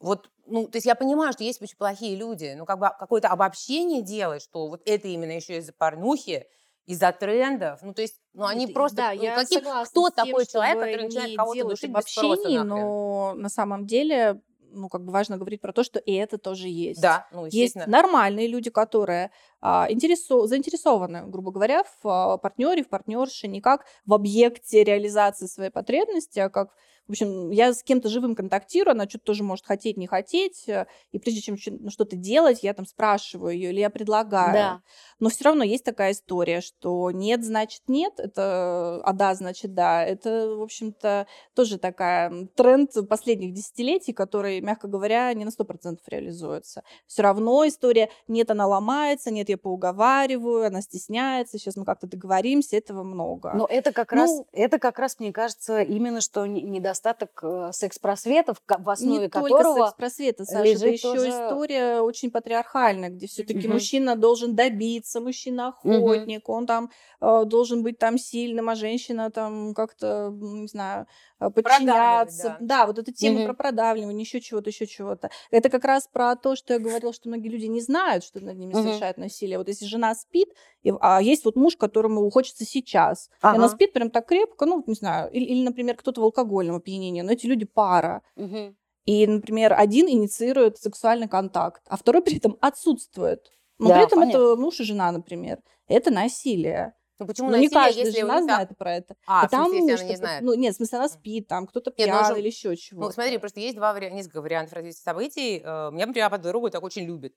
вот, 0.00 0.30
ну, 0.46 0.66
то 0.66 0.76
есть 0.76 0.86
я 0.86 0.96
понимаю, 0.96 1.32
что 1.32 1.44
есть 1.44 1.62
очень 1.62 1.76
плохие 1.76 2.16
люди, 2.16 2.54
но 2.56 2.66
как 2.66 2.78
бы 2.78 2.90
какое-то 2.98 3.28
обобщение 3.28 4.02
делать, 4.02 4.42
что 4.42 4.68
вот 4.68 4.82
это 4.84 5.06
именно 5.08 5.30
еще 5.32 5.58
из-за 5.58 5.72
порнухи, 5.72 6.46
из-за 6.86 7.12
трендов, 7.12 7.80
ну, 7.82 7.94
то 7.94 8.02
есть, 8.02 8.20
ну, 8.32 8.44
они 8.44 8.66
Нет, 8.66 8.74
просто, 8.74 8.96
да, 8.96 9.12
ну, 9.14 9.22
я 9.22 9.44
согласна 9.46 9.84
кто 9.84 10.10
тем, 10.10 10.26
такой 10.26 10.46
человек, 10.46 10.74
который 10.78 11.04
начинает 11.04 11.36
кого-то 11.36 11.64
душить 11.64 11.90
без 11.90 12.04
спроса 12.04 12.64
но 12.64 13.34
на 13.36 13.48
самом 13.48 13.86
деле, 13.86 14.42
ну, 14.72 14.88
как 14.88 15.04
бы 15.04 15.12
важно 15.12 15.36
говорить 15.36 15.60
про 15.60 15.72
то, 15.72 15.84
что 15.84 15.98
и 15.98 16.12
это 16.12 16.38
тоже 16.38 16.68
есть. 16.68 17.00
Да, 17.00 17.26
ну, 17.32 17.44
Есть 17.44 17.54
естественно. 17.56 17.86
нормальные 17.86 18.48
люди, 18.48 18.70
которые 18.70 19.30
а, 19.60 19.86
интересу, 19.88 20.46
заинтересованы, 20.46 21.26
грубо 21.26 21.52
говоря, 21.52 21.84
в 21.84 22.08
а, 22.08 22.38
партнере, 22.38 22.82
в 22.82 22.88
партнерше, 22.88 23.48
не 23.48 23.60
как 23.60 23.84
в 24.06 24.14
объекте 24.14 24.84
реализации 24.84 25.46
своей 25.46 25.70
потребности, 25.70 26.38
а 26.38 26.48
как 26.48 26.70
в 27.08 27.10
общем, 27.12 27.50
я 27.50 27.74
с 27.74 27.82
кем-то 27.82 28.08
живым 28.08 28.34
контактирую, 28.34 28.92
она 28.92 29.08
что-то 29.08 29.24
тоже 29.24 29.42
может 29.42 29.66
хотеть, 29.66 29.96
не 29.96 30.06
хотеть, 30.06 30.68
э, 30.68 30.86
и 31.10 31.18
прежде 31.18 31.40
чем 31.40 31.56
ну, 31.80 31.90
что-то 31.90 32.16
делать, 32.16 32.62
я 32.62 32.72
там 32.74 32.86
спрашиваю 32.86 33.54
ее 33.54 33.70
или 33.70 33.80
я 33.80 33.90
предлагаю. 33.90 34.52
Да. 34.52 34.82
Но 35.18 35.28
все 35.28 35.44
равно 35.44 35.64
есть 35.64 35.84
такая 35.84 36.12
история, 36.12 36.60
что 36.60 37.10
нет, 37.10 37.44
значит 37.44 37.82
нет, 37.88 38.14
это, 38.18 39.02
а 39.02 39.12
да, 39.12 39.34
значит 39.34 39.74
да. 39.74 40.04
Это, 40.04 40.54
в 40.56 40.62
общем-то, 40.62 41.26
тоже 41.54 41.78
такая 41.78 42.46
тренд 42.54 42.90
последних 43.08 43.52
десятилетий, 43.52 44.12
который, 44.12 44.60
мягко 44.60 44.86
говоря, 44.88 45.32
не 45.34 45.44
на 45.44 45.50
сто 45.50 45.64
процентов 45.64 46.06
реализуется. 46.08 46.82
Все 47.06 47.22
равно 47.22 47.66
история 47.66 48.10
нет, 48.28 48.50
она 48.50 48.66
ломается, 48.66 49.30
нет, 49.30 49.48
я 49.48 49.58
поуговариваю, 49.58 50.66
она 50.66 50.80
стесняется, 50.80 51.58
сейчас 51.58 51.76
мы 51.76 51.84
как-то 51.84 52.06
договоримся, 52.06 52.76
этого 52.76 53.02
много. 53.02 53.52
Но 53.54 53.66
это 53.68 53.92
как 53.92 54.12
ну, 54.12 54.18
раз, 54.18 54.30
это 54.52 54.78
как 54.78 54.98
раз, 54.98 55.18
мне 55.18 55.32
кажется, 55.32 55.82
именно 55.82 56.20
что 56.20 56.46
недостаточно 56.46 57.01
недостаток 57.02 57.40
э, 57.42 57.70
секс-просветов, 57.72 58.58
в 58.66 58.90
основе 58.90 59.22
не 59.22 59.28
которого 59.28 59.62
только 59.62 59.86
секс-просвета, 59.86 60.44
Саша, 60.44 60.68
это 60.68 60.88
еще 60.88 61.14
тоже... 61.14 61.28
история 61.30 62.00
очень 62.00 62.30
патриархальная, 62.30 63.10
где 63.10 63.26
все-таки 63.26 63.66
угу. 63.66 63.74
мужчина 63.74 64.16
должен 64.16 64.54
добиться, 64.54 65.20
мужчина 65.20 65.68
охотник, 65.68 66.48
угу. 66.48 66.58
он 66.58 66.66
там 66.66 66.90
э, 67.20 67.44
должен 67.44 67.82
быть 67.82 67.98
там 67.98 68.18
сильным, 68.18 68.68
а 68.68 68.74
женщина 68.74 69.30
там 69.30 69.74
как-то, 69.74 70.30
не 70.32 70.68
знаю, 70.68 71.06
подчиняться. 71.50 72.56
Да. 72.60 72.78
да, 72.78 72.86
вот 72.86 72.98
эта 72.98 73.12
тема 73.12 73.40
угу. 73.40 73.46
про 73.46 73.54
продавливание, 73.54 74.22
еще 74.22 74.40
чего-то, 74.40 74.70
еще 74.70 74.86
чего-то. 74.86 75.30
Это 75.50 75.68
как 75.68 75.84
раз 75.84 76.08
про 76.10 76.36
то, 76.36 76.56
что 76.56 76.74
я 76.74 76.78
говорила, 76.78 77.12
что 77.12 77.28
многие 77.28 77.48
люди 77.48 77.66
не 77.66 77.80
знают, 77.80 78.24
что 78.24 78.40
над 78.40 78.56
ними 78.56 78.72
угу. 78.72 78.82
совершают 78.82 79.16
насилие. 79.18 79.58
Вот 79.58 79.68
если 79.68 79.86
жена 79.86 80.14
спит, 80.14 80.48
и, 80.82 80.92
а 81.00 81.20
есть 81.20 81.44
вот 81.44 81.56
муж, 81.56 81.76
которому 81.76 82.28
хочется 82.30 82.64
сейчас, 82.64 83.30
ага. 83.40 83.54
и 83.54 83.58
она 83.58 83.68
спит 83.68 83.92
прям 83.92 84.10
так 84.10 84.26
крепко, 84.26 84.66
ну, 84.66 84.82
не 84.86 84.94
знаю, 84.94 85.30
или, 85.30 85.44
или 85.44 85.64
например, 85.64 85.96
кто-то 85.96 86.20
в 86.20 86.24
алкогольном 86.24 86.76
опьянения, 86.76 87.22
но 87.22 87.32
эти 87.32 87.46
люди 87.46 87.64
пара. 87.64 88.22
Угу. 88.36 88.74
И, 89.04 89.26
например, 89.26 89.74
один 89.76 90.08
инициирует 90.08 90.78
сексуальный 90.78 91.28
контакт, 91.28 91.82
а 91.88 91.96
второй 91.96 92.22
при 92.22 92.36
этом 92.36 92.56
отсутствует. 92.60 93.50
Но 93.78 93.88
да, 93.88 93.94
при 93.94 94.04
этом 94.04 94.20
понятно. 94.20 94.38
это 94.38 94.56
муж 94.56 94.80
и 94.80 94.84
жена, 94.84 95.10
например. 95.10 95.58
Это 95.88 96.10
насилие. 96.10 96.94
Ну 97.22 97.28
почему 97.28 97.46
ну, 97.48 97.52
насилие, 97.52 97.70
не 97.70 97.74
каждая 97.74 98.04
если 98.04 98.20
жена 98.20 98.42
знает 98.42 98.76
про 98.76 98.96
это. 98.96 99.16
А, 99.26 99.48
там 99.48 99.66
смысле, 99.66 99.92
если 99.92 100.02
она 100.02 100.10
не 100.10 100.16
знает? 100.16 100.42
Ну, 100.42 100.54
нет, 100.54 100.74
в 100.74 100.76
смысле, 100.78 100.98
она 100.98 101.08
спит, 101.08 101.46
там 101.46 101.68
кто-то 101.68 101.92
пьян 101.92 102.28
ну, 102.28 102.36
или 102.36 102.48
еще 102.48 102.76
чего. 102.76 103.02
Ну, 103.02 103.10
смотри, 103.12 103.38
просто 103.38 103.60
есть 103.60 103.76
два 103.76 103.92
варианта, 103.92 104.16
несколько 104.16 104.42
вариантов 104.42 104.74
развития 104.74 105.00
событий. 105.00 105.62
Э, 105.64 105.90
меня, 105.92 106.06
например, 106.06 106.30
подруга 106.30 106.70
так 106.70 106.82
очень 106.82 107.04
любит. 107.04 107.34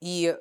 И 0.00 0.34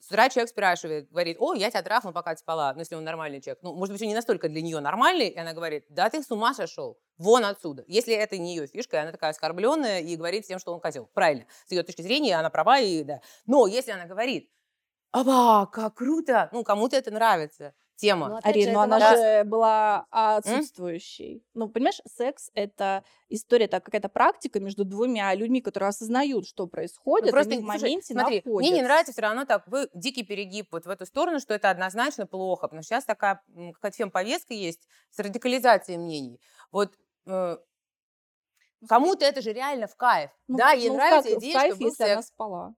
с 0.00 0.06
утра 0.06 0.28
человек 0.30 0.50
спрашивает, 0.50 1.10
говорит, 1.10 1.36
о, 1.38 1.54
я 1.54 1.70
тебя 1.70 1.82
трахнул, 1.82 2.12
пока 2.12 2.34
ты 2.34 2.40
спала, 2.40 2.72
ну, 2.72 2.80
если 2.80 2.96
он 2.96 3.04
нормальный 3.04 3.40
человек. 3.40 3.60
Ну, 3.62 3.74
может 3.74 3.92
быть, 3.92 4.02
он 4.02 4.08
не 4.08 4.14
настолько 4.14 4.48
для 4.48 4.62
нее 4.62 4.80
нормальный, 4.80 5.28
и 5.28 5.38
она 5.38 5.52
говорит, 5.52 5.84
да 5.88 6.10
ты 6.10 6.22
с 6.22 6.30
ума 6.30 6.54
сошел, 6.54 6.98
вон 7.18 7.44
отсюда. 7.44 7.84
Если 7.86 8.14
это 8.14 8.38
не 8.38 8.56
ее 8.56 8.66
фишка, 8.66 8.96
и 8.96 9.00
она 9.00 9.12
такая 9.12 9.30
оскорбленная 9.30 10.00
и 10.00 10.16
говорит 10.16 10.44
всем, 10.44 10.58
что 10.58 10.72
он 10.74 10.80
козел. 10.80 11.08
Правильно. 11.14 11.46
С 11.66 11.70
ее 11.70 11.82
точки 11.82 12.02
зрения 12.02 12.36
она 12.36 12.50
права, 12.50 12.80
и 12.80 13.04
да. 13.04 13.20
Но 13.46 13.66
если 13.66 13.92
она 13.92 14.06
говорит, 14.06 14.50
Аба, 15.12 15.66
как 15.66 15.94
круто! 15.94 16.48
Ну, 16.52 16.62
кому-то 16.64 16.96
это 16.96 17.10
нравится 17.10 17.74
тема. 18.00 18.28
Ну, 18.28 18.38
Арина, 18.42 18.72
но 18.72 18.80
она 18.80 18.98
да. 18.98 19.16
же 19.16 19.44
была 19.44 20.06
отсутствующей. 20.10 21.36
М? 21.36 21.42
Ну, 21.54 21.68
понимаешь, 21.68 22.00
секс— 22.06 22.50
это 22.54 23.04
история, 23.28 23.66
это 23.66 23.80
какая-то 23.80 24.08
практика 24.08 24.58
между 24.58 24.84
двумя 24.84 25.34
людьми, 25.34 25.60
которые 25.60 25.88
осознают, 25.88 26.46
что 26.46 26.66
происходит, 26.66 27.26
ну, 27.26 27.32
просто, 27.32 27.52
они 27.52 27.62
в 27.62 27.66
моменте 27.66 28.14
слушай, 28.14 28.16
находятся. 28.16 28.50
Мне 28.50 28.70
не 28.70 28.82
нравится 28.82 29.12
все 29.12 29.22
равно 29.22 29.44
такой 29.44 29.88
дикий 29.92 30.22
перегиб 30.22 30.68
вот 30.72 30.86
в 30.86 30.90
эту 30.90 31.04
сторону, 31.06 31.40
что 31.40 31.54
это 31.54 31.70
однозначно 31.70 32.26
плохо, 32.26 32.68
потому 32.68 32.82
что 32.82 32.94
сейчас 32.94 33.04
такая 33.04 33.42
какая-то 33.74 33.96
фемповестка 33.96 34.54
есть 34.54 34.88
с 35.10 35.18
радикализацией 35.18 35.98
мнений. 35.98 36.40
Вот 36.72 36.94
э, 37.26 37.58
ну, 38.80 38.88
Кому-то 38.88 39.26
это 39.26 39.42
же 39.42 39.52
реально 39.52 39.86
в 39.86 39.96
кайф. 39.96 40.30
Ну, 40.48 40.56
да, 40.56 40.72
ей 40.72 40.88
ну, 40.88 40.94
нравится 40.94 41.28
как, 41.28 41.38
идея, 41.38 41.52
в 41.52 41.60
кайф, 41.60 41.74
что 41.74 41.80
был 41.80 41.88
если 41.88 42.02
секс. 42.02 42.12
она 42.12 42.22
спала. 42.22 42.74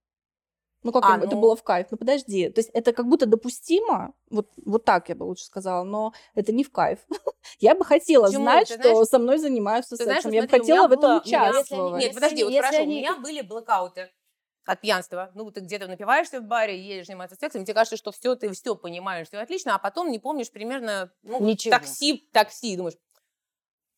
Ну, 0.83 0.93
как 0.93 1.05
а, 1.05 1.19
это 1.19 1.35
ну... 1.35 1.41
было 1.41 1.57
в 1.57 1.63
кайф? 1.63 1.89
Ну, 1.91 1.97
подожди. 1.97 2.49
То 2.51 2.59
есть 2.59 2.71
это 2.73 2.93
как 2.93 3.07
будто 3.07 3.27
допустимо, 3.27 4.15
вот, 4.31 4.49
вот 4.65 4.85
так 4.85 5.09
я 5.09 5.15
бы 5.15 5.25
лучше 5.25 5.45
сказала, 5.45 5.85
но 5.85 6.13
это 6.35 6.53
не 6.53 6.65
в 6.65 6.73
кайф. 6.73 6.99
я 7.61 7.75
бы 7.75 7.85
хотела 7.85 8.27
Почему? 8.27 8.43
знать, 8.43 8.69
ты 8.69 8.75
что 8.75 8.83
знаешь, 8.83 9.09
со 9.09 9.19
мной 9.19 9.39
занимаются 9.39 9.97
сексом. 9.97 10.21
Знаешь, 10.21 10.35
я 10.35 10.43
бы 10.43 10.49
хотела 10.49 10.89
в 10.89 10.93
этом 10.93 11.19
участвовать. 11.19 12.03
Нет, 12.03 12.15
подожди, 12.15 12.45
вот 12.45 12.55
хорошо, 12.55 12.83
у 12.83 12.87
меня 12.87 13.17
были 13.17 13.43
блокауты 13.43 14.11
от 14.65 14.81
пьянства. 14.81 15.31
Ну, 15.35 15.51
ты 15.51 15.61
где-то 15.61 15.87
напиваешься 15.87 16.41
в 16.41 16.45
баре, 16.45 16.81
едешь 16.81 17.07
заниматься 17.07 17.37
сексом, 17.37 17.65
тебе 17.65 17.75
кажется, 17.75 17.97
что 17.97 18.13
все, 18.13 18.35
ты 18.35 18.53
все 18.53 18.75
понимаешь, 18.75 19.29
все 19.29 19.39
отлично, 19.39 19.75
а 19.75 19.79
потом 19.79 20.11
не 20.11 20.19
помнишь 20.19 20.51
примерно 20.51 21.13
ну, 21.23 21.41
Ничего. 21.41 21.73
такси, 21.73 22.29
такси, 22.33 22.77
думаешь, 22.77 22.97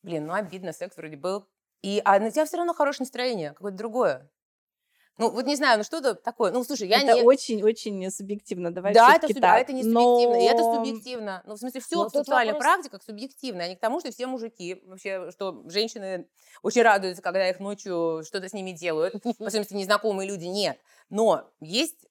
блин, 0.03 0.27
ну 0.27 0.35
обидно, 0.35 0.73
секс 0.73 0.97
вроде 0.97 1.17
был. 1.17 1.47
И, 1.83 2.01
а 2.05 2.19
на 2.19 2.31
тебя 2.31 2.47
все 2.47 2.57
равно 2.57 2.73
хорошее 2.73 3.05
настроение, 3.05 3.53
какое-то 3.53 3.77
другое. 3.77 4.31
Ну, 5.17 5.31
вот 5.31 5.47
не 5.47 5.55
знаю, 5.55 5.79
ну 5.79 5.85
что-то 5.85 6.15
такое. 6.15 6.51
Ну, 6.51 6.65
слушай, 6.65 6.89
я 6.89 7.01
это 7.01 7.15
не... 7.15 7.23
очень-очень 7.23 8.11
субъективно. 8.11 8.73
Давай 8.73 8.93
да, 8.93 9.15
это, 9.15 9.29
суб... 9.29 9.39
а 9.43 9.59
это 9.59 9.73
не 9.73 9.85
субъективно, 9.85 10.35
но... 10.35 10.41
и 10.41 10.45
это 10.45 10.63
субъективно. 10.63 11.43
Ну, 11.47 11.55
в 11.55 11.59
смысле, 11.59 11.81
все 11.81 11.97
но 11.97 12.09
в 12.09 12.13
сексуальных 12.13 12.55
вопрос... 12.55 12.73
практиках 12.73 13.03
субъективно, 13.03 13.65
а 13.65 13.69
не 13.69 13.77
к 13.77 13.81
тому, 13.81 14.01
что 14.01 14.11
все 14.11 14.27
мужики, 14.27 14.83
вообще, 14.87 15.31
что 15.31 15.63
женщины 15.69 16.27
очень 16.63 16.83
радуются, 16.83 17.23
когда 17.23 17.49
их 17.49 17.61
ночью 17.61 18.23
что-то 18.27 18.49
с 18.49 18.53
ними 18.53 18.73
делают, 18.73 19.15
по 19.39 19.51
смысле, 19.51 19.79
незнакомые 19.79 20.29
люди, 20.29 20.47
нет. 20.47 20.79
Но 21.11 21.49
есть 21.61 22.07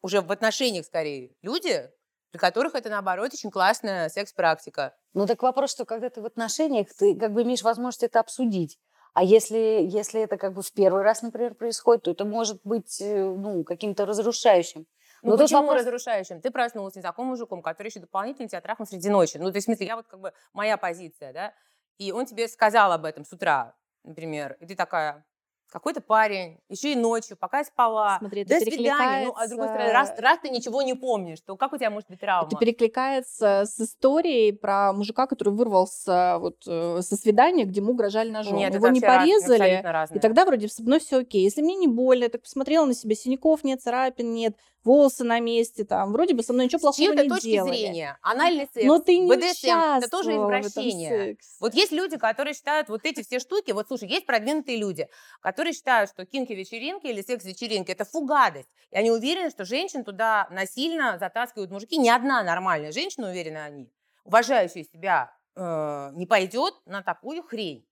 уже 0.00 0.22
в 0.22 0.32
отношениях, 0.32 0.86
скорее, 0.86 1.34
люди, 1.42 1.90
при 2.30 2.38
которых 2.38 2.74
это, 2.74 2.88
наоборот, 2.88 3.34
очень 3.34 3.50
классная 3.50 4.08
секс-практика. 4.08 4.94
Ну, 5.12 5.26
так 5.26 5.42
вопрос, 5.42 5.72
что 5.72 5.84
когда 5.84 6.08
ты 6.08 6.22
в 6.22 6.26
отношениях, 6.26 6.88
ты 6.96 7.14
как 7.16 7.32
бы 7.32 7.42
имеешь 7.42 7.62
возможность 7.62 8.04
это 8.04 8.20
обсудить. 8.20 8.78
А 9.12 9.24
если, 9.24 9.86
если 9.88 10.20
это 10.20 10.36
как 10.36 10.54
бы 10.54 10.62
в 10.62 10.72
первый 10.72 11.02
раз, 11.02 11.22
например, 11.22 11.54
происходит, 11.54 12.04
то 12.04 12.10
это 12.12 12.24
может 12.24 12.60
быть 12.64 13.00
э, 13.00 13.24
ну, 13.24 13.64
каким-то 13.64 14.06
разрушающим. 14.06 14.86
Ну, 15.22 15.32
Но 15.32 15.38
почему 15.38 15.62
вопрос... 15.62 15.82
разрушающим? 15.82 16.40
Ты 16.40 16.50
проснулась 16.50 16.94
с 16.94 16.96
незнакомым 16.96 17.30
мужиком, 17.30 17.60
который 17.60 17.88
еще 17.88 18.00
дополнительно 18.00 18.48
тебя 18.48 18.60
трахнул 18.60 18.86
среди 18.86 19.08
ночи. 19.10 19.36
Ну, 19.36 19.50
то 19.50 19.56
есть, 19.56 19.66
в 19.66 19.68
смысле, 19.68 19.86
я 19.86 19.96
вот 19.96 20.06
как 20.06 20.20
бы, 20.20 20.32
моя 20.52 20.76
позиция, 20.76 21.32
да, 21.32 21.54
и 21.98 22.12
он 22.12 22.24
тебе 22.24 22.48
сказал 22.48 22.92
об 22.92 23.04
этом 23.04 23.24
с 23.24 23.32
утра, 23.32 23.76
например, 24.04 24.56
и 24.60 24.66
ты 24.66 24.74
такая, 24.74 25.26
какой-то 25.70 26.00
парень, 26.00 26.58
еще 26.68 26.92
и 26.92 26.96
ночью, 26.96 27.36
пока 27.36 27.58
я 27.58 27.64
спала. 27.64 28.18
Смотри, 28.18 28.44
До 28.44 28.58
свидания. 28.58 29.26
Ну, 29.26 29.34
а 29.36 29.46
с 29.46 29.50
другой 29.50 29.68
стороны, 29.68 29.92
раз, 29.92 30.12
раз 30.18 30.38
ты 30.42 30.50
ничего 30.50 30.82
не 30.82 30.94
помнишь, 30.94 31.40
то 31.40 31.56
как 31.56 31.72
у 31.72 31.76
тебя 31.76 31.90
может 31.90 32.08
быть 32.08 32.20
травма? 32.20 32.48
Это 32.48 32.56
перекликается 32.56 33.64
с 33.64 33.80
историей 33.80 34.52
про 34.52 34.92
мужика, 34.92 35.26
который 35.26 35.54
вырвался 35.54 36.38
вот 36.38 36.64
э, 36.66 37.00
со 37.02 37.16
свидания, 37.16 37.64
где 37.64 37.80
ему 37.80 37.92
угрожали 37.92 38.30
ножом. 38.30 38.56
Нет, 38.56 38.74
Его 38.74 38.88
не 38.88 39.00
порезали, 39.00 39.80
раз, 39.84 40.10
и 40.12 40.18
тогда 40.18 40.44
вроде 40.44 40.68
со 40.68 40.82
мной 40.82 41.00
все 41.00 41.18
окей. 41.18 41.42
Если 41.42 41.62
мне 41.62 41.74
не 41.76 41.88
больно, 41.88 42.24
я 42.24 42.30
так 42.30 42.42
посмотрела 42.42 42.84
на 42.84 42.94
себя, 42.94 43.14
синяков 43.14 43.64
нет, 43.64 43.82
царапин 43.82 44.32
нет, 44.32 44.56
волосы 44.84 45.24
на 45.24 45.40
месте, 45.40 45.84
там, 45.84 46.12
вроде 46.12 46.34
бы 46.34 46.42
со 46.42 46.52
мной 46.52 46.66
ничего 46.66 46.80
плохого 46.80 47.12
не 47.12 47.28
точки 47.28 47.50
делали. 47.50 47.70
зрения, 47.76 48.18
анальный 48.22 48.68
секс, 48.72 48.86
Но 48.86 48.98
ты 48.98 49.18
не 49.18 49.28
БДСМ, 49.28 49.98
это 49.98 50.08
тоже 50.10 50.32
извращение. 50.32 51.36
Вот 51.60 51.74
есть 51.74 51.92
люди, 51.92 52.16
которые 52.16 52.54
считают 52.54 52.88
вот 52.88 53.04
эти 53.04 53.22
все 53.22 53.38
штуки, 53.38 53.72
вот 53.72 53.88
слушай, 53.88 54.08
есть 54.08 54.26
продвинутые 54.26 54.78
люди, 54.78 55.08
которые 55.40 55.59
считают, 55.72 56.10
что 56.10 56.24
кинки-вечеринки 56.24 57.06
или 57.06 57.22
секс-вечеринки– 57.22 57.90
это 57.92 58.04
фу 58.04 58.24
гадость. 58.24 58.68
И 58.90 58.96
они 58.96 59.10
уверены, 59.10 59.50
что 59.50 59.64
женщин 59.64 60.04
туда 60.04 60.48
насильно 60.50 61.18
затаскивают 61.18 61.70
мужики. 61.70 61.96
Ни 61.96 62.08
одна 62.08 62.42
нормальная 62.42 62.92
женщина, 62.92 63.28
уверены 63.28 63.58
они, 63.58 63.92
уважающая 64.24 64.84
себя, 64.84 65.32
э, 65.56 66.10
не 66.14 66.26
пойдет 66.26 66.74
на 66.86 67.02
такую 67.02 67.42
хрень. 67.42 67.86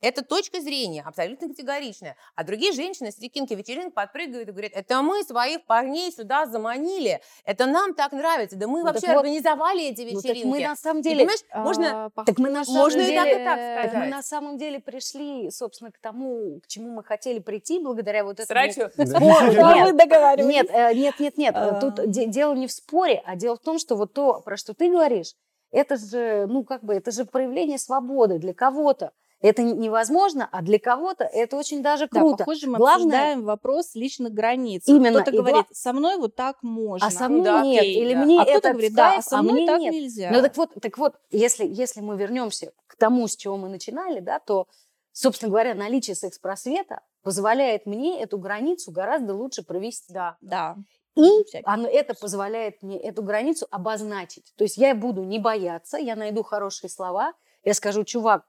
Это 0.00 0.22
точка 0.22 0.60
зрения, 0.60 1.02
абсолютно 1.06 1.48
категоричная. 1.48 2.16
А 2.34 2.44
другие 2.44 2.72
женщины 2.72 3.10
с 3.10 3.18
рекинки 3.20 3.54
вечеринок 3.54 3.94
подпрыгивают 3.94 4.48
и 4.48 4.52
говорят, 4.52 4.72
это 4.74 5.02
мы 5.02 5.22
своих 5.24 5.64
парней 5.64 6.12
сюда 6.12 6.46
заманили, 6.46 7.20
это 7.44 7.66
нам 7.66 7.94
так 7.94 8.12
нравится, 8.12 8.56
да 8.56 8.66
мы 8.66 8.80
ну, 8.80 8.84
вообще 8.86 9.06
организовали 9.08 9.82
вот, 9.82 9.92
эти 9.92 10.00
вечеринки. 10.02 10.46
Ну, 10.46 10.52
так 10.52 10.60
мы 10.60 10.68
на 10.68 10.76
самом 10.76 11.02
деле... 11.02 11.16
И, 11.16 11.18
понимаешь, 11.20 11.40
а, 11.50 11.62
можно, 11.62 12.10
так 12.26 12.38
мы 12.38 12.50
на 12.50 12.64
самом 12.64 12.80
можно 12.80 13.04
деле, 13.04 13.12
и 13.12 13.16
так, 13.16 13.28
и 13.28 13.44
так 13.44 13.54
сказать. 13.54 13.92
Так 13.92 14.00
мы 14.00 14.06
на 14.06 14.22
самом 14.22 14.58
деле 14.58 14.80
пришли, 14.80 15.50
собственно, 15.50 15.90
к 15.90 15.98
тому, 15.98 16.60
к 16.60 16.66
чему 16.66 16.90
мы 16.90 17.02
хотели 17.02 17.38
прийти, 17.38 17.78
благодаря 17.78 18.24
вот 18.24 18.40
этому 18.40 18.46
спору. 19.06 19.92
Нет, 20.44 20.70
нет, 20.94 21.20
нет, 21.20 21.38
нет. 21.38 21.54
А. 21.56 21.80
Тут 21.80 22.10
дело 22.10 22.54
не 22.54 22.66
в 22.66 22.72
споре, 22.72 23.22
а 23.24 23.36
дело 23.36 23.56
в 23.56 23.60
том, 23.60 23.78
что 23.78 23.96
вот 23.96 24.12
то, 24.12 24.40
про 24.40 24.56
что 24.56 24.74
ты 24.74 24.90
говоришь, 24.90 25.34
это 25.70 25.96
же, 25.96 26.46
ну, 26.46 26.64
как 26.64 26.84
бы, 26.84 26.94
это 26.94 27.10
же 27.10 27.24
проявление 27.24 27.78
свободы 27.78 28.38
для 28.38 28.54
кого-то. 28.54 29.12
Это 29.44 29.62
невозможно, 29.62 30.48
а 30.50 30.62
для 30.62 30.78
кого-то 30.78 31.24
это 31.24 31.58
очень 31.58 31.82
даже 31.82 32.08
круто. 32.08 32.38
Да, 32.38 32.44
похоже, 32.44 32.66
мы 32.66 32.78
Главное... 32.78 32.96
обсуждаем 32.96 33.44
вопрос 33.44 33.94
личных 33.94 34.32
границ. 34.32 34.84
Именно. 34.86 35.20
Кто-то 35.20 35.36
говорит, 35.36 35.66
со 35.70 35.92
мной 35.92 36.16
вот 36.16 36.34
так 36.34 36.62
можно. 36.62 37.06
А 37.06 37.10
со 37.10 37.28
мной 37.28 37.44
да, 37.44 37.62
нет. 37.62 37.82
Окей, 37.82 38.02
Или 38.02 38.14
да. 38.14 38.24
мне 38.24 38.40
а 38.40 38.44
это 38.46 38.70
говорит, 38.70 38.94
да, 38.94 39.18
а 39.18 39.22
со 39.22 39.40
а 39.40 39.42
мной 39.42 39.66
так 39.66 39.80
нет. 39.80 39.92
нельзя. 39.92 40.30
Ну 40.32 40.40
так 40.40 40.56
вот, 40.56 40.70
так 40.80 40.96
вот 40.96 41.16
если, 41.30 41.66
если 41.66 42.00
мы 42.00 42.16
вернемся 42.16 42.72
к 42.86 42.96
тому, 42.96 43.28
с 43.28 43.36
чего 43.36 43.58
мы 43.58 43.68
начинали, 43.68 44.20
да, 44.20 44.38
то, 44.38 44.66
собственно 45.12 45.50
говоря, 45.50 45.74
наличие 45.74 46.16
секс-просвета 46.16 47.02
позволяет 47.22 47.84
мне 47.84 48.22
эту 48.22 48.38
границу 48.38 48.92
гораздо 48.92 49.34
лучше 49.34 49.62
провести. 49.62 50.10
Да. 50.10 50.38
да. 50.40 50.74
И 51.16 51.20
Всякие. 51.20 51.64
оно, 51.66 51.86
это 51.86 52.14
позволяет 52.14 52.82
мне 52.82 52.98
эту 52.98 53.22
границу 53.22 53.66
обозначить. 53.70 54.54
То 54.56 54.64
есть 54.64 54.78
я 54.78 54.94
буду 54.94 55.22
не 55.22 55.38
бояться, 55.38 55.98
я 55.98 56.16
найду 56.16 56.42
хорошие 56.42 56.88
слова, 56.88 57.34
я 57.62 57.74
скажу, 57.74 58.04
чувак, 58.04 58.46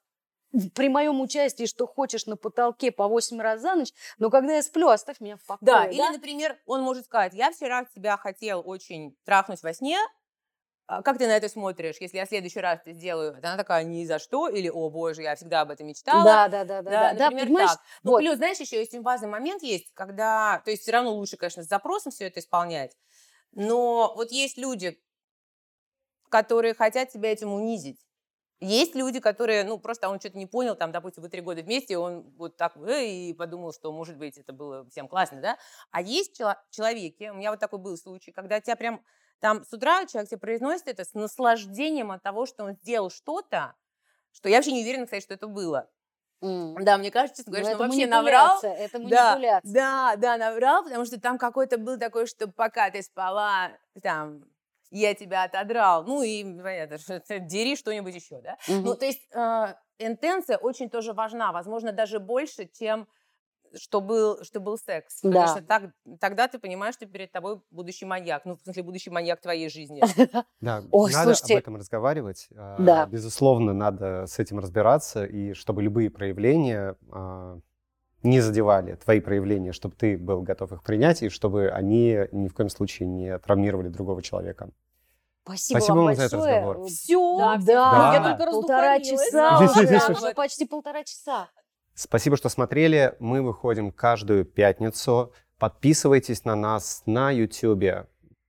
при 0.74 0.90
моем 0.90 1.22
участии, 1.22 1.66
что 1.66 1.88
хочешь 1.88 2.26
на 2.26 2.38
потолке 2.38 2.92
по 2.92 3.08
8 3.08 3.40
раз 3.42 3.62
за 3.62 3.76
ночь, 3.76 3.94
но 4.18 4.30
когда 4.30 4.56
я 4.56 4.64
сплю, 4.64 4.90
оставь 4.90 5.20
меня 5.20 5.38
в 5.38 5.46
покое. 5.46 5.62
Да, 5.66 5.86
или, 5.92 6.08
например, 6.10 6.58
он 6.66 6.82
может 6.82 7.06
сказать, 7.06 7.34
я 7.34 7.52
вчера 7.52 7.86
тебя 7.86 8.18
хотел 8.18 8.62
очень 8.66 9.16
трахнуть 9.26 9.64
во 9.64 9.74
сне, 9.74 9.98
а 10.88 11.02
как 11.02 11.18
ты 11.18 11.26
на 11.28 11.36
это 11.36 11.50
смотришь, 11.50 11.98
если 12.00 12.18
я 12.18 12.26
в 12.26 12.30
следующий 12.30 12.60
раз 12.60 12.80
это 12.82 12.94
сделаю? 12.94 13.36
Она 13.38 13.58
такая, 13.58 13.84
ни 13.84 14.06
за 14.06 14.20
что, 14.20 14.48
или, 14.50 14.70
о 14.70 14.90
боже, 14.90 15.24
я 15.24 15.36
всегда 15.36 15.62
об 15.62 15.72
этом 15.72 15.88
мечтала. 15.88 16.26
Да, 16.26 16.48
да, 16.48 16.64
да, 16.66 16.82
да, 16.82 16.98
да, 17.00 17.14
да, 17.14 17.32
например, 17.32 17.48
понимаешь? 17.48 17.72
так. 17.72 17.82
Ну, 18.04 18.12
Вот. 18.12 18.22
плюс, 18.22 18.36
знаешь, 18.38 18.60
еще 18.60 18.80
очень 18.80 19.02
важный 19.02 19.28
момент 19.28 19.64
есть, 19.64 19.92
когда, 19.96 20.62
то 20.64 20.70
есть 20.72 20.84
все 20.84 20.92
равно 20.92 21.14
лучше, 21.16 21.38
конечно, 21.38 21.64
с 21.64 21.68
запросом 21.68 22.12
все 22.12 22.26
это 22.26 22.40
исполнять, 22.40 22.96
но 23.54 24.14
вот 24.16 24.32
есть 24.32 24.58
люди, 24.58 25.00
которые 26.30 26.76
хотят 26.76 27.10
тебя 27.10 27.32
этим 27.32 27.52
унизить. 27.52 28.05
Есть 28.62 28.96
люди, 28.96 29.20
которые, 29.20 29.64
ну, 29.66 29.78
просто 29.80 30.10
он 30.10 30.20
что-то 30.20 30.38
не 30.38 30.46
понял, 30.48 30.76
там, 30.76 30.92
допустим, 30.92 31.24
вы 31.24 31.30
три 31.30 31.42
года 31.42 31.62
вместе, 31.62 31.98
он 31.98 32.22
вот 32.38 32.56
так 32.58 32.78
э, 32.78 33.06
и 33.06 33.34
подумал, 33.34 33.74
что, 33.74 33.92
может 33.92 34.18
быть, 34.18 34.38
это 34.38 34.54
было 34.54 34.88
всем 34.90 35.08
классно, 35.10 35.42
да? 35.42 35.58
А 35.92 36.02
есть 36.02 36.38
чело- 36.38 36.56
человеки, 36.72 37.30
у 37.30 37.34
меня 37.36 37.52
вот 37.52 37.60
такой 37.60 37.80
был 37.80 37.98
случай, 37.98 38.32
когда 38.32 38.62
тебя 38.62 38.78
прям 38.78 39.04
там 39.40 39.64
с 39.66 39.74
утра 39.74 40.06
человек 40.06 40.30
тебе 40.30 40.40
произносит 40.40 40.88
это 40.88 41.04
с 41.04 41.14
наслаждением 41.14 42.12
от 42.12 42.24
того, 42.24 42.46
что 42.46 42.64
он 42.64 42.74
сделал 42.82 43.10
что-то, 43.10 43.76
что 44.34 44.50
я 44.50 44.58
вообще 44.58 44.72
не 44.74 44.82
уверена, 44.84 45.06
кстати, 45.06 45.24
что 45.24 45.34
это 45.34 45.48
было. 45.48 45.90
М. 46.42 46.76
Да, 46.84 46.98
мне 46.98 47.12
кажется, 47.12 47.38
честно 47.38 47.52
Ну, 47.52 47.58
говоря, 47.58 47.66
что 47.66 47.76
он 47.76 47.84
вообще 47.84 48.06
наврал. 48.08 48.64
манипуляция, 48.64 48.74
Это 48.76 49.00
Да, 49.02 49.34
манипуляция. 49.34 49.64
Да, 49.64 50.16
да, 50.18 50.38
наврал, 50.38 50.84
потому 50.84 51.06
что 51.06 51.20
там 51.20 51.38
какой-то 51.38 51.78
был 51.78 51.98
такой, 52.00 52.28
что 52.28 52.48
пока 52.48 52.90
ты 52.92 53.02
спала, 53.02 53.72
там, 54.02 54.44
я 54.92 55.14
тебя 55.14 55.44
отодрал. 55.44 56.04
Ну 56.04 56.22
и, 56.22 56.44
понятно, 56.44 56.98
дери 57.40 57.76
что-нибудь 57.76 58.16
еще, 58.16 58.42
да? 58.42 58.58
Мгм. 58.68 58.84
Ну, 58.84 58.96
то 58.96 59.06
есть 59.06 59.22
э, 59.34 59.76
интенция 60.00 60.58
очень 60.58 60.90
тоже 60.90 61.14
важна, 61.14 61.52
возможно, 61.52 61.92
даже 61.92 62.20
больше, 62.20 62.68
чем 62.68 63.08
что 63.78 64.00
был, 64.00 64.42
что 64.44 64.62
был 64.62 64.78
секс. 64.78 65.20
Потому 65.22 65.46
Да. 65.46 65.48
что 65.48 65.62
так, 65.62 65.84
тогда 66.22 66.48
ты 66.48 66.60
понимаешь, 66.60 66.94
что 66.96 67.08
перед 67.08 67.32
тобой 67.34 67.60
будущий 67.72 68.06
маньяк. 68.06 68.46
Ну, 68.46 68.56
в 68.56 68.62
смысле, 68.62 68.84
будущий 68.84 69.10
маньяк 69.10 69.42
твоей 69.42 69.70
жизни. 69.70 70.02
Да, 70.62 70.82
Ой, 70.92 71.12
надо 71.12 71.36
слушайте. 71.36 71.56
об 71.56 71.60
этом 71.60 71.76
разговаривать. 71.76 72.48
а, 72.56 72.78
Да. 72.80 73.06
Безусловно, 73.06 73.74
надо 73.74 74.28
с 74.28 74.40
этим 74.40 74.60
разбираться, 74.60 75.26
и 75.26 75.54
чтобы 75.54 75.84
любые 75.84 76.10
проявления 76.10 76.96
а, 77.12 77.60
не 78.26 78.42
задевали 78.42 78.96
твои 78.96 79.20
проявления, 79.22 79.72
чтобы 79.72 79.96
ты 79.96 80.18
был 80.18 80.42
готов 80.42 80.72
их 80.74 80.84
принять, 80.84 81.24
и 81.24 81.30
чтобы 81.30 81.70
они 81.70 82.20
ни 82.32 82.48
в 82.48 82.54
коем 82.54 82.70
случае 82.70 83.08
не 83.08 83.38
травмировали 83.40 83.88
другого 83.88 84.22
человека. 84.22 84.70
Спасибо, 85.44 85.78
Спасибо 85.78 85.96
вам 85.96 86.06
вам 86.06 86.16
за 86.16 86.24
этот 86.24 86.40
большое. 86.40 86.58
разговор. 86.58 86.88
Все, 86.88 87.38
Да, 87.38 87.58
Да. 87.58 88.14
я 88.16 88.24
только 88.24 88.52
полтора 88.52 88.96
раздухарилась. 88.98 89.26
часа 89.30 89.68
Здесь, 89.68 90.10
уже, 90.10 90.14
уже 90.26 90.34
почти 90.34 90.66
полтора 90.66 91.04
часа. 91.04 91.50
Спасибо, 91.94 92.36
что 92.36 92.50
смотрели. 92.50 93.16
Мы 93.20 93.42
выходим 93.42 93.92
каждую 93.92 94.44
пятницу. 94.44 95.32
Подписывайтесь 95.60 96.44
на 96.46 96.56
нас 96.56 97.04
на 97.06 97.30
YouTube. 97.32 98.08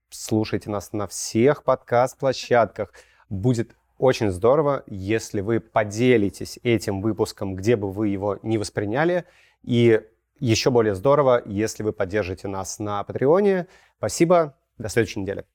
Слушайте 0.09 0.69
нас 0.69 0.91
на 0.91 1.05
всех 1.07 1.63
подкаст-площадках. 1.63 2.91
Будет 3.29 3.75
очень 3.99 4.31
здорово, 4.31 4.83
если 4.87 5.41
вы 5.41 5.59
поделитесь 5.59 6.59
этим 6.63 7.01
выпуском, 7.01 7.55
где 7.55 7.75
бы 7.75 7.91
вы 7.91 8.07
его 8.09 8.37
не 8.41 8.57
восприняли. 8.57 9.25
И 9.67 10.01
еще 10.39 10.71
более 10.71 10.95
здорово, 10.95 11.43
если 11.45 11.83
вы 11.83 11.91
поддержите 11.91 12.47
нас 12.47 12.79
на 12.79 13.03
Патреоне. 13.03 13.67
Спасибо. 13.97 14.57
До 14.77 14.87
следующей 14.87 15.19
недели. 15.19 15.45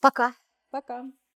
Пока. 0.00 0.34
Пока. 0.70 1.04